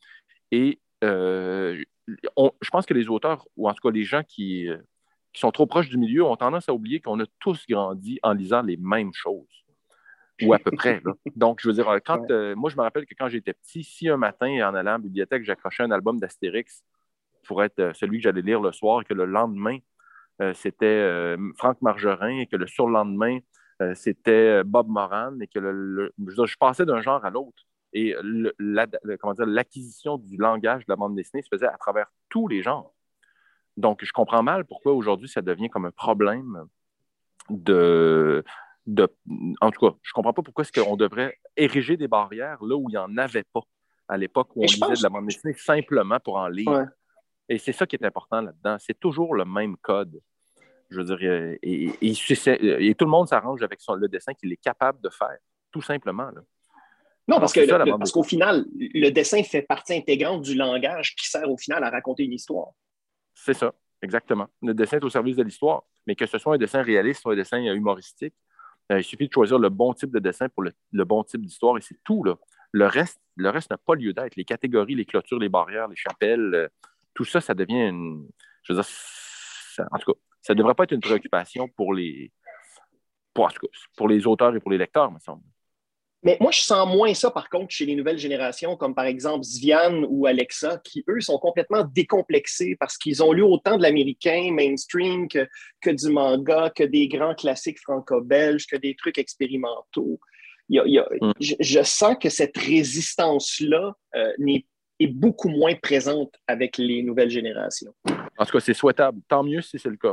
Et 0.51 0.81
je 1.03 1.85
pense 2.71 2.87
que 2.87 2.95
les 2.95 3.09
auteurs, 3.09 3.47
ou 3.57 3.69
en 3.69 3.75
tout 3.75 3.87
cas 3.87 3.93
les 3.93 4.05
gens 4.05 4.23
qui, 4.23 4.69
qui 5.33 5.41
sont 5.41 5.51
trop 5.51 5.67
proches 5.67 5.89
du 5.89 5.99
milieu, 5.99 6.25
ont 6.25 6.37
tendance 6.37 6.69
à 6.69 6.75
oublier 6.75 7.01
qu'on 7.01 7.21
a 7.21 7.27
tous 7.39 7.65
grandi 7.69 8.19
en 8.23 8.33
lisant 8.33 8.63
les 8.63 8.77
mêmes 8.77 9.13
choses 9.13 9.59
ou 10.43 10.55
à 10.55 10.59
peu 10.59 10.71
près. 10.71 11.03
Donc, 11.37 11.61
je 11.61 11.69
veux 11.69 11.75
dire, 11.75 11.87
quand, 12.05 12.31
euh, 12.31 12.55
moi, 12.55 12.71
je 12.71 12.77
me 12.77 12.83
rappelle 12.83 13.07
que 13.07 13.15
quand 13.19 13.29
j'étais 13.29 13.55
petit, 13.55 13.85
si 13.85 14.09
un 14.09 14.17
matin, 14.17 14.49
en 14.69 14.75
allant 14.75 14.93
à 14.93 14.95
la 14.95 14.99
bibliothèque, 14.99 15.45
j'accrochais 15.45 15.83
un 15.83 15.91
album 15.91 16.19
d'Astérix 16.19 16.83
pour 17.49 17.65
être 17.65 17.81
euh, 17.81 17.93
celui 17.95 18.19
que 18.19 18.25
j'allais 18.25 18.43
lire 18.43 18.61
le 18.61 18.71
soir, 18.71 19.01
et 19.01 19.05
que 19.05 19.15
le 19.15 19.25
lendemain, 19.25 19.79
euh, 20.41 20.55
c'était 20.55 21.35
Franck 21.57 21.83
Margerin, 21.83 22.39
et 22.39 22.47
que 22.47 22.57
le 22.57 22.67
surlendemain, 22.69 23.39
c'était 23.95 24.65
Bob 24.65 24.89
Moran, 24.89 25.39
et 25.41 25.47
que 25.47 25.59
le, 25.61 26.13
je, 26.19 26.57
passais 26.59 26.85
d'un 26.85 27.01
genre 27.01 27.25
à 27.25 27.31
l'autre. 27.31 27.65
Et 27.93 28.15
l'acquisition 28.59 30.19
du 30.19 30.37
langage 30.37 30.85
de 30.85 30.93
la 30.93 30.97
bande 30.97 31.17
dessinée 31.17 31.43
se 31.43 31.49
faisait 31.49 31.67
à 31.67 31.77
travers 31.79 32.07
tous 32.29 32.49
les 32.49 32.63
genres. 32.63 32.93
Donc, 33.77 34.05
je 34.05 34.13
comprends 34.13 34.43
mal 34.43 34.65
pourquoi 34.65 34.93
aujourd'hui 34.93 35.29
ça 35.29 35.43
devient 35.43 35.71
comme 35.71 35.87
un 35.87 35.93
problème 35.93 36.65
de, 37.51 38.45
en 39.61 39.71
tout 39.71 39.81
cas, 39.87 39.97
je 40.03 40.11
ne 40.11 40.15
comprends 40.15 40.33
pas 40.33 40.43
pourquoi 40.43 40.63
est-ce 40.63 40.73
qu'on 40.73 40.97
devrait 40.97 41.39
ériger 41.57 41.97
des 41.97 42.09
barrières 42.09 42.63
là 42.63 42.77
où 42.77 42.89
il 42.89 42.93
n'y 42.93 42.99
en 42.99 43.17
avait 43.17 43.45
pas 43.45 43.61
à 44.09 44.17
l'époque 44.17 44.49
où 44.57 44.63
on 44.63 44.67
lisait 44.67 44.95
de 44.95 45.03
la 45.03 45.09
bande 45.11 45.27
dessinée 45.27 45.55
simplement 45.55 46.19
pour 46.21 46.37
en 46.37 46.49
lire. 46.49 46.87
Et 47.49 47.59
c'est 47.59 47.73
ça 47.73 47.87
qui 47.87 47.97
est 47.97 48.05
important 48.05 48.41
là-dedans. 48.41 48.77
C'est 48.79 48.99
toujours 48.99 49.35
le 49.35 49.45
même 49.45 49.77
code. 49.79 50.21
Je 50.91 51.01
veux 51.01 51.05
dire, 51.05 51.19
euh, 51.23 51.57
et, 51.63 51.93
et, 52.01 52.95
tout 52.95 53.05
le 53.05 53.11
monde 53.11 53.29
s'arrange 53.29 53.63
avec 53.63 53.81
son, 53.81 53.95
le 53.95 54.09
dessin 54.09 54.33
qu'il 54.35 54.53
est 54.53 54.63
capable 54.63 55.01
de 55.03 55.11
faire, 55.11 55.37
tout 55.71 55.83
simplement. 55.83 56.31
Non, 57.27 57.39
parce, 57.41 57.53
qu'au 58.11 58.23
final, 58.23 58.65
le 58.75 59.11
dessin 59.11 59.43
fait 59.43 59.61
partie 59.61 59.95
intégrante 59.95 60.43
du 60.43 60.55
langage 60.55 61.15
qui 61.15 61.29
sert 61.29 61.51
au 61.51 61.59
final 61.59 61.85
à 61.85 61.91
raconter 61.91 62.25
une 62.25 62.33
histoire. 62.33 62.69
C'est 63.35 63.53
ça, 63.53 63.75
exactement. 64.01 64.49
Le 64.63 64.73
dessin 64.73 64.97
est 64.97 65.05
au 65.05 65.11
service 65.11 65.37
de 65.37 65.43
l'histoire. 65.43 65.83
Mais 66.07 66.15
que 66.15 66.25
ce 66.25 66.39
soit 66.39 66.55
un 66.55 66.59
dessin 66.59 66.83
réaliste 66.83 67.27
ou 67.27 67.31
un 67.31 67.37
dessin 67.37 67.59
humoristique, 67.59 68.35
euh, 68.91 69.01
il 69.01 69.05
suffit 69.05 69.29
de 69.29 69.33
choisir 69.33 69.59
le 69.59 69.69
bon 69.69 69.93
type 69.93 70.11
de 70.11 70.19
dessin 70.19 70.49
pour 70.49 70.63
le, 70.63 71.05
bon 71.05 71.23
type 71.23 71.43
d'histoire 71.43 71.77
et 71.77 71.83
c'est 71.83 72.03
tout. 72.03 72.25
Là. 72.25 72.37
Le 72.73 72.87
reste 72.87 73.21
le 73.39 73.51
reste 73.51 73.71
n'a 73.71 73.79
pas 73.79 73.95
lieu 73.95 74.13
d'être. 74.13 74.37
Les 74.37 74.45
catégories, 74.45 74.95
les 74.95 75.05
clôtures, 75.05 75.39
les 75.39 75.49
barrières, 75.49 75.89
les 75.89 75.97
chapelles, 75.97 76.55
euh, 76.55 76.69
tout 77.19 77.25
ça, 77.25 77.41
ça 77.41 77.53
devient 77.53 77.89
une. 77.89 78.29
Je 78.63 78.73
veux 78.73 78.81
dire, 78.81 78.89
en 79.91 79.99
tout 79.99 80.13
cas, 80.13 80.19
ça 80.41 80.55
ne 80.55 80.59
devrait 80.59 80.75
pas 80.75 80.85
être 80.85 80.93
une 80.93 81.01
préoccupation 81.01 81.67
pour 81.67 81.93
les, 81.93 82.31
pour, 83.35 83.51
pour 83.97 84.09
les 84.09 84.25
auteurs 84.25 84.55
et 84.55 84.61
pour 84.61 84.71
les 84.71 84.79
lecteurs, 84.79 85.11
me 85.11 85.19
semble. 85.19 85.43
Mais 86.23 86.37
moi, 86.41 86.53
je 86.53 86.61
sens 86.61 86.87
moins 86.87 87.13
ça, 87.15 87.33
par 87.33 87.49
contre, 87.49 87.71
chez 87.71 87.87
les 87.87 87.97
nouvelles 87.97 88.19
générations, 88.19 88.77
comme 88.77 88.95
par 88.95 89.07
exemple 89.07 89.43
Sviane 89.43 90.07
ou 90.09 90.27
Alexa, 90.27 90.79
qui, 90.85 91.05
eux, 91.09 91.21
sont 91.21 91.39
complètement 91.39 91.83
décomplexés 91.83 92.77
parce 92.79 92.97
qu'ils 92.97 93.21
ont 93.21 93.33
lu 93.33 93.43
autant 93.43 93.77
de 93.77 93.83
l'américain 93.83 94.53
mainstream 94.53 95.27
que, 95.27 95.49
que, 95.81 95.91
du 95.91 96.11
manga, 96.11 96.71
que 96.71 96.85
des 96.85 97.09
grands 97.09 97.35
classiques 97.35 97.81
franco-belges, 97.81 98.69
que 98.69 98.77
des 98.77 98.95
trucs 98.95 99.19
expérimentaux. 99.19 100.21
Mm. 100.71 101.33
je, 101.41 101.83
sens 101.83 102.17
que 102.21 102.29
cette 102.29 102.57
résistance-là 102.57 103.97
euh, 104.15 104.33
est 105.01 105.07
beaucoup 105.07 105.49
moins 105.49 105.75
présente 105.75 106.35
avec 106.47 106.79
les 106.79 107.03
nouvelles 107.03 107.31
générations. 107.31 107.95
En 108.37 108.45
tout 108.45 108.53
cas, 108.53 108.61
c'est 108.61 108.75
souhaitable. 108.75 109.21
Tant 109.29 109.43
mieux 109.43 109.63
si 109.63 109.79
c'est 109.79 109.89
le 109.89 109.97
cas. 109.97 110.13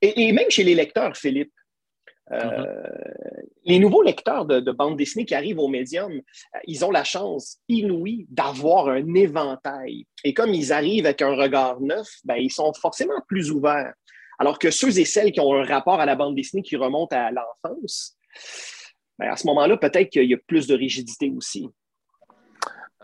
Et, 0.00 0.28
et, 0.28 0.32
même 0.32 0.50
chez 0.50 0.64
les 0.64 0.74
lecteurs, 0.74 1.16
Philippe. 1.16 1.52
Euh, 2.32 2.64
les 3.66 3.78
nouveaux 3.78 4.02
lecteurs 4.02 4.46
de, 4.46 4.72
bande 4.72 4.96
dessinée 4.96 5.26
qui 5.26 5.34
arrivent 5.34 5.58
au 5.58 5.68
médium, 5.68 6.12
euh, 6.12 6.58
ils 6.66 6.84
ont 6.84 6.90
la 6.90 7.04
chance 7.04 7.58
inouïe 7.68 8.26
d'avoir 8.30 8.88
un 8.88 9.14
éventail. 9.14 10.06
Et 10.24 10.32
comme 10.32 10.54
ils 10.54 10.72
arrivent 10.72 11.04
avec 11.04 11.22
un 11.22 11.34
regard 11.34 11.80
neuf, 11.80 12.08
ben, 12.24 12.36
ils 12.36 12.52
sont 12.52 12.72
forcément 12.74 13.20
plus 13.28 13.50
ouverts. 13.50 13.92
Alors 14.38 14.58
que 14.58 14.70
ceux 14.70 14.98
et 14.98 15.04
celles 15.04 15.32
qui 15.32 15.40
ont 15.40 15.54
un 15.54 15.64
rapport 15.64 16.00
à 16.00 16.06
la 16.06 16.16
bande 16.16 16.34
dessinée 16.34 16.62
qui 16.62 16.76
remonte 16.76 17.12
à 17.12 17.30
l'enfance, 17.30 18.16
ben, 19.18 19.30
à 19.30 19.36
ce 19.36 19.46
moment-là, 19.48 19.76
peut-être 19.76 20.10
qu'il 20.10 20.28
y 20.28 20.34
a 20.34 20.38
plus 20.46 20.66
de 20.66 20.74
rigidité 20.74 21.30
aussi. 21.30 21.68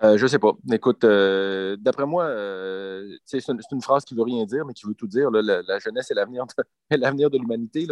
Euh, 0.02 0.16
je 0.16 0.22
ne 0.22 0.28
sais 0.28 0.38
pas. 0.38 0.52
Écoute, 0.72 1.04
euh, 1.04 1.76
d'après 1.78 2.06
moi, 2.06 2.24
euh, 2.24 3.16
c'est 3.26 3.46
une, 3.48 3.82
phrase 3.82 4.04
qui 4.04 4.14
ne 4.14 4.18
veut 4.18 4.24
rien 4.24 4.46
dire, 4.46 4.64
mais 4.64 4.72
qui 4.72 4.86
veut 4.86 4.94
tout 4.94 5.06
dire. 5.06 5.30
la, 5.30 5.78
jeunesse 5.78 6.10
est 6.10 6.14
l'avenir 6.14 6.46
de, 6.46 6.64
l'avenir 6.96 7.28
de 7.28 7.36
l'humanité. 7.36 7.86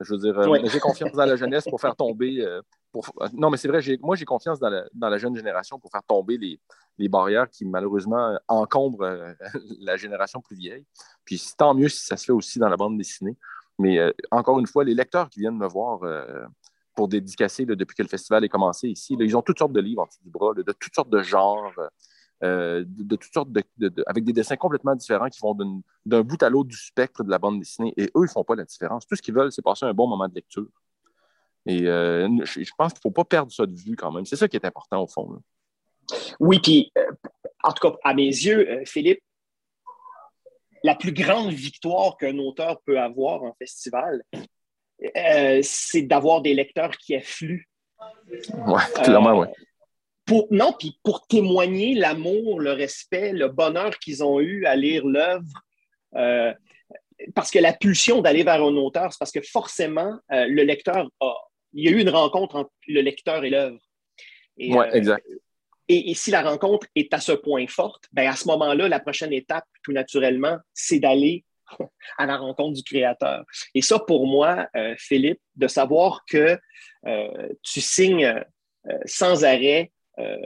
Je 0.00 0.14
veux 0.14 0.20
dire, 0.20 0.40
j'ai 0.66 0.78
confiance 0.78 1.12
dans 1.12 1.24
la 1.24 1.36
jeunesse 1.36 1.64
pour 1.68 1.80
faire 1.80 1.96
tomber. 1.96 2.46
non, 3.32 3.50
mais 3.50 3.56
c'est 3.56 3.66
vrai, 3.66 3.80
moi, 4.00 4.14
j'ai 4.14 4.24
confiance 4.24 4.60
dans 4.60 4.70
la, 4.70 5.18
jeune 5.18 5.34
génération 5.34 5.80
pour 5.80 5.90
faire 5.90 6.04
tomber 6.04 6.38
les, 6.38 7.08
barrières 7.08 7.50
qui, 7.50 7.64
malheureusement, 7.64 8.38
encombrent 8.46 9.34
la 9.80 9.96
génération 9.96 10.40
plus 10.40 10.56
vieille. 10.56 10.86
Puis 11.24 11.42
tant 11.56 11.74
mieux 11.74 11.88
si 11.88 12.04
ça 12.04 12.16
se 12.16 12.26
fait 12.26 12.32
aussi 12.32 12.60
dans 12.60 12.68
la 12.68 12.76
bande 12.76 12.96
dessinée. 12.96 13.36
Mais 13.80 13.98
encore 14.30 14.60
une 14.60 14.66
fois, 14.66 14.84
les 14.84 14.94
lecteurs 14.94 15.28
qui 15.28 15.40
viennent 15.40 15.58
me 15.58 15.68
voir 15.68 16.00
pour 16.98 17.06
dédicacer 17.06 17.64
depuis 17.64 17.94
que 17.94 18.02
le 18.02 18.08
festival 18.08 18.44
est 18.44 18.48
commencé 18.48 18.88
ici. 18.88 19.16
ils 19.20 19.36
ont 19.36 19.40
toutes 19.40 19.60
sortes 19.60 19.72
de 19.72 19.80
livres 19.80 20.02
en 20.02 20.06
dessous 20.06 20.18
du 20.24 20.30
bras, 20.30 20.52
de 20.52 20.72
toutes 20.72 20.96
sortes 20.96 21.10
de 21.10 21.22
genres, 21.22 21.72
euh, 22.42 22.84
avec 24.08 24.24
des 24.24 24.32
dessins 24.32 24.56
complètement 24.56 24.96
différents 24.96 25.28
qui 25.28 25.38
vont 25.40 25.56
d'un 26.04 26.22
bout 26.22 26.42
à 26.42 26.50
l'autre 26.50 26.70
du 26.70 26.76
spectre 26.76 27.22
de 27.22 27.30
la 27.30 27.38
bande 27.38 27.60
dessinée. 27.60 27.94
Et 27.96 28.06
eux, 28.06 28.10
ils 28.16 28.22
ne 28.22 28.26
font 28.26 28.42
pas 28.42 28.56
la 28.56 28.64
différence. 28.64 29.06
Tout 29.06 29.14
ce 29.14 29.22
qu'ils 29.22 29.32
veulent, 29.32 29.52
c'est 29.52 29.62
passer 29.62 29.86
un 29.86 29.94
bon 29.94 30.08
moment 30.08 30.26
de 30.26 30.34
lecture. 30.34 30.66
Et 31.66 31.86
euh, 31.86 32.28
je, 32.42 32.68
pense 32.76 32.94
qu'il 32.94 32.98
ne 32.98 33.02
faut 33.02 33.12
pas 33.12 33.24
perdre 33.24 33.52
ça 33.52 33.64
de 33.64 33.76
vue 33.76 33.94
quand 33.94 34.10
même. 34.10 34.26
C'est 34.26 34.34
ça 34.34 34.48
qui 34.48 34.56
est 34.56 34.66
important 34.66 35.00
au 35.00 35.06
fond. 35.06 35.40
Oui, 36.40 36.58
puis 36.60 36.90
euh, 36.98 37.12
en 37.62 37.70
tout 37.70 37.88
cas, 37.88 37.96
à 38.02 38.12
mes 38.12 38.26
yeux, 38.26 38.82
Philippe, 38.86 39.20
la 40.82 40.96
plus 40.96 41.12
grande 41.12 41.52
victoire 41.52 42.16
qu'un 42.16 42.38
auteur 42.38 42.80
peut 42.80 42.98
avoir 42.98 43.44
en 43.44 43.54
festival, 43.54 44.24
euh, 45.16 45.60
c'est 45.62 46.02
d'avoir 46.02 46.42
des 46.42 46.54
lecteurs 46.54 46.96
qui 46.96 47.14
affluent. 47.14 47.68
Oui, 48.66 48.82
clairement, 49.02 49.40
oui. 49.40 49.46
pour, 50.24 50.46
non, 50.50 50.74
puis 50.78 50.98
pour 51.02 51.26
témoigner 51.26 51.94
l'amour, 51.94 52.60
le 52.60 52.72
respect, 52.72 53.32
le 53.32 53.48
bonheur 53.48 53.98
qu'ils 53.98 54.22
ont 54.22 54.40
eu 54.40 54.66
à 54.66 54.76
lire 54.76 55.06
l'œuvre. 55.06 55.46
Euh, 56.14 56.52
parce 57.34 57.50
que 57.50 57.58
la 57.58 57.72
pulsion 57.72 58.20
d'aller 58.20 58.44
vers 58.44 58.62
un 58.62 58.76
auteur, 58.76 59.12
c'est 59.12 59.18
parce 59.18 59.32
que 59.32 59.40
forcément, 59.40 60.18
euh, 60.32 60.46
le 60.46 60.62
lecteur 60.62 61.10
a. 61.20 61.34
Il 61.74 61.84
y 61.84 61.88
a 61.88 61.90
eu 61.90 62.00
une 62.00 62.08
rencontre 62.08 62.56
entre 62.56 62.70
le 62.86 63.02
lecteur 63.02 63.44
et 63.44 63.50
l'œuvre. 63.50 63.78
Oui, 64.56 64.76
exact. 64.92 65.24
Et, 65.88 66.14
si 66.14 66.30
la 66.30 66.42
rencontre 66.42 66.86
est 66.94 67.12
à 67.14 67.20
ce 67.20 67.32
point 67.32 67.66
forte, 67.66 68.04
ben 68.12 68.28
à 68.28 68.36
ce 68.36 68.46
moment-là, 68.48 68.88
la 68.88 69.00
prochaine 69.00 69.32
étape, 69.32 69.64
tout 69.82 69.92
naturellement, 69.92 70.58
c'est 70.74 70.98
d'aller 70.98 71.44
à 72.18 72.26
la 72.26 72.36
rencontre 72.36 72.74
du 72.74 72.82
créateur. 72.82 73.44
Et 73.74 73.82
ça, 73.82 73.98
pour 73.98 74.26
moi, 74.26 74.68
Philippe, 74.96 75.40
de 75.56 75.68
savoir 75.68 76.24
que 76.28 76.58
tu 77.62 77.80
signes 77.80 78.44
sans 79.06 79.44
arrêt 79.44 79.90
euh, 80.18 80.36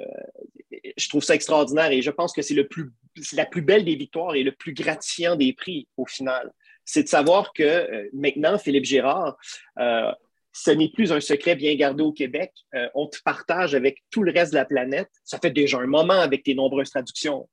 je 0.97 1.09
trouve 1.09 1.23
ça 1.23 1.35
extraordinaire 1.35 1.91
et 1.91 2.03
je 2.03 2.11
pense 2.11 2.33
que 2.33 2.43
c'est 2.43 2.55
le 2.55 2.67
plus, 2.67 2.91
la 3.33 3.47
plus 3.47 3.63
belle 3.63 3.85
des 3.85 3.95
victoires 3.95 4.35
et 4.35 4.43
le 4.43 4.53
plus 4.53 4.75
gratifiant 4.75 5.37
des 5.37 5.53
prix 5.53 5.89
au 5.97 6.07
final. 6.07 6.53
C'est 6.85 7.05
de 7.05 7.09
savoir 7.09 7.53
que 7.53 7.63
euh, 7.63 8.09
maintenant, 8.13 8.59
Philippe 8.59 8.85
Girard, 8.85 9.37
euh, 9.79 10.13
ce 10.53 10.71
n'est 10.71 10.91
plus 10.91 11.13
un 11.13 11.21
secret 11.21 11.57
bien 11.57 11.75
gardé 11.75 12.03
au 12.03 12.13
Québec. 12.13 12.53
on 12.95 13.07
te 13.07 13.19
partage 13.25 13.75
avec 13.75 14.03
tout 14.11 14.23
le 14.23 14.33
reste 14.33 14.53
de 14.53 14.59
la 14.59 14.65
planète. 14.65 15.11
Ça 15.25 15.39
fait 15.39 15.51
déjà 15.51 15.79
un 15.79 15.87
moment 15.87 16.21
avec 16.21 16.43
tes 16.43 16.55
nombreuses 16.55 16.91
traductions 16.91 17.49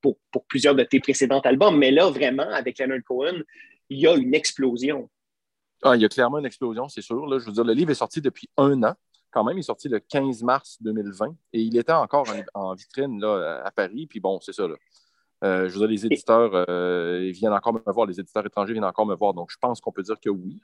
pour, 0.00 0.18
pour, 0.30 0.44
plusieurs 0.46 0.74
de 0.74 0.84
tes 0.84 1.00
précédents 1.00 1.40
albums, 1.40 1.76
mais 1.76 1.90
là, 1.90 2.08
vraiment, 2.10 2.48
avec 2.50 2.78
Leonard 2.78 3.02
Cohen, 3.04 3.40
il 3.88 3.98
y 3.98 4.06
a 4.06 4.14
une 4.14 4.34
explosion. 4.34 5.10
Ah, 5.82 5.96
il 5.96 6.02
y 6.02 6.04
a 6.04 6.08
clairement 6.08 6.38
une 6.38 6.46
explosion, 6.46 6.88
c'est 6.88 7.02
sûr. 7.02 7.26
Là. 7.26 7.38
Je 7.38 7.46
veux 7.46 7.52
dire, 7.52 7.64
le 7.64 7.72
livre 7.72 7.90
est 7.90 7.94
sorti 7.94 8.20
depuis 8.20 8.48
un 8.56 8.82
an 8.84 8.94
quand 9.34 9.44
même, 9.44 9.56
il 9.56 9.60
est 9.60 9.64
sorti 9.64 9.88
le 9.88 9.98
15 9.98 10.44
mars 10.44 10.78
2020 10.80 11.34
et 11.52 11.60
il 11.60 11.76
était 11.76 11.92
encore 11.92 12.24
en, 12.54 12.72
vitrine 12.74 13.20
là, 13.20 13.62
à 13.64 13.70
Paris. 13.72 14.06
Puis 14.06 14.20
bon, 14.20 14.38
c'est 14.40 14.52
ça. 14.52 14.68
Là. 14.68 14.76
Euh, 15.42 15.68
je 15.68 15.74
veux 15.74 15.80
dire, 15.80 15.88
les 15.88 16.06
éditeurs 16.06 16.50
euh, 16.68 17.30
viennent 17.32 17.52
encore 17.52 17.74
me 17.74 17.92
voir, 17.92 18.06
les 18.06 18.18
éditeurs 18.18 18.46
étrangers 18.46 18.72
viennent 18.72 18.84
encore 18.84 19.06
me 19.06 19.16
voir. 19.16 19.34
Donc, 19.34 19.50
je 19.50 19.58
pense 19.60 19.80
qu'on 19.80 19.90
peut 19.90 20.04
dire 20.04 20.18
que 20.20 20.30
oui. 20.30 20.60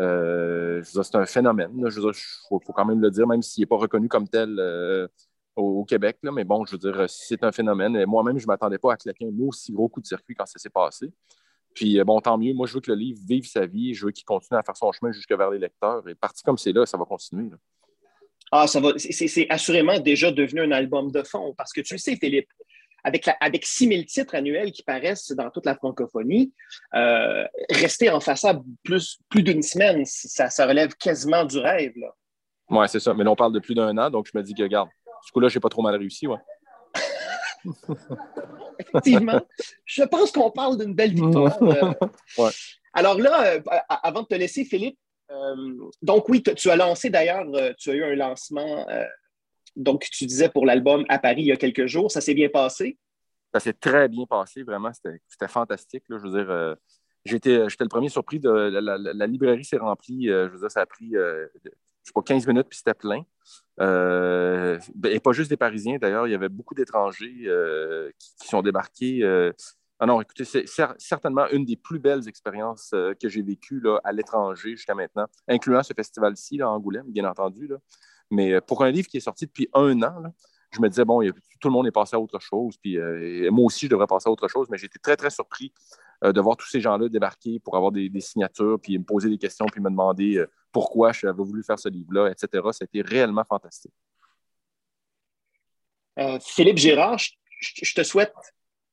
Euh, 0.00 0.82
c'est 0.84 1.14
un 1.16 1.26
phénomène. 1.26 1.70
Il 1.76 2.12
faut, 2.48 2.60
quand 2.72 2.84
même 2.84 3.00
le 3.00 3.10
dire, 3.10 3.26
même 3.26 3.42
s'il 3.42 3.62
n'est 3.62 3.66
pas 3.66 3.76
reconnu 3.76 4.08
comme 4.08 4.28
tel 4.28 5.08
au, 5.56 5.84
Québec. 5.84 6.18
Mais 6.22 6.44
bon, 6.44 6.64
je 6.64 6.72
veux 6.72 6.78
dire, 6.78 7.04
c'est 7.08 7.42
un 7.42 7.52
phénomène. 7.52 8.04
Moi-même, 8.06 8.38
je 8.38 8.44
ne 8.44 8.48
m'attendais 8.48 8.78
pas 8.78 8.92
à 8.92 8.96
claquer 8.96 9.26
un 9.26 9.46
aussi 9.46 9.72
gros 9.72 9.88
coup 9.88 10.00
de 10.00 10.06
circuit 10.06 10.34
quand 10.34 10.46
ça 10.46 10.58
s'est 10.58 10.70
passé. 10.70 11.10
Puis 11.74 12.02
bon, 12.04 12.20
tant 12.20 12.38
mieux. 12.38 12.54
Moi, 12.54 12.66
je 12.66 12.74
veux 12.74 12.80
que 12.80 12.90
le 12.90 12.96
livre 12.96 13.20
vive 13.26 13.46
sa 13.46 13.66
vie. 13.66 13.94
Je 13.94 14.06
veux 14.06 14.12
qu'il 14.12 14.24
continue 14.24 14.58
à 14.58 14.62
faire 14.62 14.76
son 14.76 14.92
chemin 14.92 15.12
jusque 15.12 15.32
vers 15.32 15.50
les 15.50 15.58
lecteurs. 15.58 16.08
Et 16.08 16.14
parti 16.14 16.42
comme 16.42 16.58
c'est 16.58 16.72
là, 16.72 16.86
ça 16.86 16.96
va 16.96 17.04
continuer. 17.04 17.50
Ah, 18.50 18.66
ça 18.66 18.80
va. 18.80 18.92
C'est 18.96 19.46
assurément 19.50 19.98
déjà 19.98 20.32
devenu 20.32 20.62
un 20.62 20.72
album 20.72 21.10
de 21.10 21.22
fond 21.22 21.54
parce 21.56 21.72
que 21.72 21.80
tu 21.80 21.94
le 21.94 21.98
sais, 21.98 22.16
Philippe, 22.16 22.48
avec, 23.04 23.26
la, 23.26 23.36
avec 23.40 23.64
6000 23.64 24.06
titres 24.06 24.34
annuels 24.34 24.72
qui 24.72 24.82
paraissent 24.82 25.32
dans 25.32 25.50
toute 25.50 25.66
la 25.66 25.74
francophonie, 25.74 26.52
euh, 26.94 27.44
rester 27.70 28.10
en 28.10 28.20
façade 28.20 28.62
plus, 28.82 29.18
plus 29.28 29.42
d'une 29.42 29.62
semaine, 29.62 30.04
ça, 30.04 30.66
relève 30.66 30.94
quasiment 30.94 31.44
du 31.44 31.58
rêve. 31.58 31.94
Oui, 32.70 32.86
c'est 32.88 33.00
ça. 33.00 33.14
Mais 33.14 33.24
là, 33.24 33.30
on 33.30 33.36
parle 33.36 33.52
de 33.52 33.60
plus 33.60 33.74
d'un 33.74 33.96
an, 33.98 34.10
donc 34.10 34.28
je 34.32 34.36
me 34.36 34.42
dis 34.42 34.54
que, 34.54 34.62
regarde, 34.62 34.88
ce 35.26 35.32
coup-là, 35.32 35.48
j'ai 35.48 35.60
pas 35.60 35.68
trop 35.68 35.82
mal 35.82 35.96
réussi. 35.96 36.26
Ouais. 36.26 36.38
Effectivement. 38.78 39.40
Je 39.84 40.04
pense 40.04 40.30
qu'on 40.30 40.50
parle 40.50 40.78
d'une 40.78 40.94
belle 40.94 41.14
victoire. 41.14 41.56
Euh. 41.62 42.50
Alors 42.92 43.18
là, 43.18 43.54
euh, 43.54 43.60
avant 43.88 44.22
de 44.22 44.26
te 44.26 44.34
laisser, 44.34 44.64
Philippe, 44.64 44.98
donc 46.00 46.28
oui, 46.28 46.42
tu 46.42 46.70
as 46.70 46.76
lancé 46.76 47.10
d'ailleurs, 47.10 47.44
tu 47.78 47.90
as 47.90 47.94
eu 47.94 48.04
un 48.04 48.14
lancement, 48.14 48.86
donc 49.78 50.04
tu 50.10 50.26
disais 50.26 50.48
pour 50.48 50.66
l'album 50.66 51.04
à 51.08 51.18
Paris 51.18 51.42
il 51.42 51.46
y 51.46 51.52
a 51.52 51.56
quelques 51.56 51.86
jours, 51.86 52.10
ça 52.10 52.20
s'est 52.20 52.34
bien 52.34 52.48
passé? 52.48 52.98
Ça 53.54 53.60
s'est 53.60 53.72
très 53.72 54.08
bien 54.08 54.26
passé, 54.26 54.62
vraiment, 54.62 54.92
c'était 54.92 55.48
fantastique. 55.48 56.04
je 56.10 56.16
veux 56.16 56.30
dire, 56.30 56.76
j'étais 57.24 57.64
le 57.64 57.88
premier 57.88 58.10
surpris, 58.10 58.40
de, 58.40 58.50
la, 58.50 59.26
librairie 59.26 59.64
s'est 59.64 59.78
remplie, 59.78 60.26
je 60.26 60.48
veux 60.48 60.58
dire, 60.58 60.70
ça 60.70 60.82
a 60.82 60.86
pris, 60.86 61.12
je 61.12 61.48
sais 62.02 62.12
pas, 62.14 62.20
15 62.20 62.46
minutes, 62.46 62.66
puis 62.68 62.76
c'était 62.76 62.92
plein. 62.92 63.22
et 63.80 65.20
pas 65.20 65.32
juste 65.32 65.48
des 65.48 65.56
Parisiens, 65.56 65.96
d'ailleurs, 65.96 66.26
il 66.26 66.32
y 66.32 66.34
avait 66.34 66.50
beaucoup 66.50 66.74
d'étrangers 66.74 67.48
qui, 68.18 68.48
sont 68.48 68.60
débarqués. 68.60 69.24
Ah 70.00 70.06
non, 70.06 70.20
écoutez, 70.20 70.44
c'est 70.44 70.64
certainement 70.98 71.48
une 71.50 71.64
des 71.64 71.76
plus 71.76 71.98
belles 71.98 72.28
expériences 72.28 72.92
euh, 72.94 73.14
que 73.20 73.28
j'ai 73.28 73.42
vécues 73.42 73.82
à 74.04 74.12
l'étranger 74.12 74.76
jusqu'à 74.76 74.94
maintenant, 74.94 75.26
incluant 75.48 75.82
ce 75.82 75.92
festival-ci, 75.92 76.62
à 76.62 76.70
Angoulême, 76.70 77.10
bien 77.10 77.28
entendu. 77.28 77.68
Mais 78.30 78.52
euh, 78.52 78.60
pour 78.60 78.84
un 78.84 78.90
livre 78.90 79.08
qui 79.08 79.16
est 79.16 79.20
sorti 79.20 79.46
depuis 79.46 79.68
un 79.74 80.02
an, 80.02 80.22
je 80.70 80.80
me 80.80 80.88
disais, 80.88 81.04
bon, 81.04 81.22
tout 81.60 81.68
le 81.68 81.72
monde 81.72 81.86
est 81.86 81.92
passé 81.92 82.14
à 82.16 82.20
autre 82.20 82.38
chose, 82.38 82.76
puis 82.76 82.98
euh, 82.98 83.50
moi 83.50 83.64
aussi, 83.64 83.86
je 83.86 83.90
devrais 83.90 84.06
passer 84.06 84.28
à 84.28 84.30
autre 84.30 84.48
chose, 84.48 84.68
mais 84.70 84.76
j'étais 84.76 84.98
très, 84.98 85.16
très 85.16 85.30
surpris 85.30 85.72
de 86.20 86.40
voir 86.40 86.56
tous 86.56 86.66
ces 86.66 86.80
gens-là 86.80 87.08
débarquer 87.08 87.60
pour 87.60 87.76
avoir 87.76 87.92
des, 87.92 88.10
signatures, 88.20 88.78
puis 88.82 88.98
me 88.98 89.04
poser 89.04 89.30
des 89.30 89.38
questions, 89.38 89.66
puis 89.66 89.80
me 89.80 89.88
demander 89.88 90.44
pourquoi 90.72 91.12
j'avais 91.12 91.32
voulu 91.32 91.62
faire 91.62 91.78
ce 91.78 91.88
livre-là, 91.88 92.30
etc. 92.30 92.62
C'était 92.72 93.02
réellement 93.02 93.44
fantastique. 93.44 93.92
Philippe 96.40 96.78
Gérard, 96.78 97.20
je 97.60 97.94
te 97.94 98.02
souhaite 98.02 98.34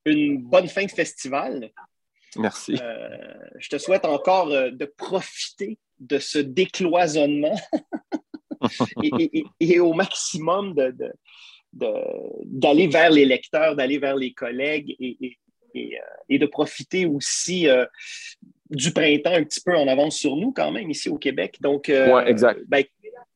une 0.06 0.40
bonne 0.40 0.68
fin 0.68 0.84
de 0.84 0.90
festival. 0.90 1.72
Merci. 2.38 2.78
Euh, 2.80 3.34
je 3.58 3.68
te 3.68 3.78
souhaite 3.78 4.04
encore 4.04 4.48
euh, 4.50 4.70
de 4.70 4.84
profiter 4.84 5.78
de 5.98 6.18
ce 6.18 6.38
décloisonnement 6.38 7.58
et, 9.60 9.80
au 9.80 9.92
maximum 9.92 10.74
d'aller 10.74 12.86
de, 12.86 12.92
vers 12.92 13.10
les 13.10 13.24
lecteurs, 13.24 13.76
d'aller 13.76 13.98
vers 13.98 14.16
les 14.16 14.32
collègues 14.32 14.96
et, 14.98 15.38
et 16.28 16.38
de 16.38 16.46
profiter 16.46 17.06
aussi 17.06 17.68
euh, 17.68 17.84
du 18.70 18.92
printemps 18.92 19.34
un 19.34 19.44
petit 19.44 19.60
peu 19.60 19.76
en 19.76 19.86
avance 19.88 20.16
sur 20.16 20.36
nous 20.36 20.52
quand 20.52 20.72
même 20.72 20.90
ici 20.90 21.08
au 21.08 21.18
Québec. 21.18 21.58
Donc, 21.60 21.88
exact. 21.88 22.60
Ben, 22.66 22.84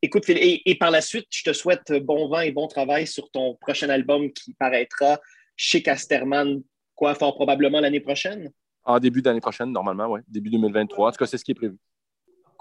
écoute, 0.02 0.28
et, 0.28 0.74
par 0.76 0.90
la 0.90 1.00
suite, 1.00 1.26
je 1.30 1.44
te 1.44 1.52
souhaite 1.52 1.92
bon 1.92 2.28
vent 2.28 2.40
et 2.40 2.52
bon 2.52 2.66
travail 2.66 3.06
sur 3.06 3.30
ton 3.30 3.54
prochain 3.54 3.88
album 3.88 4.32
qui 4.32 4.54
paraîtra 4.54 5.20
chez 5.56 5.82
Casterman, 5.82 6.62
quoi, 6.94 7.14
fort 7.14 7.34
probablement 7.34 7.80
l'année 7.80 8.00
prochaine? 8.00 8.50
En 8.84 8.98
début 8.98 9.20
d'année 9.20 9.40
prochaine, 9.40 9.72
normalement, 9.72 10.06
oui. 10.06 10.20
Début 10.26 10.50
2023. 10.50 11.08
En 11.08 11.12
tout 11.12 11.18
cas, 11.18 11.26
c'est 11.26 11.36
ce 11.36 11.44
qui 11.44 11.50
est 11.50 11.54
prévu. 11.54 11.76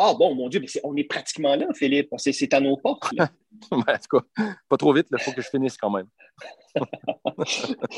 Ah 0.02 0.14
bon, 0.18 0.34
mon 0.34 0.48
Dieu, 0.48 0.62
mais 0.62 0.68
on 0.86 0.96
est 0.96 1.04
pratiquement 1.04 1.58
là, 1.58 1.68
Philippe. 1.76 2.08
C'est 2.18 2.54
à 2.54 2.62
nos 2.62 2.78
portes. 2.78 3.12
en 3.72 3.82
tout 3.82 4.18
cas, 4.18 4.46
pas 4.70 4.78
trop 4.78 4.94
vite, 4.94 5.08
il 5.12 5.20
faut 5.20 5.34
que 5.34 5.42
je 5.42 5.50
finisse 5.50 5.76
quand 5.76 5.90
même. 5.90 6.08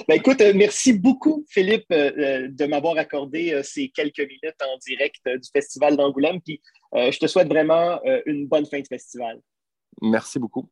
ben, 0.07 0.15
écoute, 0.15 0.41
euh, 0.41 0.51
merci 0.55 0.93
beaucoup, 0.93 1.45
Philippe, 1.47 1.85
euh, 1.91 2.11
euh, 2.17 2.47
de 2.49 2.65
m'avoir 2.65 2.97
accordé 2.97 3.61
ces 3.63 3.89
quelques 3.89 4.17
minutes 4.17 4.59
en 4.63 4.77
direct 4.79 5.21
du 5.27 5.47
Festival 5.53 5.95
d'Angoulême. 5.95 6.41
Puis 6.41 6.59
je 6.91 7.19
te 7.19 7.27
souhaite 7.27 7.47
vraiment 7.47 8.01
une 8.25 8.47
bonne 8.47 8.65
fin 8.65 8.79
de 8.79 8.87
festival. 8.87 9.39
Merci 10.01 10.39
beaucoup. 10.39 10.67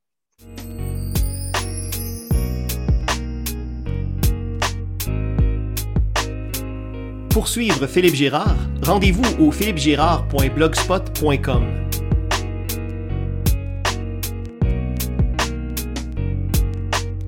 Pour 7.40 7.48
suivre 7.48 7.88
Philippe 7.88 8.16
Girard, 8.16 8.58
rendez-vous 8.84 9.24
au 9.40 9.54
philippegirard.blogspot.com. 9.54 11.64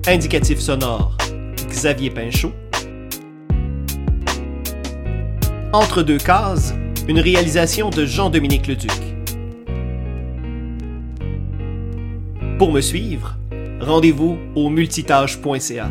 Indicatif 0.06 0.58
sonore 0.58 1.16
Xavier 1.66 2.10
Pinchot. 2.10 2.52
Entre 5.72 6.02
deux 6.02 6.18
cases, 6.18 6.74
une 7.08 7.18
réalisation 7.18 7.88
de 7.88 8.04
Jean-Dominique 8.04 8.66
Leduc. 8.66 8.92
Pour 12.58 12.70
me 12.70 12.82
suivre, 12.82 13.38
rendez-vous 13.80 14.36
au 14.54 14.68
multitâche.ca. 14.68 15.90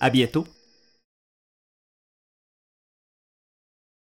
À 0.00 0.10
bientôt. 0.10 0.44